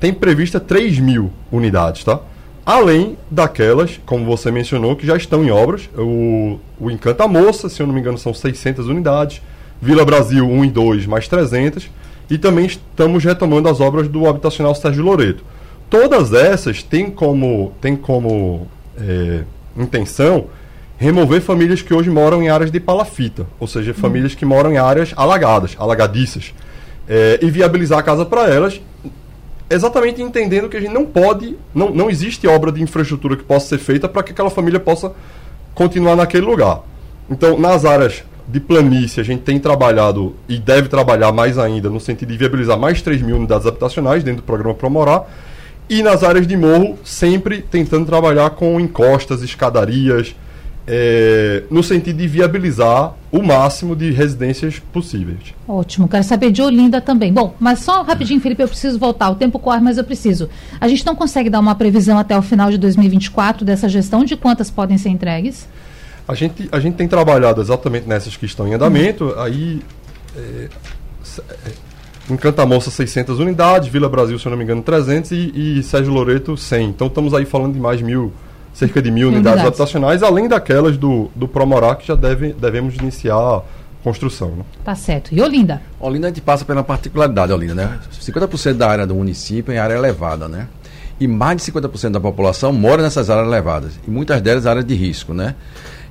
tem 0.05 0.13
prevista 0.13 0.59
3 0.59 0.99
mil 0.99 1.31
unidades, 1.51 2.03
tá? 2.03 2.19
Além 2.63 3.17
daquelas, 3.29 3.99
como 4.05 4.23
você 4.23 4.51
mencionou, 4.51 4.95
que 4.95 5.05
já 5.05 5.17
estão 5.17 5.43
em 5.43 5.49
obras. 5.49 5.89
O, 5.97 6.59
o 6.79 6.91
Encanta 6.91 7.27
Moça, 7.27 7.69
se 7.69 7.81
eu 7.81 7.87
não 7.87 7.93
me 7.93 8.01
engano, 8.01 8.15
são 8.15 8.31
600 8.31 8.87
unidades. 8.87 9.41
Vila 9.81 10.05
Brasil 10.05 10.47
1 10.47 10.65
e 10.65 10.69
2, 10.69 11.07
mais 11.07 11.27
300. 11.27 11.89
E 12.29 12.37
também 12.37 12.67
estamos 12.67 13.23
retomando 13.23 13.67
as 13.67 13.81
obras 13.81 14.07
do 14.07 14.27
habitacional 14.27 14.75
Sérgio 14.75 15.03
Loreto. 15.03 15.43
Todas 15.89 16.33
essas 16.33 16.83
têm 16.83 17.09
como, 17.09 17.73
têm 17.81 17.95
como 17.95 18.67
é, 18.99 19.41
intenção 19.75 20.45
remover 20.99 21.41
famílias 21.41 21.81
que 21.81 21.95
hoje 21.95 22.11
moram 22.11 22.43
em 22.43 22.49
áreas 22.49 22.71
de 22.71 22.79
palafita, 22.79 23.47
ou 23.59 23.67
seja, 23.67 23.91
famílias 23.91 24.35
que 24.35 24.45
moram 24.45 24.71
em 24.71 24.77
áreas 24.77 25.13
alagadas, 25.15 25.75
alagadiças, 25.79 26.53
é, 27.09 27.39
e 27.41 27.49
viabilizar 27.49 27.97
a 27.97 28.03
casa 28.03 28.23
para 28.23 28.47
elas 28.47 28.79
exatamente 29.69 30.21
entendendo 30.21 30.69
que 30.69 30.77
a 30.77 30.81
gente 30.81 30.93
não 30.93 31.05
pode, 31.05 31.57
não, 31.73 31.89
não 31.89 32.09
existe 32.09 32.47
obra 32.47 32.71
de 32.71 32.81
infraestrutura 32.81 33.35
que 33.35 33.43
possa 33.43 33.67
ser 33.67 33.77
feita 33.77 34.07
para 34.07 34.23
que 34.23 34.31
aquela 34.31 34.49
família 34.49 34.79
possa 34.79 35.13
continuar 35.73 36.15
naquele 36.15 36.45
lugar. 36.45 36.81
Então, 37.29 37.59
nas 37.59 37.85
áreas 37.85 38.23
de 38.47 38.59
planície, 38.59 39.19
a 39.19 39.23
gente 39.23 39.41
tem 39.41 39.59
trabalhado 39.59 40.35
e 40.47 40.57
deve 40.57 40.87
trabalhar 40.87 41.31
mais 41.31 41.57
ainda 41.57 41.89
no 41.89 41.99
sentido 41.99 42.31
de 42.31 42.37
viabilizar 42.37 42.77
mais 42.77 43.01
3 43.01 43.21
mil 43.21 43.37
unidades 43.37 43.65
habitacionais 43.65 44.23
dentro 44.23 44.41
do 44.41 44.45
programa 44.45 44.75
Promorar. 44.75 45.27
E 45.89 46.01
nas 46.01 46.23
áreas 46.23 46.47
de 46.47 46.55
morro, 46.55 46.97
sempre 47.03 47.61
tentando 47.61 48.05
trabalhar 48.05 48.51
com 48.51 48.79
encostas, 48.79 49.41
escadarias, 49.41 50.35
é, 50.87 51.63
no 51.69 51.81
sentido 51.81 52.17
de 52.17 52.27
viabilizar 52.27 53.13
o 53.31 53.41
máximo 53.41 53.95
de 53.95 54.11
residências 54.11 54.79
possíveis. 54.93 55.53
Ótimo, 55.67 56.07
quero 56.07 56.23
saber 56.23 56.51
de 56.51 56.61
Olinda 56.61 57.01
também. 57.01 57.33
Bom, 57.33 57.55
mas 57.59 57.79
só 57.79 58.03
rapidinho, 58.03 58.39
Felipe, 58.39 58.61
eu 58.61 58.67
preciso 58.67 58.99
voltar. 58.99 59.29
O 59.29 59.35
tempo 59.35 59.57
corre, 59.57 59.81
mas 59.81 59.97
eu 59.97 60.03
preciso. 60.03 60.49
A 60.79 60.87
gente 60.87 61.05
não 61.05 61.15
consegue 61.15 61.49
dar 61.49 61.59
uma 61.59 61.75
previsão 61.75 62.19
até 62.19 62.37
o 62.37 62.41
final 62.41 62.69
de 62.69 62.77
2024 62.77 63.65
dessa 63.65 63.89
gestão 63.89 64.23
de 64.23 64.37
quantas 64.37 64.69
podem 64.69 64.97
ser 64.97 65.09
entregues? 65.09 65.67
A 66.27 66.33
gente, 66.33 66.69
a 66.71 66.79
gente 66.79 66.95
tem 66.95 67.07
trabalhado 67.07 67.61
exatamente 67.61 68.07
nessas 68.07 68.37
que 68.37 68.45
estão 68.45 68.67
em 68.67 68.73
andamento. 68.73 69.25
Uhum. 69.25 69.41
Aí, 69.41 69.81
é, 70.35 70.69
é, 72.29 72.65
Moça, 72.65 72.89
600 72.89 73.39
unidades, 73.39 73.89
Vila 73.89 74.09
Brasil, 74.09 74.37
se 74.39 74.45
eu 74.45 74.49
não 74.51 74.57
me 74.57 74.63
engano, 74.63 74.81
300 74.81 75.31
e, 75.31 75.79
e 75.79 75.83
Sérgio 75.83 76.13
Loreto, 76.13 76.55
100. 76.55 76.89
Então, 76.89 77.07
estamos 77.07 77.33
aí 77.33 77.45
falando 77.45 77.73
de 77.73 77.79
mais 77.79 78.01
mil 78.01 78.31
cerca 78.75 79.01
de 79.01 79.09
mil 79.09 79.29
unidades, 79.29 79.53
unidades 79.53 79.67
habitacionais, 79.67 80.21
além 80.21 80.47
daquelas 80.47 80.97
do, 80.97 81.31
do 81.33 81.47
Promorá, 81.47 81.95
que 81.95 82.05
já 82.05 82.15
deve, 82.15 82.53
devemos 82.53 82.95
iniciar 82.95 83.35
a 83.35 83.61
construção. 84.03 84.49
Né? 84.49 84.63
Tá 84.83 84.93
certo. 84.93 85.33
E 85.33 85.41
Olinda? 85.41 85.81
Olinda 85.99 86.27
a 86.27 86.29
gente 86.29 86.41
passa 86.41 86.65
pela 86.65 86.83
particularidade, 86.83 87.51
Olinda, 87.53 87.73
né? 87.73 87.99
50% 88.21 88.73
da 88.73 88.89
área 88.89 89.07
do 89.07 89.15
município 89.15 89.73
é 89.73 89.79
área 89.79 89.95
elevada, 89.95 90.47
né? 90.49 90.67
E 91.17 91.27
mais 91.27 91.57
de 91.57 91.71
50% 91.71 92.11
da 92.11 92.19
população 92.19 92.73
mora 92.73 93.01
nessas 93.01 93.29
áreas 93.29 93.47
elevadas. 93.47 93.93
E 94.05 94.11
muitas 94.11 94.41
delas 94.41 94.65
áreas 94.65 94.85
de 94.85 94.93
risco, 94.93 95.33
né? 95.33 95.55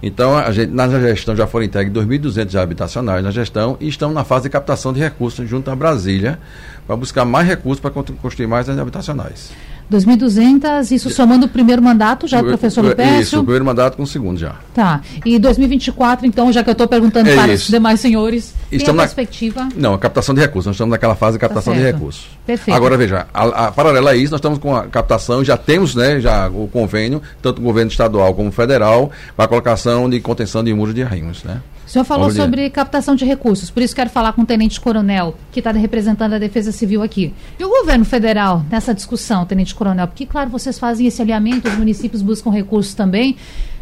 Então, 0.03 0.37
a 0.37 0.51
gente, 0.51 0.73
na 0.73 0.89
gestão 0.89 1.37
já 1.37 1.47
foram 1.47 1.67
entregues 1.67 1.93
2.200 1.93 2.61
habitacionais 2.61 3.23
na 3.23 3.31
gestão 3.31 3.77
e 3.81 3.89
estão 3.89 4.13
na 4.13 4.25
fase 4.25 4.45
de 4.45 4.51
captação 4.51 4.93
de 4.93 5.01
recursos 5.01 5.49
junto 5.49 5.71
à 5.71 5.77
Brasília 5.77 6.39
para 6.87 6.97
buscar 6.97 7.25
mais 7.25 7.47
recursos 7.47 7.81
para 7.81 7.91
construir 7.91 8.47
mais 8.47 8.69
habitacionais. 8.69 9.51
2.200, 9.91 10.91
isso 10.91 11.11
somando 11.11 11.47
o 11.47 11.49
primeiro 11.49 11.83
mandato 11.83 12.27
já 12.27 12.41
do 12.41 12.49
professor 12.49 12.85
Lupécio? 12.85 13.21
Isso, 13.21 13.41
o 13.41 13.43
primeiro 13.43 13.65
mandato 13.65 13.97
com 13.97 14.03
o 14.03 14.07
segundo 14.07 14.39
já. 14.39 14.57
Tá. 14.75 15.01
E 15.25 15.39
2024, 15.39 16.27
então, 16.27 16.51
já 16.53 16.63
que 16.63 16.71
eu 16.71 16.73
estou 16.73 16.89
perguntando 16.89 17.29
é 17.29 17.35
para 17.35 17.53
isso. 17.53 17.65
os 17.65 17.71
demais 17.71 18.01
senhores, 18.01 18.55
estamos 18.73 18.85
tem 18.85 18.95
a 18.95 19.03
perspectiva? 19.03 19.65
Na... 19.65 19.71
Não, 19.77 19.95
a 19.95 19.99
captação 19.99 20.35
de 20.35 20.41
recursos. 20.41 20.67
Nós 20.67 20.77
estamos 20.77 20.91
naquela 20.91 21.15
fase 21.15 21.37
de 21.37 21.41
captação 21.41 21.73
tá 21.73 21.79
de 21.79 21.85
recursos. 21.85 22.27
Perfeito. 22.47 22.77
Agora, 22.77 22.97
veja, 22.97 23.27
a, 23.33 23.67
a, 23.67 23.73
paralela 23.73 24.11
a 24.11 24.17
isso, 24.17 24.33
nós 24.33 24.39
estamos 24.39 24.59
com 24.59 24.75
a 24.75 24.85
captação, 24.85 25.45
já 25.45 25.57
temos 25.57 25.95
né, 25.95 26.21
já 26.21 26.49
o 26.49 26.69
convênio, 26.69 27.21
tanto 27.43 27.61
o 27.61 27.65
governo 27.65 27.91
estadual 27.91 28.35
como 28.35 28.51
federal, 28.51 29.11
para 29.37 29.45
a 29.45 29.49
colocação 29.49 30.09
de 30.09 30.21
contenção 30.21 30.65
de 30.65 30.73
muros 30.73 30.95
de 30.95 31.03
arrimos, 31.03 31.45
né? 31.45 31.61
O 31.95 32.03
senhor 32.03 32.07
falou 32.07 32.29
sobre 32.29 32.69
captação 32.71 33.15
de 33.15 33.25
recursos, 33.25 33.71
por 33.71 33.81
isso 33.81 33.95
quero 33.95 34.11
falar 34.11 34.33
com 34.33 34.43
o 34.43 34.45
Tenente 34.45 34.81
Coronel, 34.81 35.37
que 35.53 35.61
está 35.61 35.71
representando 35.71 36.33
a 36.33 36.41
Defesa 36.41 36.73
Civil 36.73 37.05
aqui. 37.05 37.33
E 37.57 37.65
o 37.65 37.69
governo 37.69 38.05
federal 38.05 38.65
nessa 38.69 38.93
discussão, 38.93 39.47
Tenente 39.47 39.73
Coronel? 39.77 40.09
Porque, 40.09 40.27
claro, 40.27 40.51
vocês 40.51 40.77
fazem 40.77 41.07
esse 41.07 41.23
alinhamento, 41.23 41.69
os 41.69 41.77
municípios 41.77 42.21
buscam 42.21 42.51
recursos 42.51 42.95
também. 42.95 43.37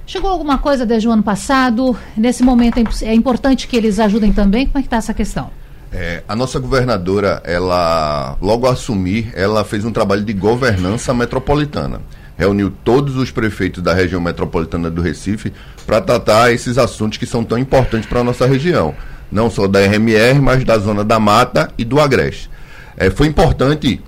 Chegou 0.07 0.29
alguma 0.29 0.59
coisa 0.59 0.85
desde 0.85 1.09
o 1.09 1.11
ano 1.11 1.23
passado? 1.23 1.97
Nesse 2.15 2.43
momento 2.43 2.77
é, 2.77 3.07
é 3.07 3.15
importante 3.15 3.67
que 3.67 3.75
eles 3.79 3.99
ajudem 3.99 4.31
também? 4.31 4.67
Como 4.67 4.79
é 4.79 4.83
que 4.83 4.89
está 4.89 4.99
essa 4.99 5.15
questão? 5.15 5.49
É, 5.91 6.23
a 6.29 6.37
nossa 6.37 6.59
governadora, 6.59 7.41
ela, 7.47 8.37
logo 8.43 8.67
a 8.67 8.73
assumir, 8.73 9.33
ela 9.35 9.65
fez 9.65 9.87
um 9.87 9.91
trabalho 9.91 10.23
de 10.23 10.35
governança 10.35 11.15
metropolitana 11.15 12.03
reuniu 12.37 12.73
todos 12.85 13.17
os 13.17 13.31
prefeitos 13.31 13.83
da 13.83 13.95
região 13.95 14.21
metropolitana 14.21 14.91
do 14.91 15.03
Recife 15.03 15.53
para 15.87 16.01
tratar 16.01 16.53
esses 16.53 16.79
assuntos 16.79 17.19
que 17.19 17.27
são 17.27 17.45
tão 17.45 17.59
importantes 17.59 18.09
para 18.09 18.21
a 18.21 18.25
nossa 18.25 18.47
região. 18.47 18.95
Não 19.31 19.51
só 19.51 19.67
da 19.67 19.81
RMR, 19.81 20.41
mas 20.41 20.65
da 20.65 20.79
Zona 20.79 21.05
da 21.05 21.19
Mata 21.19 21.71
e 21.79 21.85
do 21.85 22.01
Agreste. 22.01 22.51
É, 22.97 23.11
foi 23.11 23.27
importante 23.27 24.01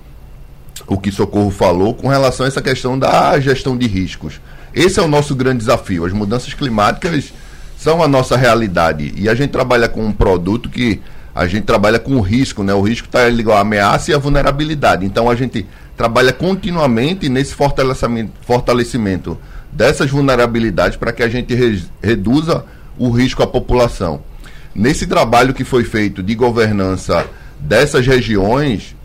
o 0.87 0.97
que 0.97 1.11
Socorro 1.11 1.49
falou 1.49 1.93
com 1.93 2.07
relação 2.07 2.45
a 2.45 2.49
essa 2.49 2.61
questão 2.61 2.97
da 2.97 3.39
gestão 3.39 3.77
de 3.77 3.87
riscos. 3.87 4.39
Esse 4.73 4.99
é 4.99 5.03
o 5.03 5.07
nosso 5.07 5.33
grande 5.35 5.59
desafio. 5.59 6.05
As 6.05 6.13
mudanças 6.13 6.53
climáticas 6.53 7.33
são 7.77 8.03
a 8.03 8.07
nossa 8.07 8.35
realidade. 8.35 9.13
E 9.15 9.29
a 9.29 9.35
gente 9.35 9.51
trabalha 9.51 9.87
com 9.87 10.05
um 10.05 10.11
produto 10.11 10.69
que 10.69 11.01
a 11.33 11.47
gente 11.47 11.63
trabalha 11.63 11.99
com 11.99 12.15
o 12.15 12.21
risco, 12.21 12.63
né? 12.63 12.73
O 12.73 12.81
risco 12.81 13.07
está 13.07 13.27
ligado 13.27 13.57
à 13.57 13.59
ameaça 13.61 14.11
e 14.11 14.13
à 14.13 14.17
vulnerabilidade. 14.17 15.05
Então 15.05 15.29
a 15.29 15.35
gente 15.35 15.65
trabalha 15.95 16.33
continuamente 16.33 17.29
nesse 17.29 17.53
fortalecimento, 17.53 18.31
fortalecimento 18.41 19.37
dessas 19.71 20.09
vulnerabilidades 20.09 20.97
para 20.97 21.11
que 21.11 21.23
a 21.23 21.29
gente 21.29 21.53
re, 21.53 21.83
reduza 22.01 22.65
o 22.97 23.09
risco 23.09 23.43
à 23.43 23.47
população. 23.47 24.21
Nesse 24.73 25.07
trabalho 25.07 25.53
que 25.53 25.63
foi 25.63 25.83
feito 25.83 26.21
de 26.21 26.35
governança 26.35 27.25
dessas 27.59 28.05
regiões, 28.05 28.95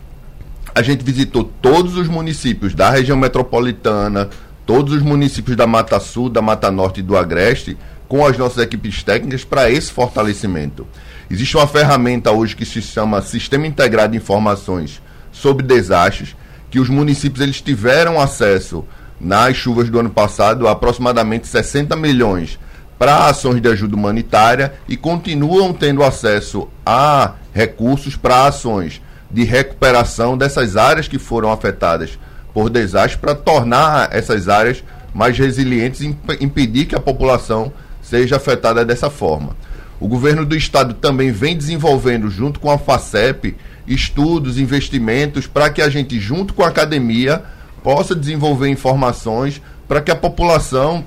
a 0.73 0.81
gente 0.81 1.03
visitou 1.03 1.43
todos 1.61 1.95
os 1.95 2.07
municípios 2.07 2.73
da 2.73 2.89
região 2.89 3.17
metropolitana, 3.17 4.29
todos 4.65 4.93
os 4.93 5.01
municípios 5.01 5.57
da 5.57 5.67
Mata 5.67 5.99
Sul, 5.99 6.29
da 6.29 6.41
Mata 6.41 6.71
Norte 6.71 6.99
e 6.99 7.03
do 7.03 7.17
Agreste, 7.17 7.77
com 8.07 8.25
as 8.25 8.37
nossas 8.37 8.63
equipes 8.63 9.03
técnicas 9.03 9.43
para 9.43 9.69
esse 9.69 9.91
fortalecimento. 9.91 10.85
Existe 11.29 11.55
uma 11.55 11.67
ferramenta 11.67 12.31
hoje 12.31 12.55
que 12.55 12.65
se 12.65 12.81
chama 12.81 13.21
Sistema 13.21 13.65
Integrado 13.65 14.11
de 14.11 14.17
Informações 14.17 15.01
sobre 15.31 15.65
Desastres, 15.65 16.35
que 16.71 16.79
os 16.79 16.89
municípios 16.89 17.41
eles 17.41 17.61
tiveram 17.61 18.19
acesso 18.19 18.83
nas 19.19 19.55
chuvas 19.55 19.89
do 19.89 19.99
ano 19.99 20.09
passado 20.09 20.67
aproximadamente 20.67 21.47
60 21.47 21.95
milhões 21.95 22.57
para 22.97 23.27
ações 23.27 23.61
de 23.61 23.67
ajuda 23.67 23.95
humanitária 23.95 24.73
e 24.87 24.95
continuam 24.95 25.73
tendo 25.73 26.03
acesso 26.03 26.69
a 26.85 27.33
recursos 27.53 28.15
para 28.15 28.47
ações 28.47 29.01
de 29.29 29.43
recuperação 29.43 30.37
dessas 30.37 30.77
áreas 30.77 31.07
que 31.07 31.19
foram 31.19 31.51
afetadas 31.51 32.17
por 32.53 32.69
desastres 32.69 33.19
para 33.19 33.35
tornar 33.35 34.09
essas 34.11 34.47
áreas 34.47 34.83
mais 35.13 35.37
resilientes 35.37 36.01
e 36.01 36.15
impedir 36.39 36.85
que 36.85 36.95
a 36.95 36.99
população 36.99 37.71
seja 38.01 38.37
afetada 38.37 38.85
dessa 38.85 39.09
forma. 39.09 39.55
O 39.99 40.07
governo 40.07 40.45
do 40.45 40.55
estado 40.55 40.93
também 40.95 41.31
vem 41.31 41.55
desenvolvendo, 41.55 42.29
junto 42.29 42.59
com 42.59 42.71
a 42.71 42.77
FACEP, 42.77 43.55
estudos, 43.93 44.57
investimentos 44.57 45.47
para 45.47 45.69
que 45.69 45.81
a 45.81 45.89
gente, 45.89 46.19
junto 46.19 46.53
com 46.53 46.63
a 46.63 46.67
academia, 46.67 47.43
possa 47.83 48.15
desenvolver 48.15 48.69
informações 48.69 49.61
para 49.87 50.01
que 50.01 50.11
a 50.11 50.15
população 50.15 51.05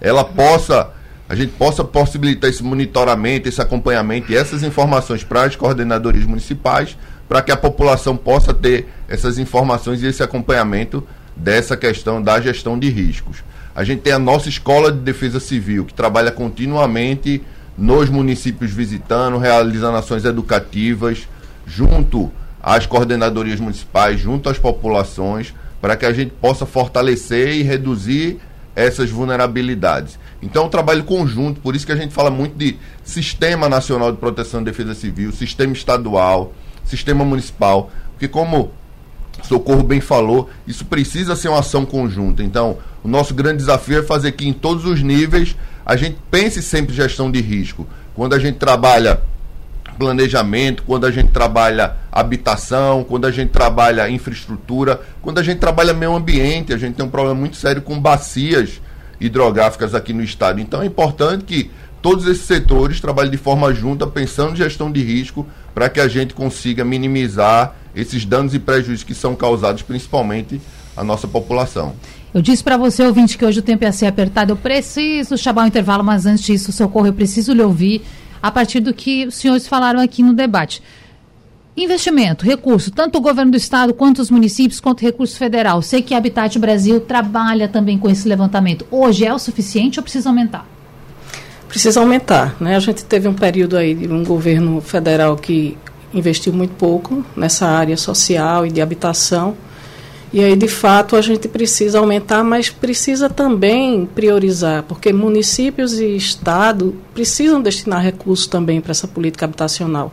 ela 0.00 0.24
possa 0.24 0.90
a 1.26 1.34
gente 1.34 1.52
possa 1.52 1.82
possibilitar 1.82 2.50
esse 2.50 2.62
monitoramento, 2.62 3.48
esse 3.48 3.60
acompanhamento 3.60 4.30
e 4.30 4.36
essas 4.36 4.62
informações 4.62 5.24
para 5.24 5.44
as 5.44 5.56
coordenadorias 5.56 6.26
municipais, 6.26 6.98
para 7.26 7.40
que 7.40 7.50
a 7.50 7.56
população 7.56 8.14
possa 8.14 8.52
ter 8.52 8.88
essas 9.08 9.38
informações 9.38 10.02
e 10.02 10.06
esse 10.06 10.22
acompanhamento 10.22 11.02
dessa 11.34 11.76
questão 11.76 12.22
da 12.22 12.40
gestão 12.40 12.78
de 12.78 12.90
riscos. 12.90 13.38
A 13.74 13.82
gente 13.82 14.02
tem 14.02 14.12
a 14.12 14.18
nossa 14.18 14.48
Escola 14.48 14.92
de 14.92 14.98
Defesa 14.98 15.40
Civil, 15.40 15.86
que 15.86 15.94
trabalha 15.94 16.30
continuamente 16.30 17.42
nos 17.76 18.08
municípios 18.08 18.70
visitando, 18.70 19.38
realizando 19.38 19.96
ações 19.96 20.24
educativas, 20.24 21.26
junto 21.66 22.30
às 22.62 22.86
coordenadorias 22.86 23.60
municipais, 23.60 24.20
junto 24.20 24.48
às 24.48 24.58
populações, 24.58 25.54
para 25.80 25.96
que 25.96 26.06
a 26.06 26.12
gente 26.12 26.32
possa 26.40 26.64
fortalecer 26.64 27.56
e 27.56 27.62
reduzir 27.62 28.38
essas 28.74 29.10
vulnerabilidades. 29.10 30.18
Então 30.42 30.64
é 30.64 30.66
um 30.66 30.70
trabalho 30.70 31.04
conjunto, 31.04 31.60
por 31.60 31.76
isso 31.76 31.86
que 31.86 31.92
a 31.92 31.96
gente 31.96 32.12
fala 32.12 32.30
muito 32.30 32.56
de 32.56 32.76
Sistema 33.02 33.68
Nacional 33.68 34.10
de 34.10 34.18
Proteção 34.18 34.60
e 34.60 34.64
Defesa 34.64 34.94
Civil, 34.94 35.32
Sistema 35.32 35.72
Estadual, 35.72 36.52
Sistema 36.84 37.24
Municipal, 37.24 37.90
porque 38.12 38.28
como 38.28 38.70
Socorro 39.42 39.82
bem 39.82 40.00
falou, 40.00 40.48
isso 40.66 40.84
precisa 40.84 41.36
ser 41.36 41.48
uma 41.48 41.60
ação 41.60 41.84
conjunta. 41.84 42.42
Então, 42.42 42.78
o 43.02 43.08
nosso 43.08 43.34
grande 43.34 43.58
desafio 43.58 43.98
é 43.98 44.02
fazer 44.02 44.32
que 44.32 44.46
em 44.46 44.52
todos 44.52 44.84
os 44.84 45.02
níveis 45.02 45.56
a 45.84 45.96
gente 45.96 46.16
pense 46.30 46.62
sempre 46.62 46.94
gestão 46.94 47.30
de 47.30 47.40
risco. 47.40 47.86
Quando 48.14 48.34
a 48.34 48.38
gente 48.38 48.56
trabalha 48.56 49.20
planejamento, 49.94 50.82
quando 50.82 51.06
a 51.06 51.10
gente 51.10 51.30
trabalha 51.30 51.96
habitação, 52.10 53.04
quando 53.04 53.26
a 53.26 53.30
gente 53.30 53.50
trabalha 53.50 54.08
infraestrutura, 54.08 55.00
quando 55.22 55.38
a 55.38 55.42
gente 55.42 55.58
trabalha 55.58 55.92
meio 55.92 56.14
ambiente, 56.14 56.72
a 56.72 56.76
gente 56.76 56.94
tem 56.94 57.04
um 57.04 57.10
problema 57.10 57.38
muito 57.38 57.56
sério 57.56 57.82
com 57.82 57.98
bacias 57.98 58.80
hidrográficas 59.20 59.94
aqui 59.94 60.12
no 60.12 60.22
estado. 60.22 60.60
Então 60.60 60.82
é 60.82 60.86
importante 60.86 61.44
que 61.44 61.70
todos 62.02 62.26
esses 62.26 62.44
setores 62.44 63.00
trabalhem 63.00 63.30
de 63.30 63.38
forma 63.38 63.72
junta, 63.72 64.06
pensando 64.06 64.52
em 64.52 64.56
gestão 64.56 64.92
de 64.92 65.02
risco, 65.02 65.46
para 65.74 65.88
que 65.88 66.00
a 66.00 66.06
gente 66.06 66.34
consiga 66.34 66.84
minimizar 66.84 67.74
esses 67.96 68.24
danos 68.24 68.54
e 68.54 68.58
prejuízos 68.58 69.04
que 69.04 69.14
são 69.14 69.34
causados 69.34 69.82
principalmente 69.82 70.60
à 70.96 71.02
nossa 71.02 71.26
população. 71.26 71.94
Eu 72.34 72.42
disse 72.42 72.64
para 72.64 72.76
você, 72.76 73.04
ouvinte, 73.04 73.38
que 73.38 73.44
hoje 73.44 73.60
o 73.60 73.62
tempo 73.62 73.84
ia 73.84 73.92
ser 73.92 74.06
apertado. 74.06 74.52
Eu 74.52 74.56
preciso 74.56 75.38
chamar 75.38 75.64
o 75.64 75.66
intervalo, 75.68 76.02
mas 76.02 76.26
antes 76.26 76.44
disso, 76.44 76.72
socorro, 76.72 77.06
eu 77.06 77.12
preciso 77.12 77.52
lhe 77.52 77.62
ouvir 77.62 78.02
a 78.44 78.50
partir 78.50 78.78
do 78.78 78.92
que 78.92 79.24
os 79.26 79.36
senhores 79.36 79.66
falaram 79.66 79.98
aqui 79.98 80.22
no 80.22 80.34
debate. 80.34 80.82
Investimento, 81.74 82.44
recurso, 82.44 82.90
tanto 82.90 83.16
o 83.16 83.20
governo 83.22 83.52
do 83.52 83.56
estado 83.56 83.94
quanto 83.94 84.20
os 84.20 84.30
municípios, 84.30 84.80
quanto 84.80 85.00
o 85.00 85.02
recurso 85.02 85.38
federal. 85.38 85.80
Sei 85.80 86.02
que 86.02 86.12
a 86.12 86.18
Habitat 86.18 86.58
Brasil 86.58 87.00
trabalha 87.00 87.68
também 87.68 87.96
com 87.96 88.06
esse 88.06 88.28
levantamento. 88.28 88.86
Hoje 88.90 89.24
é 89.24 89.32
o 89.32 89.38
suficiente 89.38 89.98
ou 89.98 90.02
precisa 90.02 90.28
aumentar? 90.28 90.68
Precisa 91.68 92.00
aumentar, 92.00 92.54
né? 92.60 92.76
A 92.76 92.80
gente 92.80 93.02
teve 93.06 93.26
um 93.26 93.32
período 93.32 93.78
aí 93.78 93.94
de 93.94 94.12
um 94.12 94.22
governo 94.22 94.78
federal 94.82 95.36
que 95.36 95.78
investiu 96.12 96.52
muito 96.52 96.74
pouco 96.74 97.24
nessa 97.34 97.66
área 97.66 97.96
social 97.96 98.66
e 98.66 98.70
de 98.70 98.82
habitação. 98.82 99.56
E 100.34 100.42
aí, 100.42 100.56
de 100.56 100.66
fato, 100.66 101.14
a 101.14 101.20
gente 101.20 101.46
precisa 101.46 102.00
aumentar, 102.00 102.42
mas 102.42 102.68
precisa 102.68 103.30
também 103.30 104.04
priorizar, 104.04 104.82
porque 104.82 105.12
municípios 105.12 106.00
e 106.00 106.16
Estado 106.16 106.92
precisam 107.14 107.62
destinar 107.62 108.02
recursos 108.02 108.48
também 108.48 108.80
para 108.80 108.90
essa 108.90 109.06
política 109.06 109.44
habitacional. 109.44 110.12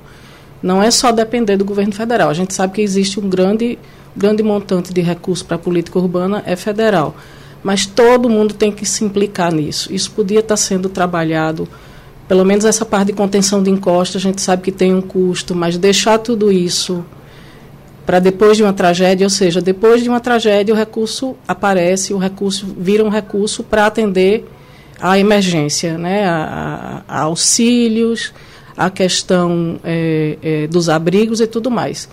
Não 0.62 0.80
é 0.84 0.92
só 0.92 1.12
depender 1.12 1.58
do 1.58 1.66
governo 1.66 1.92
federal. 1.92 2.30
A 2.30 2.36
gente 2.36 2.54
sabe 2.54 2.74
que 2.74 2.84
existe 2.84 3.20
um 3.20 3.28
grande, 3.28 3.80
grande 4.16 4.44
montante 4.44 4.94
de 4.94 5.02
recursos 5.02 5.42
para 5.42 5.56
a 5.56 5.60
política 5.60 5.98
urbana, 5.98 6.44
é 6.46 6.56
federal. 6.56 7.16
Mas 7.64 7.88
todo 7.88 8.30
mundo 8.30 8.54
tem 8.54 8.72
que 8.72 8.86
se 8.86 9.04
implicar 9.04 9.52
nisso. 9.52 9.92
Isso 9.92 10.12
podia 10.12 10.42
estar 10.42 10.56
sendo 10.56 10.88
trabalhado, 10.88 11.68
pelo 12.28 12.46
menos 12.46 12.64
essa 12.64 12.86
parte 12.86 13.08
de 13.08 13.14
contenção 13.14 13.64
de 13.64 13.72
encostas, 13.72 14.22
a 14.22 14.28
gente 14.28 14.40
sabe 14.40 14.62
que 14.62 14.72
tem 14.72 14.94
um 14.94 15.02
custo, 15.02 15.56
mas 15.56 15.80
deixar 15.80 16.20
tudo 16.20 16.52
isso 16.52 17.04
para 18.06 18.20
depois 18.20 18.58
de 18.58 18.64
uma 18.64 18.74
tragédia, 18.74 19.26
ou 19.26 19.30
seja, 19.30 19.62
depois 19.62 20.04
de 20.04 20.10
uma 20.10 20.20
tragédia 20.20 20.74
o 20.74 20.78
recurso 20.78 21.36
aparece, 21.48 22.14
o 22.14 22.18
recurso 22.18 22.66
vira 22.78 23.04
um 23.04 23.10
recurso 23.10 23.64
para 23.64 23.86
atender 23.86 24.46
a 25.00 25.18
emergência, 25.18 25.98
né, 25.98 26.26
a, 26.28 27.04
a, 27.08 27.18
a 27.18 27.22
auxílios, 27.22 28.34
a 28.78 28.90
questão 28.90 29.80
é, 29.84 30.38
é, 30.42 30.68
dos 30.68 30.90
abrigos 30.90 31.42
e 31.42 31.48
tudo 31.48 31.70
mais. 31.70 32.10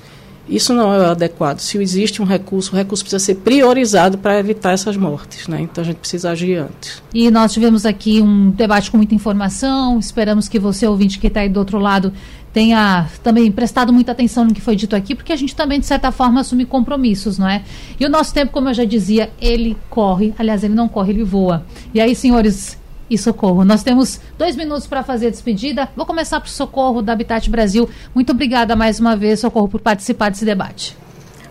Isso 0.49 0.73
não 0.73 0.93
é 0.93 1.07
adequado. 1.07 1.61
Se 1.61 1.79
existe 1.79 2.23
um 2.23 2.25
recurso, 2.25 2.73
o 2.73 2.77
recurso 2.77 3.05
precisa 3.05 3.23
ser 3.23 3.37
priorizado 3.37 4.17
para 4.19 4.39
evitar 4.39 4.73
essas 4.73 4.97
mortes. 4.97 5.47
Né? 5.47 5.61
Então 5.61 5.83
a 5.83 5.87
gente 5.87 5.97
precisa 5.99 6.31
agir 6.31 6.57
antes. 6.57 7.03
E 7.13 7.31
nós 7.31 7.53
tivemos 7.53 7.85
aqui 7.85 8.21
um 8.21 8.51
debate 8.51 8.91
com 8.91 8.97
muita 8.97 9.15
informação. 9.15 9.99
Esperamos 9.99 10.49
que 10.49 10.59
você, 10.59 10.87
ouvinte 10.87 11.19
que 11.19 11.27
está 11.27 11.41
aí 11.41 11.49
do 11.49 11.59
outro 11.59 11.79
lado, 11.79 12.13
tenha 12.53 13.09
também 13.23 13.53
prestado 13.53 13.93
muita 13.93 14.13
atenção 14.13 14.45
no 14.45 14.55
que 14.55 14.61
foi 14.61 14.75
dito 14.75 14.97
aqui, 14.97 15.15
porque 15.15 15.33
a 15.33 15.37
gente 15.37 15.55
também, 15.55 15.79
de 15.79 15.87
certa 15.87 16.11
forma, 16.11 16.41
assume 16.41 16.65
compromissos, 16.65 17.39
não 17.39 17.49
é? 17.49 17.63
E 18.01 18.07
o 18.07 18.09
nosso 18.09 18.33
tempo, 18.33 18.53
como 18.53 18.69
eu 18.69 18.75
já 18.75 18.85
dizia, 18.85 19.31
ele 19.41 19.77
corre. 19.91 20.35
Aliás, 20.39 20.65
ele 20.65 20.75
não 20.75 20.89
corre, 20.89 21.13
ele 21.13 21.25
voa. 21.25 21.65
E 21.93 22.01
aí, 22.01 22.15
senhores 22.15 22.79
e 23.11 23.17
Socorro, 23.17 23.65
nós 23.65 23.83
temos 23.83 24.21
dois 24.37 24.57
minutos 24.57 24.87
para 24.87 25.03
fazer 25.03 25.29
a 25.29 25.31
despedida. 25.31 25.89
Vou 25.97 26.07
começar 26.07 26.43
o 26.43 26.49
Socorro 26.49 27.03
da 27.03 27.13
Habitat 27.13 27.49
Brasil. 27.49 27.89
Muito 28.15 28.33
obrigada 28.33 28.77
mais 28.77 29.01
uma 29.01 29.17
vez, 29.17 29.41
Socorro, 29.41 29.69
por 29.69 29.81
participar 29.81 30.31
desse 30.31 30.45
debate. 30.45 30.97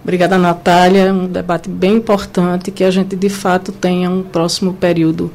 Obrigada, 0.03 0.37
Natália. 0.37 1.13
Um 1.13 1.27
debate 1.27 1.69
bem 1.69 1.95
importante 1.95 2.71
que 2.71 2.83
a 2.83 2.91
gente, 2.91 3.15
de 3.15 3.29
fato, 3.29 3.71
tenha 3.71 4.09
um 4.09 4.23
próximo 4.23 4.73
período 4.73 5.31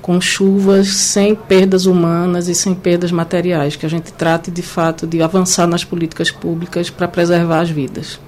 com 0.00 0.20
chuvas 0.20 0.88
sem 0.88 1.34
perdas 1.34 1.84
humanas 1.84 2.46
e 2.46 2.54
sem 2.54 2.74
perdas 2.74 3.10
materiais, 3.10 3.74
que 3.74 3.84
a 3.84 3.88
gente 3.88 4.12
trate 4.12 4.52
de 4.52 4.62
fato 4.62 5.06
de 5.06 5.20
avançar 5.20 5.66
nas 5.66 5.84
políticas 5.84 6.30
públicas 6.30 6.88
para 6.88 7.08
preservar 7.08 7.60
as 7.60 7.70
vidas. 7.70 8.20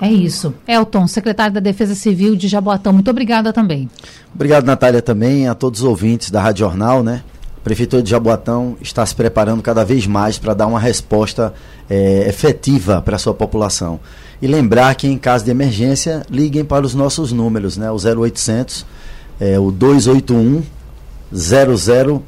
É 0.00 0.10
isso. 0.10 0.54
Elton, 0.66 1.06
secretário 1.06 1.52
da 1.52 1.60
Defesa 1.60 1.94
Civil 1.94 2.34
de 2.34 2.48
Jaboatão, 2.48 2.92
muito 2.92 3.10
obrigada 3.10 3.52
também. 3.52 3.88
Obrigado, 4.34 4.64
Natália, 4.64 5.02
também, 5.02 5.46
a 5.46 5.54
todos 5.54 5.80
os 5.80 5.86
ouvintes 5.86 6.30
da 6.30 6.40
Rádio 6.40 6.60
Jornal, 6.60 7.02
né? 7.02 7.22
A 7.58 7.60
Prefeitura 7.62 8.02
de 8.02 8.08
Jaboatão 8.08 8.76
está 8.80 9.04
se 9.04 9.14
preparando 9.14 9.62
cada 9.62 9.84
vez 9.84 10.06
mais 10.06 10.38
para 10.38 10.54
dar 10.54 10.66
uma 10.66 10.80
resposta 10.80 11.52
é, 11.88 12.26
efetiva 12.26 13.02
para 13.02 13.16
a 13.16 13.18
sua 13.18 13.34
população. 13.34 14.00
E 14.40 14.46
lembrar 14.46 14.94
que 14.94 15.06
em 15.06 15.18
caso 15.18 15.44
de 15.44 15.50
emergência, 15.50 16.24
liguem 16.30 16.64
para 16.64 16.86
os 16.86 16.94
nossos 16.94 17.30
números, 17.30 17.76
né? 17.76 17.90
O 17.90 17.96
0800, 17.96 18.86
é, 19.38 19.58
o 19.58 19.70
281 19.70 20.62
00 21.34 22.22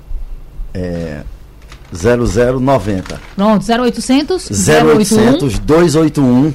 é, 0.74 1.22
0090. 1.94 3.20
Pronto, 3.34 3.64
0800 3.66 4.50
0800 4.68 5.58
281 5.58 6.52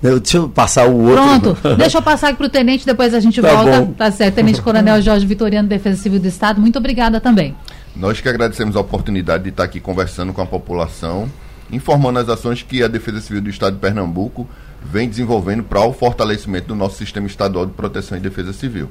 Deixa 0.00 0.36
eu 0.36 0.48
passar 0.48 0.86
o 0.86 0.96
outro. 0.96 1.56
Pronto, 1.56 1.76
deixa 1.76 1.98
eu 1.98 2.02
passar 2.02 2.28
aqui 2.28 2.38
para 2.38 2.46
o 2.46 2.50
tenente, 2.50 2.84
depois 2.84 3.14
a 3.14 3.20
gente 3.20 3.40
tá 3.40 3.54
volta. 3.54 3.80
Bom. 3.80 3.92
Tá 3.92 4.10
certo. 4.10 4.34
Tenente 4.34 4.60
Coronel 4.60 5.00
Jorge 5.00 5.26
Vitoriano, 5.26 5.68
Defesa 5.68 6.00
Civil 6.00 6.20
do 6.20 6.28
Estado, 6.28 6.60
muito 6.60 6.78
obrigada 6.78 7.20
também. 7.20 7.56
Nós 7.94 8.20
que 8.20 8.28
agradecemos 8.28 8.76
a 8.76 8.80
oportunidade 8.80 9.44
de 9.44 9.50
estar 9.50 9.64
aqui 9.64 9.80
conversando 9.80 10.32
com 10.32 10.42
a 10.42 10.46
população, 10.46 11.30
informando 11.72 12.18
as 12.18 12.28
ações 12.28 12.62
que 12.62 12.82
a 12.82 12.88
Defesa 12.88 13.20
Civil 13.20 13.40
do 13.40 13.48
Estado 13.48 13.74
de 13.74 13.80
Pernambuco 13.80 14.46
vem 14.82 15.08
desenvolvendo 15.08 15.62
para 15.62 15.80
o 15.80 15.92
fortalecimento 15.92 16.68
do 16.68 16.74
nosso 16.74 16.96
sistema 16.98 17.26
estadual 17.26 17.66
de 17.66 17.72
proteção 17.72 18.16
e 18.18 18.20
defesa 18.20 18.52
civil. 18.52 18.88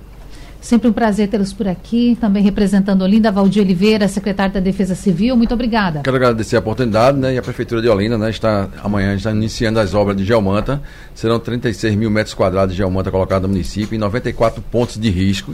Sempre 0.66 0.89
um 0.89 0.93
prazer 0.93 1.28
tê-los 1.28 1.53
por 1.53 1.68
aqui, 1.68 2.18
também 2.20 2.41
representando 2.41 3.03
Olinda, 3.03 3.32
Valdir 3.32 3.61
Oliveira, 3.61 4.07
secretário 4.07 4.51
da 4.51 4.59
Defesa 4.59 4.95
Civil. 4.95 5.38
Muito 5.38 5.53
obrigada. 5.53 6.01
Quero 6.03 6.16
agradecer 6.16 6.55
a 6.55 6.59
oportunidade, 6.59 7.20
né? 7.20 7.36
E 7.36 7.38
a 7.38 7.41
Prefeitura 7.43 7.84
de 7.84 7.88
Olinda, 7.88 8.18
né? 8.18 8.32
Está, 8.32 8.68
amanhã 8.84 9.13
está 9.13 9.30
iniciando 9.30 9.80
as 9.80 9.93
obras 9.93 10.18
de 10.18 10.26
geomanta. 10.26 10.82
Serão 11.13 11.39
36 11.39 11.93
mil 11.93 12.09
metros 12.09 12.34
quadrados 12.34 12.74
de 12.74 12.78
geomanta 12.78 13.11
colocados 13.11 13.43
no 13.47 13.53
município, 13.53 13.95
em 13.95 13.99
94 13.99 14.59
pontos 14.59 14.99
de 14.99 15.07
risco. 15.07 15.53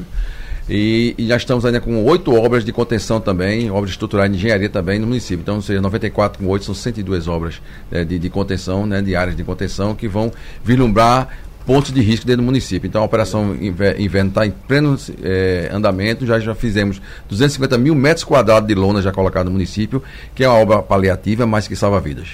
E, 0.70 1.14
e 1.18 1.28
já 1.28 1.36
estamos 1.36 1.66
ainda 1.66 1.82
com 1.82 2.06
oito 2.06 2.34
obras 2.34 2.64
de 2.64 2.72
contenção 2.72 3.20
também, 3.20 3.70
obras 3.70 3.92
estruturais 3.92 4.32
de 4.32 4.38
engenharia 4.38 4.70
também 4.70 4.98
no 4.98 5.08
município. 5.08 5.42
Então, 5.42 5.62
seja, 5.62 5.82
94 5.82 6.42
com 6.42 6.50
8 6.50 6.64
são 6.64 6.74
102 6.74 7.28
obras 7.28 7.62
né, 7.92 8.06
de, 8.06 8.18
de 8.18 8.30
contenção, 8.30 8.86
né, 8.86 9.02
de 9.02 9.14
áreas 9.14 9.36
de 9.36 9.44
contenção, 9.44 9.94
que 9.94 10.08
vão 10.08 10.32
vislumbrar 10.64 11.28
pontos 11.72 11.94
de 11.94 12.02
risco 12.02 12.26
dentro 12.26 12.42
do 12.42 12.46
município. 12.46 12.86
Então 12.86 13.02
a 13.02 13.06
operação 13.06 13.56
inverno 13.56 14.28
está 14.28 14.46
em 14.46 14.52
pleno 14.52 14.98
eh, 15.24 15.70
andamento, 15.72 16.26
já, 16.26 16.38
já 16.38 16.54
fizemos 16.54 17.02
250 17.30 17.78
mil 17.78 17.96
metros 17.96 18.26
quadrados 18.26 18.68
de 18.68 18.76
lona 18.76 19.02
já 19.02 19.10
colocado 19.10 19.46
no 19.46 19.52
município, 19.52 20.04
que 20.36 20.44
é 20.44 20.50
uma 20.50 20.60
obra 20.60 20.82
paliativa, 20.82 21.48
mas 21.48 21.70
que 21.70 21.76
salva 21.78 22.02
vidas. 22.02 22.28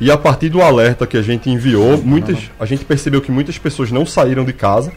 e 0.00 0.10
a 0.10 0.16
partir 0.16 0.48
do 0.48 0.62
alerta 0.62 1.06
que 1.06 1.16
a 1.16 1.22
gente 1.22 1.50
enviou, 1.50 1.98
muitas, 1.98 2.38
a 2.58 2.64
gente 2.64 2.84
percebeu 2.84 3.20
que 3.20 3.32
muitas 3.32 3.58
pessoas 3.58 3.90
não 3.90 4.06
saíram 4.06 4.44
de 4.44 4.52
casa, 4.52 4.92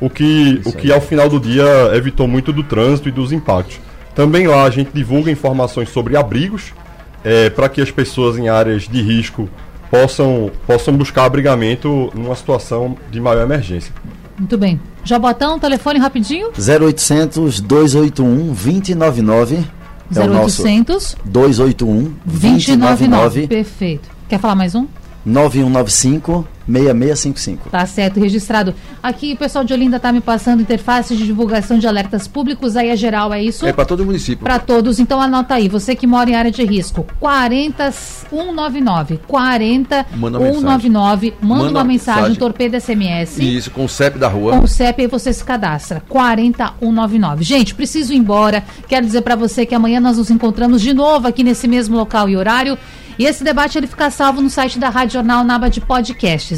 o 0.00 0.08
que, 0.08 0.60
o 0.64 0.72
que 0.72 0.90
ao 0.90 1.00
final 1.00 1.28
do 1.28 1.38
dia 1.38 1.64
evitou 1.94 2.26
muito 2.26 2.52
do 2.52 2.62
trânsito 2.62 3.08
e 3.08 3.12
dos 3.12 3.30
impactos. 3.30 3.78
Também 4.14 4.46
lá 4.46 4.64
a 4.64 4.70
gente 4.70 4.90
divulga 4.92 5.30
informações 5.30 5.90
sobre 5.90 6.16
abrigos 6.16 6.72
é, 7.22 7.50
para 7.50 7.68
que 7.68 7.80
as 7.80 7.90
pessoas 7.90 8.38
em 8.38 8.48
áreas 8.48 8.88
de 8.88 9.02
risco 9.02 9.48
possam, 9.90 10.50
possam 10.66 10.96
buscar 10.96 11.24
abrigamento 11.24 12.10
numa 12.14 12.34
situação 12.34 12.96
de 13.10 13.20
maior 13.20 13.42
emergência. 13.42 13.92
Muito 14.38 14.56
bem. 14.56 14.80
Jabotão, 15.04 15.58
telefone 15.58 15.98
rapidinho? 15.98 16.48
0800 16.56 17.60
281 17.60 18.46
2099. 18.52 19.64
0800 20.14 21.16
281 21.24 22.14
2099. 22.24 23.46
Perfeito. 23.46 24.08
Quer 24.28 24.38
falar 24.38 24.54
mais 24.54 24.74
um? 24.74 24.86
9195 25.24 26.46
6655. 26.68 27.70
Tá 27.70 27.86
certo, 27.86 28.20
registrado. 28.20 28.74
Aqui 29.02 29.32
o 29.32 29.36
pessoal 29.36 29.64
de 29.64 29.72
Olinda 29.72 29.98
tá 29.98 30.12
me 30.12 30.20
passando 30.20 30.60
interface 30.60 31.16
de 31.16 31.24
divulgação 31.24 31.78
de 31.78 31.86
alertas 31.86 32.28
públicos, 32.28 32.76
aí 32.76 32.90
é 32.90 32.96
geral, 32.96 33.32
é 33.32 33.42
isso? 33.42 33.66
É 33.66 33.72
para 33.72 33.86
todo 33.86 34.00
o 34.00 34.06
município. 34.06 34.44
Para 34.44 34.58
todos, 34.58 34.98
então 34.98 35.20
anota 35.20 35.54
aí, 35.54 35.68
você 35.68 35.96
que 35.96 36.06
mora 36.06 36.30
em 36.30 36.34
área 36.34 36.50
de 36.50 36.64
risco, 36.64 37.06
40199, 37.18 39.20
40199, 39.26 41.34
manda, 41.40 41.64
manda 41.64 41.70
uma 41.70 41.84
mensagem, 41.84 42.22
mensagem, 42.22 42.36
torpedo 42.36 42.78
SMS. 42.78 43.38
Isso, 43.38 43.70
com 43.70 43.84
o 43.84 43.88
CEP 43.88 44.18
da 44.18 44.28
rua. 44.28 44.52
Com 44.52 44.64
o 44.64 44.68
CEP 44.68 45.02
aí 45.02 45.08
você 45.08 45.32
se 45.32 45.44
cadastra, 45.44 46.02
40199. 46.08 47.44
Gente, 47.44 47.74
preciso 47.74 48.12
ir 48.12 48.16
embora, 48.16 48.64
quero 48.86 49.06
dizer 49.06 49.22
para 49.22 49.36
você 49.36 49.64
que 49.64 49.74
amanhã 49.74 50.00
nós 50.00 50.18
nos 50.18 50.30
encontramos 50.30 50.82
de 50.82 50.92
novo 50.92 51.28
aqui 51.28 51.42
nesse 51.42 51.66
mesmo 51.66 51.96
local 51.96 52.28
e 52.28 52.36
horário. 52.36 52.76
E 53.18 53.26
esse 53.26 53.42
debate 53.42 53.76
ele 53.76 53.88
fica 53.88 54.10
salvo 54.10 54.40
no 54.40 54.48
site 54.48 54.78
da 54.78 54.88
Rádio 54.88 55.14
Jornal 55.14 55.42
na 55.42 55.56
aba 55.56 55.68
de 55.68 55.80
podcasts. 55.80 56.57